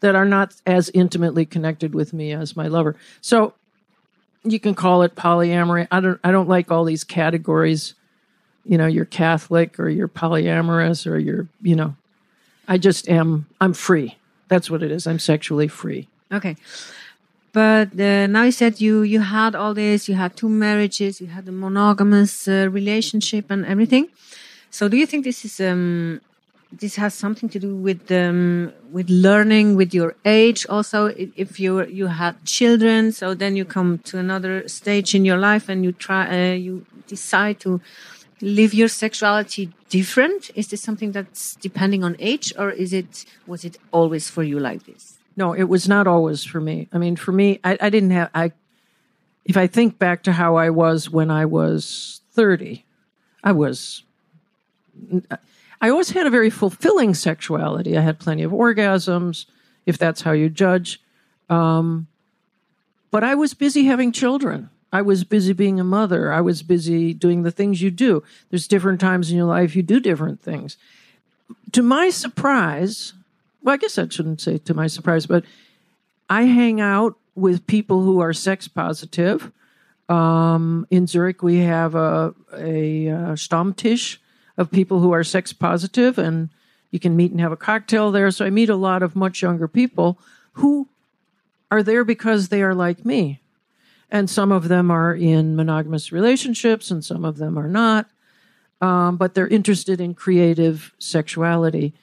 that 0.00 0.14
are 0.14 0.24
not 0.24 0.54
as 0.66 0.90
intimately 0.94 1.44
connected 1.44 1.94
with 1.94 2.12
me 2.12 2.32
as 2.32 2.56
my 2.56 2.68
lover. 2.68 2.96
So 3.20 3.54
you 4.44 4.60
can 4.60 4.74
call 4.74 5.02
it 5.02 5.14
polyamory. 5.14 5.88
I 5.90 6.00
don't 6.00 6.20
I 6.22 6.30
don't 6.30 6.48
like 6.48 6.70
all 6.70 6.84
these 6.84 7.04
categories. 7.04 7.94
You 8.64 8.78
know, 8.78 8.86
you're 8.86 9.04
Catholic 9.04 9.78
or 9.78 9.88
you're 9.88 10.08
polyamorous 10.08 11.06
or 11.06 11.18
you're, 11.18 11.48
you 11.62 11.76
know, 11.76 11.94
I 12.66 12.78
just 12.78 13.08
am 13.08 13.46
I'm 13.60 13.74
free. 13.74 14.16
That's 14.48 14.70
what 14.70 14.82
it 14.82 14.90
is. 14.90 15.06
I'm 15.06 15.18
sexually 15.18 15.68
free. 15.68 16.08
Okay. 16.32 16.56
But 17.56 17.98
uh, 17.98 18.26
now 18.26 18.42
you 18.42 18.52
said 18.60 18.82
you 18.86 18.94
you 19.14 19.20
had 19.20 19.52
all 19.54 19.72
this. 19.72 20.08
You 20.10 20.16
had 20.24 20.36
two 20.36 20.50
marriages. 20.66 21.22
You 21.22 21.28
had 21.28 21.48
a 21.48 21.52
monogamous 21.52 22.46
uh, 22.46 22.68
relationship 22.70 23.44
and 23.50 23.64
everything. 23.64 24.08
So 24.70 24.88
do 24.90 24.96
you 24.98 25.06
think 25.06 25.24
this 25.24 25.42
is 25.48 25.58
um, 25.70 26.20
this 26.82 26.96
has 26.96 27.14
something 27.14 27.48
to 27.54 27.58
do 27.58 27.74
with 27.74 28.12
um, 28.12 28.72
with 28.92 29.08
learning 29.08 29.74
with 29.80 29.94
your 29.94 30.12
age? 30.26 30.66
Also, 30.68 31.06
if 31.44 31.58
you 31.58 31.72
you 32.00 32.08
had 32.08 32.34
children, 32.44 33.10
so 33.10 33.32
then 33.32 33.56
you 33.56 33.64
come 33.64 33.90
to 34.10 34.18
another 34.18 34.68
stage 34.68 35.14
in 35.14 35.24
your 35.24 35.38
life 35.38 35.70
and 35.70 35.82
you 35.82 35.92
try 35.92 36.22
uh, 36.28 36.54
you 36.66 36.84
decide 37.06 37.58
to 37.60 37.80
live 38.42 38.74
your 38.74 38.88
sexuality 38.88 39.72
different. 39.88 40.50
Is 40.54 40.68
this 40.68 40.82
something 40.82 41.12
that's 41.12 41.56
depending 41.56 42.04
on 42.04 42.16
age, 42.18 42.52
or 42.58 42.68
is 42.70 42.92
it 42.92 43.24
was 43.46 43.64
it 43.64 43.78
always 43.92 44.28
for 44.28 44.42
you 44.42 44.60
like 44.60 44.84
this? 44.84 45.15
No, 45.36 45.52
it 45.52 45.64
was 45.64 45.88
not 45.88 46.06
always 46.06 46.44
for 46.44 46.60
me. 46.60 46.88
I 46.92 46.98
mean, 46.98 47.16
for 47.16 47.32
me, 47.32 47.60
I, 47.62 47.76
I 47.80 47.90
didn't 47.90 48.10
have, 48.10 48.30
I, 48.34 48.52
if 49.44 49.56
I 49.56 49.66
think 49.66 49.98
back 49.98 50.22
to 50.24 50.32
how 50.32 50.56
I 50.56 50.70
was 50.70 51.10
when 51.10 51.30
I 51.30 51.44
was 51.44 52.22
30, 52.32 52.84
I 53.44 53.52
was, 53.52 54.02
I 55.80 55.90
always 55.90 56.10
had 56.10 56.26
a 56.26 56.30
very 56.30 56.50
fulfilling 56.50 57.14
sexuality. 57.14 57.96
I 57.96 58.00
had 58.00 58.18
plenty 58.18 58.42
of 58.42 58.52
orgasms, 58.52 59.44
if 59.84 59.98
that's 59.98 60.22
how 60.22 60.32
you 60.32 60.48
judge. 60.48 61.00
Um, 61.50 62.06
but 63.10 63.22
I 63.22 63.34
was 63.34 63.54
busy 63.54 63.84
having 63.84 64.10
children. 64.10 64.70
I 64.92 65.02
was 65.02 65.24
busy 65.24 65.52
being 65.52 65.78
a 65.78 65.84
mother. 65.84 66.32
I 66.32 66.40
was 66.40 66.62
busy 66.62 67.12
doing 67.12 67.42
the 67.42 67.50
things 67.50 67.82
you 67.82 67.90
do. 67.90 68.22
There's 68.50 68.66
different 68.66 69.00
times 69.00 69.30
in 69.30 69.36
your 69.36 69.46
life 69.46 69.76
you 69.76 69.82
do 69.82 70.00
different 70.00 70.40
things. 70.40 70.76
To 71.72 71.82
my 71.82 72.10
surprise, 72.10 73.12
well, 73.66 73.74
I 73.74 73.78
guess 73.78 73.98
I 73.98 74.06
shouldn't 74.08 74.40
say 74.40 74.58
to 74.58 74.74
my 74.74 74.86
surprise, 74.86 75.26
but 75.26 75.44
I 76.30 76.42
hang 76.42 76.80
out 76.80 77.16
with 77.34 77.66
people 77.66 78.00
who 78.00 78.20
are 78.20 78.32
sex 78.32 78.68
positive. 78.68 79.50
Um, 80.08 80.86
in 80.88 81.08
Zurich, 81.08 81.42
we 81.42 81.58
have 81.58 81.96
a, 81.96 82.32
a, 82.54 83.08
a 83.08 83.34
Stammtisch 83.34 84.18
of 84.56 84.70
people 84.70 85.00
who 85.00 85.10
are 85.10 85.24
sex 85.24 85.52
positive, 85.52 86.16
and 86.16 86.48
you 86.92 87.00
can 87.00 87.16
meet 87.16 87.32
and 87.32 87.40
have 87.40 87.50
a 87.50 87.56
cocktail 87.56 88.12
there. 88.12 88.30
So 88.30 88.44
I 88.44 88.50
meet 88.50 88.70
a 88.70 88.76
lot 88.76 89.02
of 89.02 89.16
much 89.16 89.42
younger 89.42 89.66
people 89.66 90.16
who 90.52 90.86
are 91.68 91.82
there 91.82 92.04
because 92.04 92.48
they 92.48 92.62
are 92.62 92.74
like 92.74 93.04
me. 93.04 93.40
And 94.12 94.30
some 94.30 94.52
of 94.52 94.68
them 94.68 94.92
are 94.92 95.12
in 95.12 95.56
monogamous 95.56 96.12
relationships, 96.12 96.92
and 96.92 97.04
some 97.04 97.24
of 97.24 97.38
them 97.38 97.58
are 97.58 97.66
not. 97.68 98.08
Um, 98.80 99.16
but 99.16 99.34
they're 99.34 99.48
interested 99.48 100.00
in 100.00 100.14
creative 100.14 100.94
sexuality. 101.00 101.94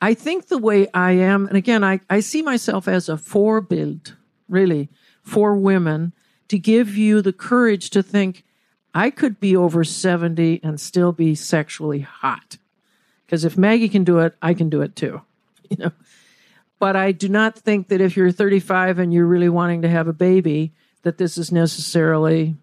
I 0.00 0.14
think 0.14 0.46
the 0.46 0.58
way 0.58 0.86
I 0.94 1.12
am, 1.12 1.46
and 1.46 1.56
again, 1.56 1.82
I, 1.82 2.00
I 2.08 2.20
see 2.20 2.42
myself 2.42 2.86
as 2.86 3.08
a 3.08 3.16
forebild, 3.16 4.14
really, 4.48 4.88
for 5.22 5.54
women 5.56 6.12
to 6.48 6.58
give 6.58 6.96
you 6.96 7.20
the 7.20 7.32
courage 7.32 7.90
to 7.90 8.02
think, 8.02 8.44
I 8.94 9.10
could 9.10 9.38
be 9.38 9.56
over 9.56 9.84
70 9.84 10.60
and 10.62 10.80
still 10.80 11.12
be 11.12 11.34
sexually 11.34 12.00
hot. 12.00 12.56
Because 13.26 13.44
if 13.44 13.58
Maggie 13.58 13.88
can 13.88 14.04
do 14.04 14.18
it, 14.20 14.34
I 14.40 14.54
can 14.54 14.70
do 14.70 14.82
it 14.82 14.96
too. 14.96 15.22
You 15.70 15.76
know? 15.76 15.92
But 16.78 16.96
I 16.96 17.12
do 17.12 17.28
not 17.28 17.58
think 17.58 17.88
that 17.88 18.00
if 18.00 18.16
you're 18.16 18.32
35 18.32 18.98
and 18.98 19.12
you're 19.12 19.26
really 19.26 19.50
wanting 19.50 19.82
to 19.82 19.88
have 19.88 20.08
a 20.08 20.14
baby, 20.14 20.72
that 21.02 21.18
this 21.18 21.36
is 21.36 21.52
necessarily, 21.52 22.56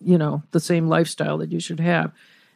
you 0.00 0.16
know, 0.16 0.44
the 0.52 0.60
same 0.60 0.88
lifestyle 0.88 1.38
that 1.38 1.50
you 1.50 1.58
should 1.58 1.80
have. 1.80 2.12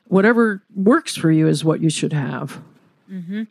Whatever 0.07 0.63
works 0.75 1.17
for 1.17 1.33
you 1.33 1.49
is 1.49 1.65
what 1.65 1.81
you 1.81 1.91
should 1.91 2.13
have. 2.13 2.61
Mm-hmm. 3.11 3.43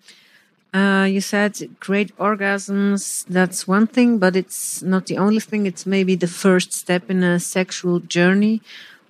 Uh, 0.74 1.06
you 1.08 1.22
said 1.22 1.76
great 1.80 2.16
orgasms. 2.18 3.26
That's 3.28 3.68
one 3.68 3.86
thing, 3.86 4.18
but 4.18 4.36
it's 4.36 4.82
not 4.82 5.06
the 5.06 5.18
only 5.18 5.40
thing. 5.40 5.68
It's 5.68 5.86
maybe 5.86 6.16
the 6.16 6.28
first 6.28 6.74
step 6.74 7.12
in 7.12 7.24
a 7.24 7.40
sexual 7.40 8.00
journey. 8.00 8.62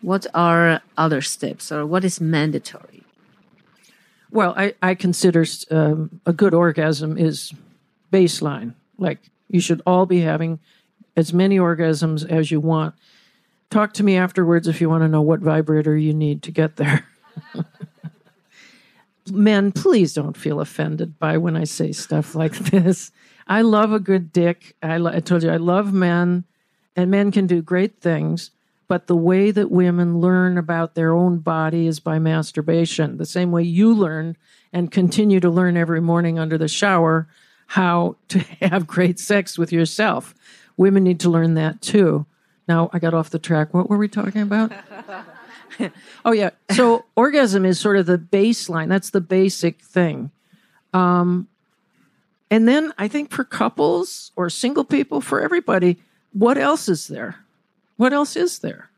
What 0.02 0.28
are 0.34 0.82
other 0.98 1.22
steps, 1.22 1.72
or 1.72 1.86
what 1.86 2.04
is 2.04 2.20
mandatory? 2.20 3.04
Well, 4.30 4.54
I, 4.58 4.74
I 4.82 4.96
consider 4.96 5.46
um, 5.72 6.20
a 6.26 6.34
good 6.34 6.54
orgasm 6.54 7.18
is 7.18 7.54
baseline. 8.12 8.74
Like 8.98 9.20
you 9.48 9.62
should 9.62 9.82
all 9.86 10.06
be 10.06 10.20
having 10.20 10.60
as 11.16 11.32
many 11.32 11.58
orgasms 11.58 12.30
as 12.30 12.52
you 12.52 12.60
want. 12.60 12.96
Talk 13.70 13.94
to 13.94 14.04
me 14.04 14.18
afterwards 14.18 14.68
if 14.68 14.82
you 14.82 14.90
want 14.90 15.04
to 15.04 15.08
know 15.08 15.22
what 15.22 15.40
vibrator 15.40 15.96
you 15.96 16.14
need 16.14 16.44
to 16.44 16.52
get 16.52 16.76
there. 16.76 17.08
Men, 19.32 19.72
please 19.72 20.14
don't 20.14 20.38
feel 20.38 20.60
offended 20.60 21.18
by 21.20 21.38
when 21.38 21.56
I 21.56 21.64
say 21.64 21.92
stuff 21.92 22.36
like 22.36 22.54
this. 22.72 23.12
I 23.48 23.62
love 23.62 23.92
a 23.92 24.00
good 24.00 24.32
dick. 24.32 24.76
I, 24.82 24.98
lo- 24.98 25.12
I 25.14 25.20
told 25.20 25.44
you 25.44 25.50
I 25.50 25.58
love 25.58 25.94
men, 25.94 26.46
and 26.96 27.12
men 27.12 27.32
can 27.32 27.48
do 27.48 27.62
great 27.62 28.00
things. 28.00 28.52
But 28.88 29.08
the 29.08 29.16
way 29.16 29.52
that 29.52 29.72
women 29.72 30.20
learn 30.20 30.58
about 30.58 30.94
their 30.94 31.14
own 31.14 31.40
body 31.40 31.88
is 31.88 32.00
by 32.00 32.20
masturbation, 32.20 33.18
the 33.18 33.26
same 33.26 33.52
way 33.52 33.64
you 33.64 33.94
learn 33.94 34.38
and 34.72 34.92
continue 34.92 35.40
to 35.40 35.50
learn 35.50 35.78
every 35.78 36.02
morning 36.02 36.38
under 36.38 36.58
the 36.58 36.68
shower 36.68 37.28
how 37.68 38.18
to 38.30 38.40
have 38.62 38.86
great 38.88 39.20
sex 39.20 39.58
with 39.58 39.72
yourself. 39.72 40.36
Women 40.78 41.04
need 41.04 41.20
to 41.22 41.30
learn 41.30 41.54
that 41.56 41.82
too. 41.82 42.26
Now, 42.68 42.90
I 42.94 43.00
got 43.00 43.14
off 43.14 43.30
the 43.30 43.40
track. 43.40 43.74
What 43.74 43.90
were 43.90 43.98
we 43.98 44.08
talking 44.08 44.42
about? 44.42 44.72
oh, 46.26 46.32
yeah. 46.32 46.52
So, 46.72 47.06
orgasm 47.16 47.66
is 47.66 47.80
sort 47.80 47.98
of 47.98 48.06
the 48.06 48.18
baseline, 48.18 48.90
that's 48.90 49.10
the 49.10 49.22
basic 49.22 49.82
thing. 49.82 50.32
Um, 50.94 51.48
and 52.52 52.68
then 52.68 52.94
I 52.98 53.08
think 53.08 53.32
for 53.32 53.44
couples 53.44 54.32
or 54.36 54.50
single 54.50 54.84
people, 54.84 55.22
for 55.22 55.42
everybody, 55.42 55.98
what 56.34 56.58
else 56.58 56.88
is 56.88 57.08
there? 57.08 57.38
What 57.98 58.14
else 58.14 58.36
is 58.36 58.60
there? 58.60 58.90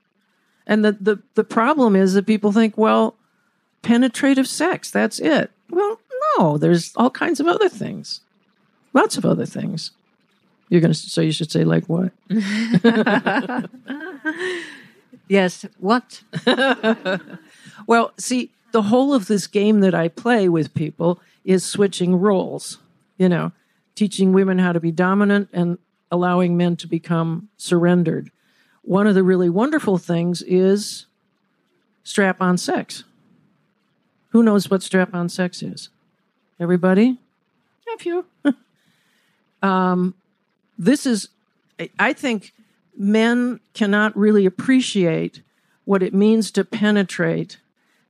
And 0.68 0.84
the, 0.84 0.94
the, 0.94 1.20
the 1.36 1.44
problem 1.44 1.96
is 1.96 2.16
that 2.16 2.26
people 2.26 2.52
think, 2.52 2.78
well, 2.78 3.16
penetrative 3.82 4.48
sex, 4.48 4.92
that's 4.92 5.20
it. 5.20 5.52
Well, 5.70 6.00
no, 6.38 6.58
there's 6.58 6.94
all 6.96 7.10
kinds 7.10 7.40
of 7.40 7.48
other 7.48 7.70
things. 7.70 8.22
Lots 8.94 9.18
of 9.18 9.26
other 9.26 9.46
things. 9.46 9.92
You're 10.70 10.82
going 10.82 10.94
to, 10.94 11.00
so 11.00 11.22
you 11.22 11.32
should 11.32 11.52
say, 11.52 11.64
like 11.64 11.86
what? 11.86 12.12
Yes. 15.28 15.66
What? 15.80 16.22
Well, 17.88 18.14
see, 18.18 18.52
the 18.72 18.84
whole 18.84 19.14
of 19.14 19.28
this 19.28 19.46
game 19.48 19.82
that 19.82 19.94
I 19.94 20.08
play 20.08 20.50
with 20.50 20.74
people 20.74 21.20
is 21.44 21.64
switching 21.64 22.16
roles, 22.16 22.80
you 23.18 23.30
know, 23.30 23.52
teaching 23.94 24.34
women 24.34 24.58
how 24.60 24.72
to 24.72 24.80
be 24.80 24.92
dominant 24.92 25.50
and 25.54 25.78
allowing 26.12 26.58
men 26.58 26.78
to 26.78 26.88
become 26.88 27.50
surrendered. 27.58 28.32
One 28.82 29.06
of 29.08 29.14
the 29.14 29.24
really 29.24 29.50
wonderful 29.50 29.98
things 30.00 30.42
is 30.44 31.06
strap 32.04 32.42
on 32.42 32.58
sex. 32.58 33.04
Who 34.30 34.42
knows 34.42 34.70
what 34.72 34.82
strap 34.82 35.14
on 35.14 35.30
sex 35.30 35.62
is? 35.62 35.90
Everybody? 36.60 37.20
A 37.94 37.98
few. 38.00 38.26
um, 39.62 40.16
this 40.78 41.06
is, 41.06 41.30
I- 41.80 41.90
I 42.00 42.14
think 42.14 42.54
men 42.98 43.60
cannot 43.74 44.16
really 44.18 44.46
appreciate 44.46 45.42
what 45.86 46.04
it 46.04 46.14
means 46.14 46.52
to 46.52 46.66
penetrate 46.66 47.58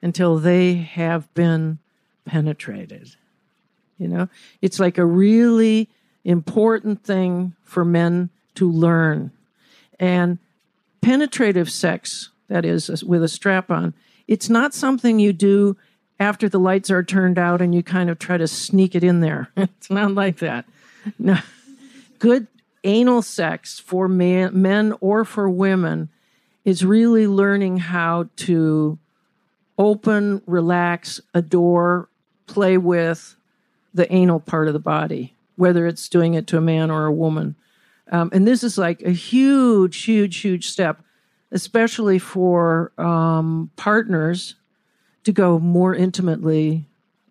until 0.02 0.38
they 0.38 0.76
have 0.76 1.32
been 1.34 1.80
penetrated. 2.26 3.16
You 3.98 4.08
know, 4.08 4.30
it's 4.62 4.80
like 4.80 4.98
a 4.98 5.06
really 5.06 5.90
important 6.24 7.04
thing 7.04 7.54
for 7.64 7.86
men 7.86 8.30
to 8.56 8.70
learn. 8.70 9.32
And 10.00 10.40
penetrative 11.02 11.70
sex, 11.70 12.30
that 12.50 12.66
is, 12.66 13.04
with 13.04 13.24
a 13.24 13.28
strap 13.28 13.72
on, 13.72 13.94
it's 14.28 14.50
not 14.50 14.74
something 14.74 15.20
you 15.20 15.34
do 15.34 15.78
after 16.20 16.50
the 16.50 16.60
lights 16.60 16.90
are 16.90 17.04
turned 17.04 17.38
out 17.38 17.62
and 17.62 17.76
you 17.76 17.84
kind 17.84 18.10
of 18.10 18.20
try 18.20 18.38
to 18.38 18.48
sneak 18.48 18.96
it 18.96 19.04
in 19.04 19.22
there. 19.22 19.50
it's 19.58 19.90
not 19.90 20.12
like 20.12 20.40
that. 20.40 20.66
No. 21.20 21.38
Good 22.20 22.48
anal 22.86 23.22
sex 23.22 23.80
for 23.80 24.08
man, 24.08 24.62
men 24.62 24.94
or 25.02 25.26
for 25.26 25.50
women 25.50 26.10
is 26.64 26.86
really 26.86 27.28
learning 27.28 27.78
how 27.78 28.30
to 28.36 28.98
open, 29.78 30.42
relax, 30.46 31.20
adore, 31.34 32.10
play 32.48 32.78
with 32.78 33.36
the 33.94 34.12
anal 34.14 34.40
part 34.40 34.68
of 34.68 34.74
the 34.74 34.80
body, 34.80 35.36
whether 35.56 35.88
it's 35.88 36.10
doing 36.10 36.34
it 36.34 36.48
to 36.48 36.58
a 36.58 36.62
man 36.62 36.90
or 36.90 37.06
a 37.06 37.12
woman. 37.12 37.56
Um, 38.12 38.30
and 38.34 38.48
this 38.48 38.64
is 38.64 38.78
like 38.78 39.02
a 39.02 39.12
huge, 39.12 40.04
huge, 40.04 40.38
huge 40.38 40.68
step, 40.68 41.02
especially 41.52 42.20
for 42.20 42.92
um, 42.98 43.72
partners 43.76 44.56
to 45.24 45.32
go 45.32 45.60
more 45.60 45.96
intimately 45.96 46.86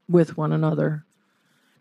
with 0.08 0.36
one 0.36 0.52
another. 0.52 1.04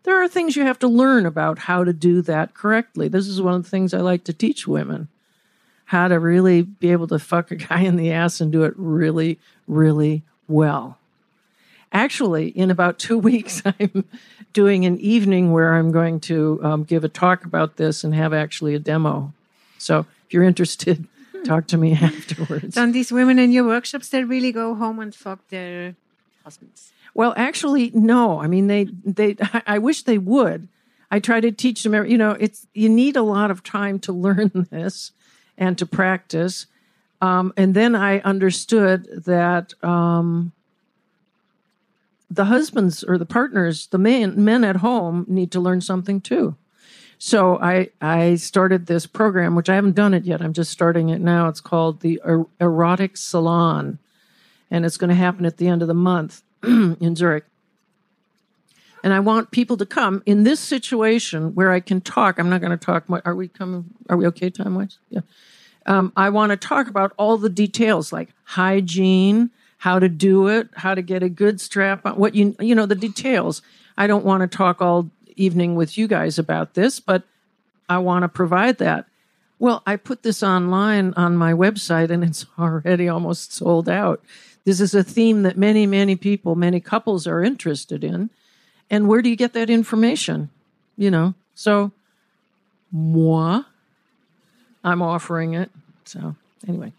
There 0.04 0.22
are 0.22 0.28
things 0.28 0.54
you 0.54 0.62
have 0.64 0.78
to 0.80 0.88
learn 0.88 1.26
about 1.26 1.60
how 1.60 1.84
to 1.84 1.92
do 1.92 2.22
that 2.22 2.54
correctly. 2.54 3.08
This 3.08 3.26
is 3.26 3.42
one 3.42 3.54
of 3.54 3.64
the 3.64 3.70
things 3.70 3.92
I 3.92 3.98
like 3.98 4.24
to 4.24 4.32
teach 4.32 4.66
women 4.66 5.08
how 5.86 6.08
to 6.08 6.18
really 6.18 6.62
be 6.62 6.92
able 6.92 7.06
to 7.08 7.18
fuck 7.18 7.50
a 7.50 7.56
guy 7.70 7.80
in 7.80 7.96
the 7.96 8.10
ass 8.10 8.40
and 8.40 8.52
do 8.52 8.64
it 8.64 8.74
really, 8.76 9.38
really 9.66 10.22
well. 10.48 10.98
Actually, 11.92 12.48
in 12.48 12.70
about 12.70 12.98
two 12.98 13.18
weeks, 13.30 13.62
I'm 13.64 14.04
doing 14.52 14.84
an 14.84 14.98
evening 14.98 15.52
where 15.52 15.74
I'm 15.74 15.92
going 15.92 16.20
to 16.20 16.60
um, 16.62 16.84
give 16.84 17.04
a 17.04 17.08
talk 17.08 17.44
about 17.44 17.76
this 17.76 18.04
and 18.04 18.14
have 18.14 18.32
actually 18.32 18.74
a 18.74 18.78
demo. 18.78 19.32
So 19.78 20.00
if 20.26 20.34
you're 20.34 20.44
interested, 20.44 21.06
talk 21.44 21.66
to 21.68 21.76
me 21.76 21.92
afterwards. 22.00 22.74
Then 22.74 22.92
these 22.92 23.12
women 23.12 23.38
in 23.38 23.52
your 23.52 23.66
workshops, 23.66 24.08
they 24.08 24.24
really 24.24 24.52
go 24.52 24.74
home 24.74 24.98
and 24.98 25.14
fuck 25.14 25.46
their 25.48 25.94
husbands. 26.42 26.92
Well, 27.14 27.32
actually, 27.36 27.92
no. 27.94 28.40
I 28.40 28.48
mean, 28.48 28.66
they 28.66 28.84
they. 29.04 29.36
I 29.66 29.78
wish 29.78 30.02
they 30.02 30.18
would. 30.18 30.68
I 31.10 31.20
try 31.20 31.40
to 31.40 31.52
teach 31.52 31.82
them. 31.82 31.94
You 32.06 32.18
know, 32.18 32.32
it's 32.32 32.66
you 32.74 32.88
need 32.88 33.16
a 33.16 33.22
lot 33.22 33.50
of 33.50 33.62
time 33.62 33.98
to 34.00 34.12
learn 34.26 34.66
this 34.70 35.12
and 35.56 35.78
to 35.78 35.86
practice. 35.86 36.66
Um, 37.20 37.52
and 37.56 37.74
then 37.74 37.94
I 37.94 38.18
understood 38.20 39.24
that 39.24 39.72
um, 39.82 40.52
the 42.28 42.46
husbands 42.46 43.04
or 43.04 43.16
the 43.16 43.24
partners, 43.24 43.86
the 43.86 43.98
men 43.98 44.44
men 44.44 44.64
at 44.64 44.76
home, 44.76 45.24
need 45.28 45.52
to 45.52 45.60
learn 45.60 45.80
something 45.80 46.20
too. 46.20 46.56
So 47.16 47.58
I 47.60 47.90
I 48.00 48.34
started 48.34 48.86
this 48.86 49.06
program, 49.06 49.54
which 49.54 49.70
I 49.70 49.76
haven't 49.76 49.94
done 49.94 50.14
it 50.14 50.24
yet. 50.24 50.42
I'm 50.42 50.52
just 50.52 50.72
starting 50.72 51.10
it 51.10 51.20
now. 51.20 51.48
It's 51.48 51.60
called 51.60 52.00
the 52.00 52.20
Er- 52.26 52.46
Erotic 52.60 53.16
Salon, 53.16 53.98
and 54.70 54.84
it's 54.84 54.96
going 54.96 55.10
to 55.10 55.14
happen 55.14 55.46
at 55.46 55.58
the 55.58 55.68
end 55.68 55.80
of 55.80 55.88
the 55.88 55.94
month 55.94 56.42
in 57.00 57.16
Zurich. 57.16 57.44
And 59.02 59.12
I 59.12 59.20
want 59.20 59.50
people 59.50 59.76
to 59.76 59.84
come 59.84 60.22
in 60.24 60.44
this 60.44 60.60
situation 60.60 61.54
where 61.54 61.70
I 61.70 61.80
can 61.80 62.00
talk. 62.00 62.38
I'm 62.38 62.48
not 62.48 62.62
going 62.62 62.76
to 62.76 62.82
talk. 62.82 63.04
Are 63.24 63.34
we 63.34 63.48
coming? 63.48 63.84
Are 64.08 64.16
we 64.16 64.26
okay 64.28 64.48
time 64.48 64.74
wise? 64.74 64.98
Yeah. 65.10 65.20
Um, 65.84 66.12
I 66.16 66.30
want 66.30 66.50
to 66.50 66.56
talk 66.56 66.88
about 66.88 67.12
all 67.18 67.36
the 67.36 67.50
details 67.50 68.12
like 68.12 68.30
hygiene, 68.44 69.50
how 69.78 69.98
to 69.98 70.08
do 70.08 70.48
it, 70.48 70.68
how 70.76 70.94
to 70.94 71.02
get 71.02 71.22
a 71.22 71.28
good 71.28 71.60
strap 71.60 72.06
on, 72.06 72.16
what 72.16 72.34
you, 72.34 72.56
you 72.58 72.74
know, 72.74 72.86
the 72.86 72.94
details. 72.94 73.60
I 73.98 74.06
don't 74.06 74.24
want 74.24 74.40
to 74.40 74.56
talk 74.56 74.80
all 74.80 75.10
evening 75.36 75.74
with 75.74 75.98
you 75.98 76.08
guys 76.08 76.38
about 76.38 76.72
this, 76.72 77.00
but 77.00 77.24
I 77.88 77.98
want 77.98 78.22
to 78.22 78.28
provide 78.28 78.78
that. 78.78 79.06
Well, 79.58 79.82
I 79.86 79.96
put 79.96 80.22
this 80.22 80.42
online 80.42 81.12
on 81.14 81.36
my 81.36 81.52
website 81.52 82.10
and 82.10 82.24
it's 82.24 82.46
already 82.58 83.08
almost 83.08 83.52
sold 83.52 83.88
out. 83.88 84.24
This 84.64 84.80
is 84.80 84.94
a 84.94 85.04
theme 85.04 85.42
that 85.42 85.58
many, 85.58 85.86
many 85.86 86.16
people, 86.16 86.54
many 86.54 86.80
couples 86.80 87.26
are 87.26 87.44
interested 87.44 88.02
in. 88.02 88.30
And 88.90 89.08
where 89.08 89.22
do 89.22 89.28
you 89.28 89.36
get 89.36 89.52
that 89.52 89.70
information? 89.70 90.50
You 90.96 91.10
know, 91.10 91.34
so 91.54 91.92
moi, 92.92 93.64
I'm 94.82 95.02
offering 95.02 95.54
it. 95.54 95.70
So 96.04 96.36
anyway, 96.68 96.92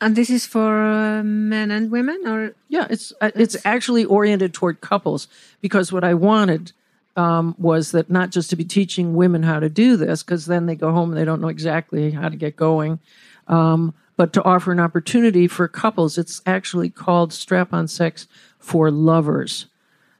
And 0.00 0.16
this 0.16 0.30
is 0.30 0.46
for 0.46 0.82
uh, 0.82 1.22
men 1.22 1.70
and 1.70 1.90
women, 1.90 2.26
or 2.26 2.54
yeah, 2.68 2.86
it's 2.90 3.12
uh, 3.20 3.30
it's 3.36 3.56
actually 3.64 4.04
oriented 4.04 4.52
toward 4.52 4.80
couples 4.80 5.28
because 5.60 5.92
what 5.92 6.02
I 6.02 6.14
wanted 6.14 6.72
um, 7.16 7.54
was 7.58 7.92
that 7.92 8.10
not 8.10 8.30
just 8.30 8.50
to 8.50 8.56
be 8.56 8.64
teaching 8.64 9.14
women 9.14 9.42
how 9.42 9.60
to 9.60 9.68
do 9.68 9.96
this 9.96 10.22
because 10.22 10.46
then 10.46 10.66
they 10.66 10.74
go 10.74 10.90
home 10.90 11.10
and 11.10 11.18
they 11.18 11.24
don't 11.24 11.40
know 11.40 11.48
exactly 11.48 12.10
how 12.10 12.28
to 12.28 12.36
get 12.36 12.56
going, 12.56 12.98
um, 13.46 13.94
but 14.16 14.32
to 14.32 14.42
offer 14.44 14.72
an 14.72 14.80
opportunity 14.80 15.48
for 15.48 15.68
couples. 15.68 16.18
It's 16.18 16.42
actually 16.46 16.90
called 16.90 17.32
Strap 17.32 17.72
on 17.72 17.88
Sex 17.88 18.26
for 18.58 18.90
Lovers. 18.90 19.66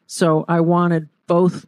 So 0.06 0.44
I 0.48 0.60
wanted 0.60 1.08
both 1.26 1.66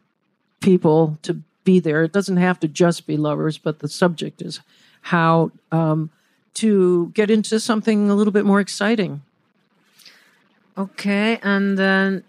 people 0.59 1.17
to 1.23 1.41
be 1.63 1.79
there. 1.79 2.03
It 2.03 2.13
doesn't 2.13 2.37
have 2.37 2.59
to 2.61 2.67
just 2.67 3.07
be 3.07 3.17
lovers, 3.17 3.57
but 3.57 3.79
the 3.79 3.87
subject 3.87 4.41
is 4.41 4.61
how 5.01 5.51
um, 5.71 6.09
to 6.55 7.11
get 7.13 7.29
into 7.29 7.59
something 7.59 8.09
a 8.09 8.15
little 8.15 8.33
bit 8.33 8.45
more 8.45 8.59
exciting. 8.59 9.21
okay, 10.77 11.39
and 11.43 11.77
then 11.77 12.23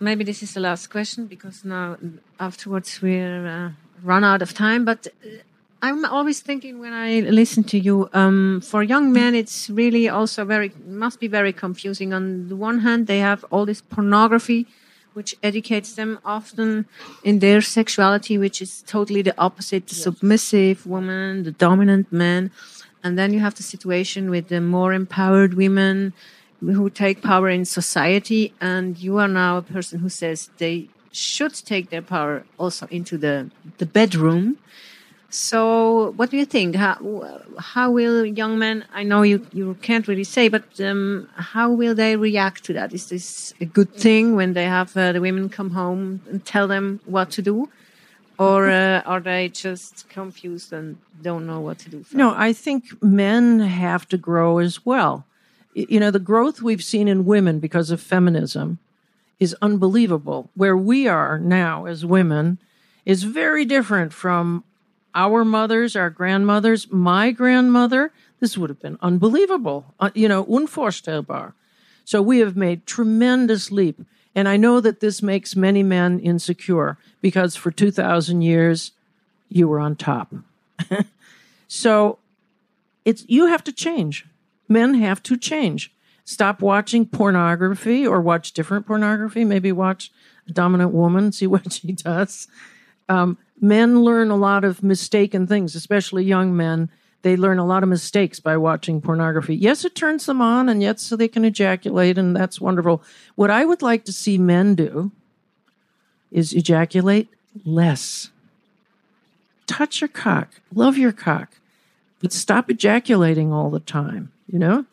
maybe 0.00 0.24
this 0.24 0.42
is 0.42 0.54
the 0.54 0.60
last 0.60 0.88
question 0.88 1.26
because 1.26 1.64
now 1.64 1.96
afterwards 2.38 3.00
we're 3.02 3.46
uh, 3.46 3.70
run 4.02 4.24
out 4.24 4.42
of 4.42 4.54
time. 4.54 4.84
But 4.84 5.08
I'm 5.80 6.04
always 6.04 6.40
thinking 6.40 6.80
when 6.80 6.92
I 6.92 7.20
listen 7.20 7.62
to 7.64 7.78
you, 7.78 8.10
um, 8.12 8.60
for 8.60 8.82
young 8.82 9.12
men, 9.12 9.34
it's 9.36 9.70
really 9.70 10.08
also 10.08 10.44
very 10.44 10.72
must 10.84 11.20
be 11.20 11.28
very 11.28 11.52
confusing. 11.52 12.12
On 12.12 12.48
the 12.48 12.56
one 12.56 12.80
hand, 12.80 13.06
they 13.06 13.20
have 13.20 13.44
all 13.50 13.64
this 13.64 13.80
pornography, 13.80 14.66
which 15.12 15.36
educates 15.40 15.94
them 15.94 16.18
often 16.24 16.86
in 17.22 17.38
their 17.38 17.60
sexuality, 17.60 18.36
which 18.36 18.60
is 18.60 18.82
totally 18.88 19.22
the 19.22 19.34
opposite: 19.38 19.86
the 19.86 19.94
yes. 19.94 20.02
submissive 20.02 20.84
woman, 20.84 21.44
the 21.44 21.52
dominant 21.52 22.12
man, 22.12 22.50
and 23.04 23.16
then 23.16 23.32
you 23.32 23.38
have 23.38 23.54
the 23.54 23.62
situation 23.62 24.30
with 24.30 24.48
the 24.48 24.60
more 24.60 24.92
empowered 24.92 25.54
women 25.54 26.12
who 26.60 26.90
take 26.90 27.22
power 27.22 27.48
in 27.48 27.64
society, 27.64 28.52
and 28.60 28.98
you 28.98 29.18
are 29.18 29.28
now 29.28 29.58
a 29.58 29.62
person 29.62 30.00
who 30.00 30.08
says 30.08 30.50
they 30.58 30.88
should 31.12 31.54
take 31.54 31.90
their 31.90 32.02
power 32.02 32.44
also 32.58 32.88
into 32.90 33.16
the 33.16 33.48
the 33.78 33.86
bedroom 33.86 34.58
so, 35.30 36.12
what 36.16 36.30
do 36.30 36.38
you 36.38 36.46
think? 36.46 36.74
How, 36.74 36.96
how 37.58 37.90
will 37.90 38.24
young 38.24 38.58
men? 38.58 38.86
I 38.94 39.02
know 39.02 39.20
you, 39.22 39.46
you 39.52 39.74
can't 39.82 40.08
really 40.08 40.24
say, 40.24 40.48
but 40.48 40.80
um, 40.80 41.28
how 41.34 41.70
will 41.70 41.94
they 41.94 42.16
react 42.16 42.64
to 42.64 42.72
that? 42.72 42.94
Is 42.94 43.10
this 43.10 43.52
a 43.60 43.66
good 43.66 43.92
thing 43.94 44.36
when 44.36 44.54
they 44.54 44.64
have 44.64 44.96
uh, 44.96 45.12
the 45.12 45.20
women 45.20 45.50
come 45.50 45.70
home 45.70 46.22
and 46.30 46.42
tell 46.46 46.66
them 46.66 47.00
what 47.04 47.30
to 47.32 47.42
do? 47.42 47.68
Or 48.38 48.70
uh, 48.70 49.02
are 49.04 49.20
they 49.20 49.48
just 49.48 50.08
confused 50.08 50.72
and 50.72 50.96
don't 51.20 51.46
know 51.46 51.60
what 51.60 51.78
to 51.80 51.90
do? 51.90 52.04
No, 52.12 52.32
I 52.34 52.54
think 52.54 53.02
men 53.02 53.60
have 53.60 54.08
to 54.08 54.16
grow 54.16 54.58
as 54.58 54.86
well. 54.86 55.26
You 55.74 56.00
know, 56.00 56.10
the 56.10 56.18
growth 56.18 56.62
we've 56.62 56.82
seen 56.82 57.06
in 57.06 57.26
women 57.26 57.58
because 57.58 57.90
of 57.90 58.00
feminism 58.00 58.78
is 59.38 59.54
unbelievable. 59.60 60.48
Where 60.54 60.76
we 60.76 61.06
are 61.06 61.38
now 61.38 61.84
as 61.84 62.06
women 62.06 62.58
is 63.04 63.24
very 63.24 63.64
different 63.64 64.12
from 64.12 64.64
our 65.18 65.44
mothers, 65.44 65.96
our 65.96 66.10
grandmothers, 66.10 66.90
my 66.92 67.32
grandmother, 67.32 68.12
this 68.38 68.56
would 68.56 68.70
have 68.70 68.80
been 68.80 68.96
unbelievable, 69.02 69.92
uh, 69.98 70.10
you 70.14 70.28
know, 70.28 70.44
unvorstellbar. 70.44 71.54
So 72.04 72.22
we 72.22 72.38
have 72.38 72.56
made 72.56 72.86
tremendous 72.86 73.72
leap. 73.72 74.00
And 74.36 74.48
I 74.48 74.56
know 74.56 74.80
that 74.80 75.00
this 75.00 75.20
makes 75.20 75.56
many 75.56 75.82
men 75.82 76.20
insecure 76.20 76.98
because 77.20 77.56
for 77.56 77.72
2,000 77.72 78.42
years, 78.42 78.92
you 79.48 79.66
were 79.66 79.80
on 79.80 79.96
top. 79.96 80.32
so 81.68 82.18
it's, 83.04 83.24
you 83.26 83.46
have 83.46 83.64
to 83.64 83.72
change. 83.72 84.24
Men 84.68 84.94
have 84.94 85.20
to 85.24 85.36
change. 85.36 85.92
Stop 86.24 86.62
watching 86.62 87.06
pornography 87.06 88.06
or 88.06 88.20
watch 88.20 88.52
different 88.52 88.86
pornography. 88.86 89.44
Maybe 89.44 89.72
watch 89.72 90.12
a 90.46 90.52
dominant 90.52 90.92
woman, 90.92 91.32
see 91.32 91.48
what 91.48 91.72
she 91.72 91.90
does. 91.90 92.46
Um, 93.08 93.36
men 93.60 94.02
learn 94.02 94.30
a 94.30 94.36
lot 94.36 94.64
of 94.64 94.82
mistaken 94.82 95.46
things, 95.46 95.74
especially 95.74 96.24
young 96.24 96.56
men. 96.56 96.90
They 97.22 97.36
learn 97.36 97.58
a 97.58 97.66
lot 97.66 97.82
of 97.82 97.88
mistakes 97.88 98.38
by 98.38 98.56
watching 98.56 99.00
pornography. 99.00 99.56
Yes, 99.56 99.84
it 99.84 99.94
turns 99.94 100.26
them 100.26 100.40
on, 100.40 100.68
and 100.68 100.82
yet 100.82 101.00
so 101.00 101.16
they 101.16 101.28
can 101.28 101.44
ejaculate, 101.44 102.16
and 102.16 102.36
that's 102.36 102.60
wonderful. 102.60 103.02
What 103.34 103.50
I 103.50 103.64
would 103.64 103.82
like 103.82 104.04
to 104.04 104.12
see 104.12 104.38
men 104.38 104.74
do 104.74 105.10
is 106.30 106.52
ejaculate 106.52 107.28
less. 107.64 108.30
Touch 109.66 110.00
your 110.00 110.08
cock, 110.08 110.60
love 110.72 110.96
your 110.96 111.12
cock, 111.12 111.58
but 112.20 112.32
stop 112.32 112.70
ejaculating 112.70 113.52
all 113.52 113.70
the 113.70 113.80
time, 113.80 114.32
you 114.50 114.58
know? 114.58 114.86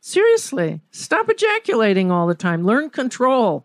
Seriously, 0.00 0.80
stop 0.92 1.28
ejaculating 1.28 2.12
all 2.12 2.28
the 2.28 2.34
time. 2.34 2.64
Learn 2.64 2.90
control. 2.90 3.64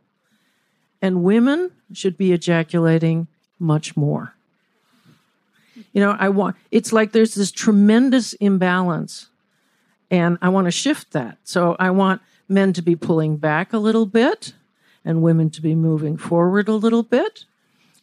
And 1.00 1.24
women 1.24 1.72
should 1.94 2.18
be 2.18 2.32
ejaculating 2.32 3.28
much 3.62 3.96
more. 3.96 4.36
You 5.94 6.02
know, 6.02 6.16
I 6.20 6.30
want, 6.30 6.56
it's 6.72 6.92
like 6.92 7.12
there's 7.12 7.36
this 7.36 7.52
tremendous 7.52 8.34
imbalance, 8.34 9.28
and 10.10 10.38
I 10.42 10.50
want 10.50 10.66
to 10.66 10.72
shift 10.72 11.12
that. 11.14 11.38
So 11.44 11.76
I 11.80 11.92
want 11.92 12.22
men 12.50 12.74
to 12.74 12.82
be 12.82 12.96
pulling 12.96 13.38
back 13.38 13.72
a 13.72 13.78
little 13.78 14.06
bit 14.06 14.54
and 15.06 15.22
women 15.22 15.50
to 15.52 15.62
be 15.62 15.76
moving 15.76 16.18
forward 16.18 16.68
a 16.68 16.74
little 16.74 17.04
bit. 17.04 17.46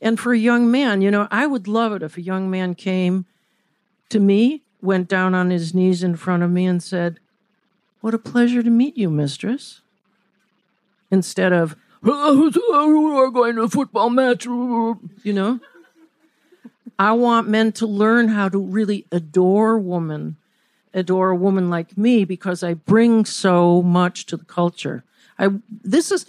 And 0.00 0.18
for 0.18 0.32
a 0.32 0.38
young 0.38 0.70
man, 0.70 1.02
you 1.02 1.10
know, 1.10 1.28
I 1.30 1.46
would 1.46 1.68
love 1.68 1.92
it 1.92 2.02
if 2.02 2.16
a 2.16 2.22
young 2.22 2.50
man 2.50 2.74
came 2.74 3.26
to 4.08 4.20
me, 4.20 4.62
went 4.80 5.08
down 5.08 5.34
on 5.34 5.50
his 5.50 5.74
knees 5.74 6.02
in 6.02 6.16
front 6.16 6.42
of 6.42 6.50
me, 6.50 6.66
and 6.66 6.82
said, 6.82 7.18
What 8.00 8.14
a 8.14 8.18
pleasure 8.18 8.62
to 8.62 8.70
meet 8.70 8.96
you, 8.96 9.10
mistress. 9.10 9.80
Instead 11.10 11.52
of, 11.52 11.76
we're 12.02 13.30
going 13.30 13.56
to 13.56 13.62
a 13.62 13.68
football 13.68 14.10
match. 14.10 14.44
You 14.44 14.98
know? 15.24 15.60
I 16.98 17.12
want 17.12 17.48
men 17.48 17.72
to 17.72 17.86
learn 17.86 18.28
how 18.28 18.48
to 18.48 18.58
really 18.58 19.06
adore 19.12 19.78
woman, 19.78 20.36
adore 20.92 21.30
a 21.30 21.36
woman 21.36 21.70
like 21.70 21.96
me 21.96 22.24
because 22.24 22.62
I 22.62 22.74
bring 22.74 23.24
so 23.24 23.82
much 23.82 24.26
to 24.26 24.36
the 24.36 24.44
culture. 24.44 25.04
I 25.38 25.50
this 25.70 26.10
is 26.10 26.26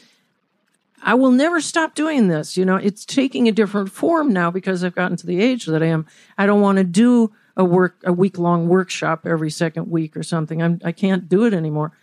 I 1.01 1.15
will 1.15 1.31
never 1.31 1.59
stop 1.61 1.95
doing 1.95 2.27
this. 2.27 2.55
You 2.55 2.65
know, 2.65 2.75
it's 2.75 3.05
taking 3.05 3.47
a 3.47 3.51
different 3.51 3.91
form 3.91 4.31
now 4.31 4.51
because 4.51 4.83
I've 4.83 4.95
gotten 4.95 5.17
to 5.17 5.25
the 5.25 5.41
age 5.41 5.65
that 5.65 5.81
I 5.81 5.87
am. 5.87 6.05
I 6.37 6.45
don't 6.45 6.61
want 6.61 6.77
to 6.77 6.83
do 6.83 7.31
a 7.57 7.63
work 7.63 7.95
a 8.03 8.13
week 8.13 8.37
long 8.37 8.67
workshop 8.67 9.25
every 9.25 9.49
second 9.49 9.89
week 9.89 10.15
or 10.15 10.23
something. 10.23 10.61
I'm 10.61 10.79
I 10.83 10.91
can't 10.91 11.27
do 11.27 11.45
it 11.45 11.53
anymore. 11.53 11.93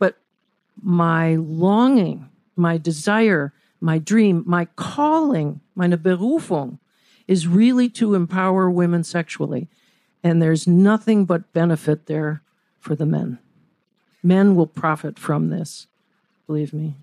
But 0.00 0.16
my 0.82 1.36
longing 1.36 2.28
my 2.62 2.78
desire, 2.78 3.52
my 3.80 3.98
dream, 3.98 4.44
my 4.46 4.66
calling, 4.76 5.60
meine 5.74 5.98
Berufung 5.98 6.78
is 7.26 7.46
really 7.46 7.88
to 7.90 8.14
empower 8.14 8.70
women 8.70 9.04
sexually. 9.04 9.68
And 10.22 10.40
there's 10.40 10.66
nothing 10.66 11.24
but 11.24 11.52
benefit 11.52 12.06
there 12.06 12.42
for 12.80 12.94
the 12.94 13.06
men. 13.06 13.38
Men 14.22 14.54
will 14.54 14.68
profit 14.68 15.18
from 15.18 15.50
this, 15.50 15.88
believe 16.46 16.72
me. 16.72 16.94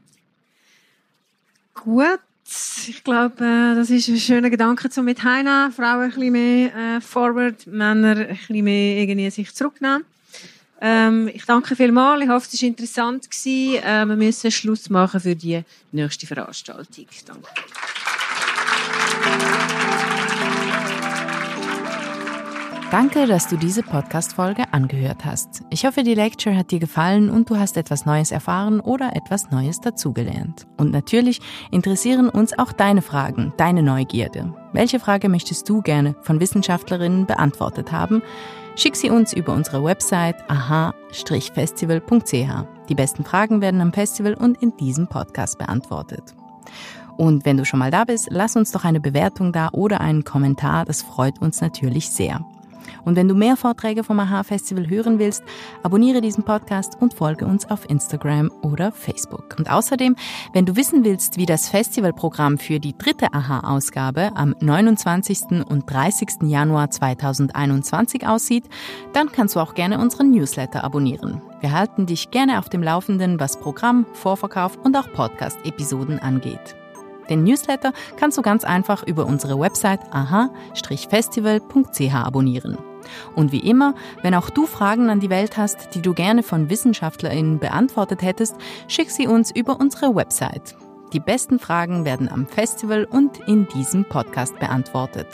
Gut, 1.74 2.22
ich 2.88 3.04
glaube, 3.04 3.44
äh, 3.44 3.76
das 3.76 3.90
ist 3.90 4.08
ein 4.08 4.18
schöner 4.18 4.50
Gedanke, 4.50 4.90
um 4.98 5.06
mit 5.06 5.24
Heina 5.24 5.70
Frauen 5.72 6.04
ein 6.04 6.10
bisschen 6.12 6.32
mehr 6.32 6.76
äh, 6.76 7.02
forward, 7.02 7.68
Männer 7.68 8.16
ein 8.18 8.28
bisschen 8.28 8.64
mehr 8.64 8.98
irgendwie 8.98 9.30
sich 9.30 9.54
zurücknehmen. 9.54 10.06
Ähm, 10.82 11.30
ich 11.34 11.46
danke 11.46 11.76
vielmals. 11.76 12.24
Ich 12.24 12.30
hoffe, 12.30 12.48
es 12.52 12.62
war 12.62 12.68
interessant. 12.68 13.30
Gewesen. 13.30 13.84
Äh, 13.84 14.06
wir 14.06 14.16
müssen 14.16 14.52
Schluss 14.52 14.90
machen 14.90 15.20
für 15.20 15.36
die 15.36 15.62
nächste 15.92 16.26
Veranstaltung. 16.28 17.06
Danke. 17.26 17.50
Danke, 22.92 23.28
dass 23.28 23.48
du 23.48 23.56
diese 23.56 23.84
Podcast-Folge 23.84 24.64
angehört 24.74 25.24
hast. 25.24 25.62
Ich 25.70 25.86
hoffe, 25.86 26.02
die 26.02 26.16
Lecture 26.16 26.58
hat 26.58 26.72
dir 26.72 26.80
gefallen 26.80 27.30
und 27.30 27.48
du 27.48 27.58
hast 27.58 27.78
etwas 27.78 28.08
Neues 28.08 28.32
erfahren 28.32 28.80
oder 28.80 29.16
etwas 29.16 29.52
Neues 29.52 29.80
dazugelernt. 29.80 30.66
Und 30.76 30.92
natürlich 30.92 31.40
interessieren 31.70 32.30
uns 32.30 32.58
auch 32.58 32.72
deine 32.72 33.04
Fragen, 33.04 33.54
deine 33.58 33.84
Neugierde. 33.84 34.56
Welche 34.72 35.00
Frage 35.00 35.30
möchtest 35.30 35.68
du 35.68 35.82
gerne 35.82 36.16
von 36.22 36.40
Wissenschaftlerinnen 36.40 37.26
beantwortet 37.26 37.92
haben? 37.92 38.22
Schick 38.76 38.96
sie 38.96 39.10
uns 39.10 39.34
über 39.34 39.54
unsere 39.54 39.84
Website 39.84 40.36
aha-festival.ch. 40.48 42.34
Die 42.88 42.96
besten 42.96 43.26
Fragen 43.26 43.62
werden 43.62 43.82
am 43.82 43.92
Festival 43.92 44.36
und 44.36 44.62
in 44.62 44.78
diesem 44.78 45.08
Podcast 45.08 45.58
beantwortet. 45.58 46.36
Und 47.18 47.46
wenn 47.46 47.58
du 47.58 47.66
schon 47.66 47.80
mal 47.80 47.90
da 47.92 48.06
bist, 48.06 48.28
lass 48.30 48.56
uns 48.56 48.72
doch 48.72 48.86
eine 48.86 49.00
Bewertung 49.00 49.52
da 49.52 49.70
oder 49.72 50.02
einen 50.02 50.24
Kommentar, 50.24 50.86
das 50.86 51.02
freut 51.02 51.42
uns 51.42 51.62
natürlich 51.62 52.12
sehr. 52.12 52.46
Und 53.06 53.16
wenn 53.16 53.28
du 53.28 53.36
mehr 53.36 53.56
Vorträge 53.56 54.04
vom 54.04 54.20
AHA 54.20 54.44
Festival 54.44 54.90
hören 54.90 55.20
willst, 55.20 55.44
abonniere 55.84 56.22
diesen 56.22 56.44
Podcast 56.44 56.98
und 57.00 57.14
folge 57.14 57.46
uns 57.46 57.70
auf 57.70 57.90
Instagram 57.90 58.52
oder 58.62 58.92
Facebook. 58.92 59.56
Und 59.58 59.70
außerdem, 59.70 60.16
wenn 60.54 60.66
du 60.66 60.76
wissen 60.76 61.04
willst, 61.04 61.38
wie 61.38 61.46
das 61.46 61.70
Festivalprogramm 61.70 62.58
für 62.58 62.80
die 62.80 62.98
dritte 62.98 63.34
AHA-Ausgabe 63.34 64.32
am 64.36 64.56
29. 64.60 65.66
und 65.68 65.90
30. 65.92 66.44
Januar 66.44 66.90
2021 66.90 68.28
aussieht, 68.28 68.66
dann 69.14 69.32
kannst 69.32 69.56
du 69.56 69.60
auch 69.60 69.74
gerne 69.74 70.00
unseren 70.00 70.32
Newsletter 70.32 70.84
abonnieren. 70.84 71.42
Wir 71.62 71.74
halten 71.74 72.06
dich 72.06 72.32
gerne 72.32 72.60
auf 72.60 72.70
dem 72.70 72.84
Laufenden, 72.84 73.40
was 73.40 73.60
Programm, 73.60 74.06
Vorverkauf 74.14 74.78
und 74.78 74.96
auch 74.96 75.12
Podcast-Episoden 75.12 76.20
angeht. 76.20 76.79
Den 77.30 77.44
Newsletter 77.44 77.94
kannst 78.18 78.38
du 78.38 78.42
ganz 78.42 78.64
einfach 78.64 79.04
über 79.04 79.26
unsere 79.26 79.60
Website 79.60 80.02
aha-festival.ch 80.12 82.14
abonnieren. 82.14 82.78
Und 83.36 83.52
wie 83.52 83.60
immer, 83.60 83.96
wenn 84.22 84.36
auch 84.36 84.50
du 84.50 84.66
Fragen 84.66 85.10
an 85.10 85.20
die 85.20 85.30
Welt 85.30 85.58
hast, 85.58 85.96
die 85.96 86.02
du 86.02 86.14
gerne 86.14 86.44
von 86.44 86.70
WissenschaftlerInnen 86.70 87.60
beantwortet 87.60 88.22
hättest, 88.22 88.56
schick 88.88 89.12
sie 89.12 89.28
uns 89.28 89.52
über 89.52 89.80
unsere 89.80 90.16
Website. 90.16 90.76
Die 91.14 91.20
besten 91.20 91.60
Fragen 91.60 92.06
werden 92.06 92.30
am 92.30 92.48
Festival 92.48 93.06
und 93.06 93.40
in 93.48 93.68
diesem 93.68 94.06
Podcast 94.06 94.58
beantwortet. 94.60 95.28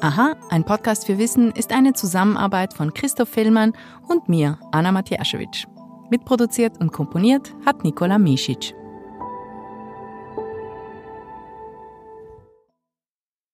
Aha, 0.00 0.36
ein 0.50 0.64
Podcast 0.64 1.06
für 1.06 1.18
Wissen 1.18 1.52
ist 1.52 1.72
eine 1.72 1.94
Zusammenarbeit 1.94 2.74
von 2.74 2.92
Christoph 2.92 3.30
Fillmann 3.30 3.72
und 4.08 4.28
mir, 4.28 4.58
Anna 4.72 4.92
Matjaschewitsch. 4.92 5.66
Mitproduziert 6.10 6.78
und 6.80 6.92
komponiert 6.92 7.54
hat 7.64 7.82
Nikola 7.82 8.18
Misic. 8.18 8.74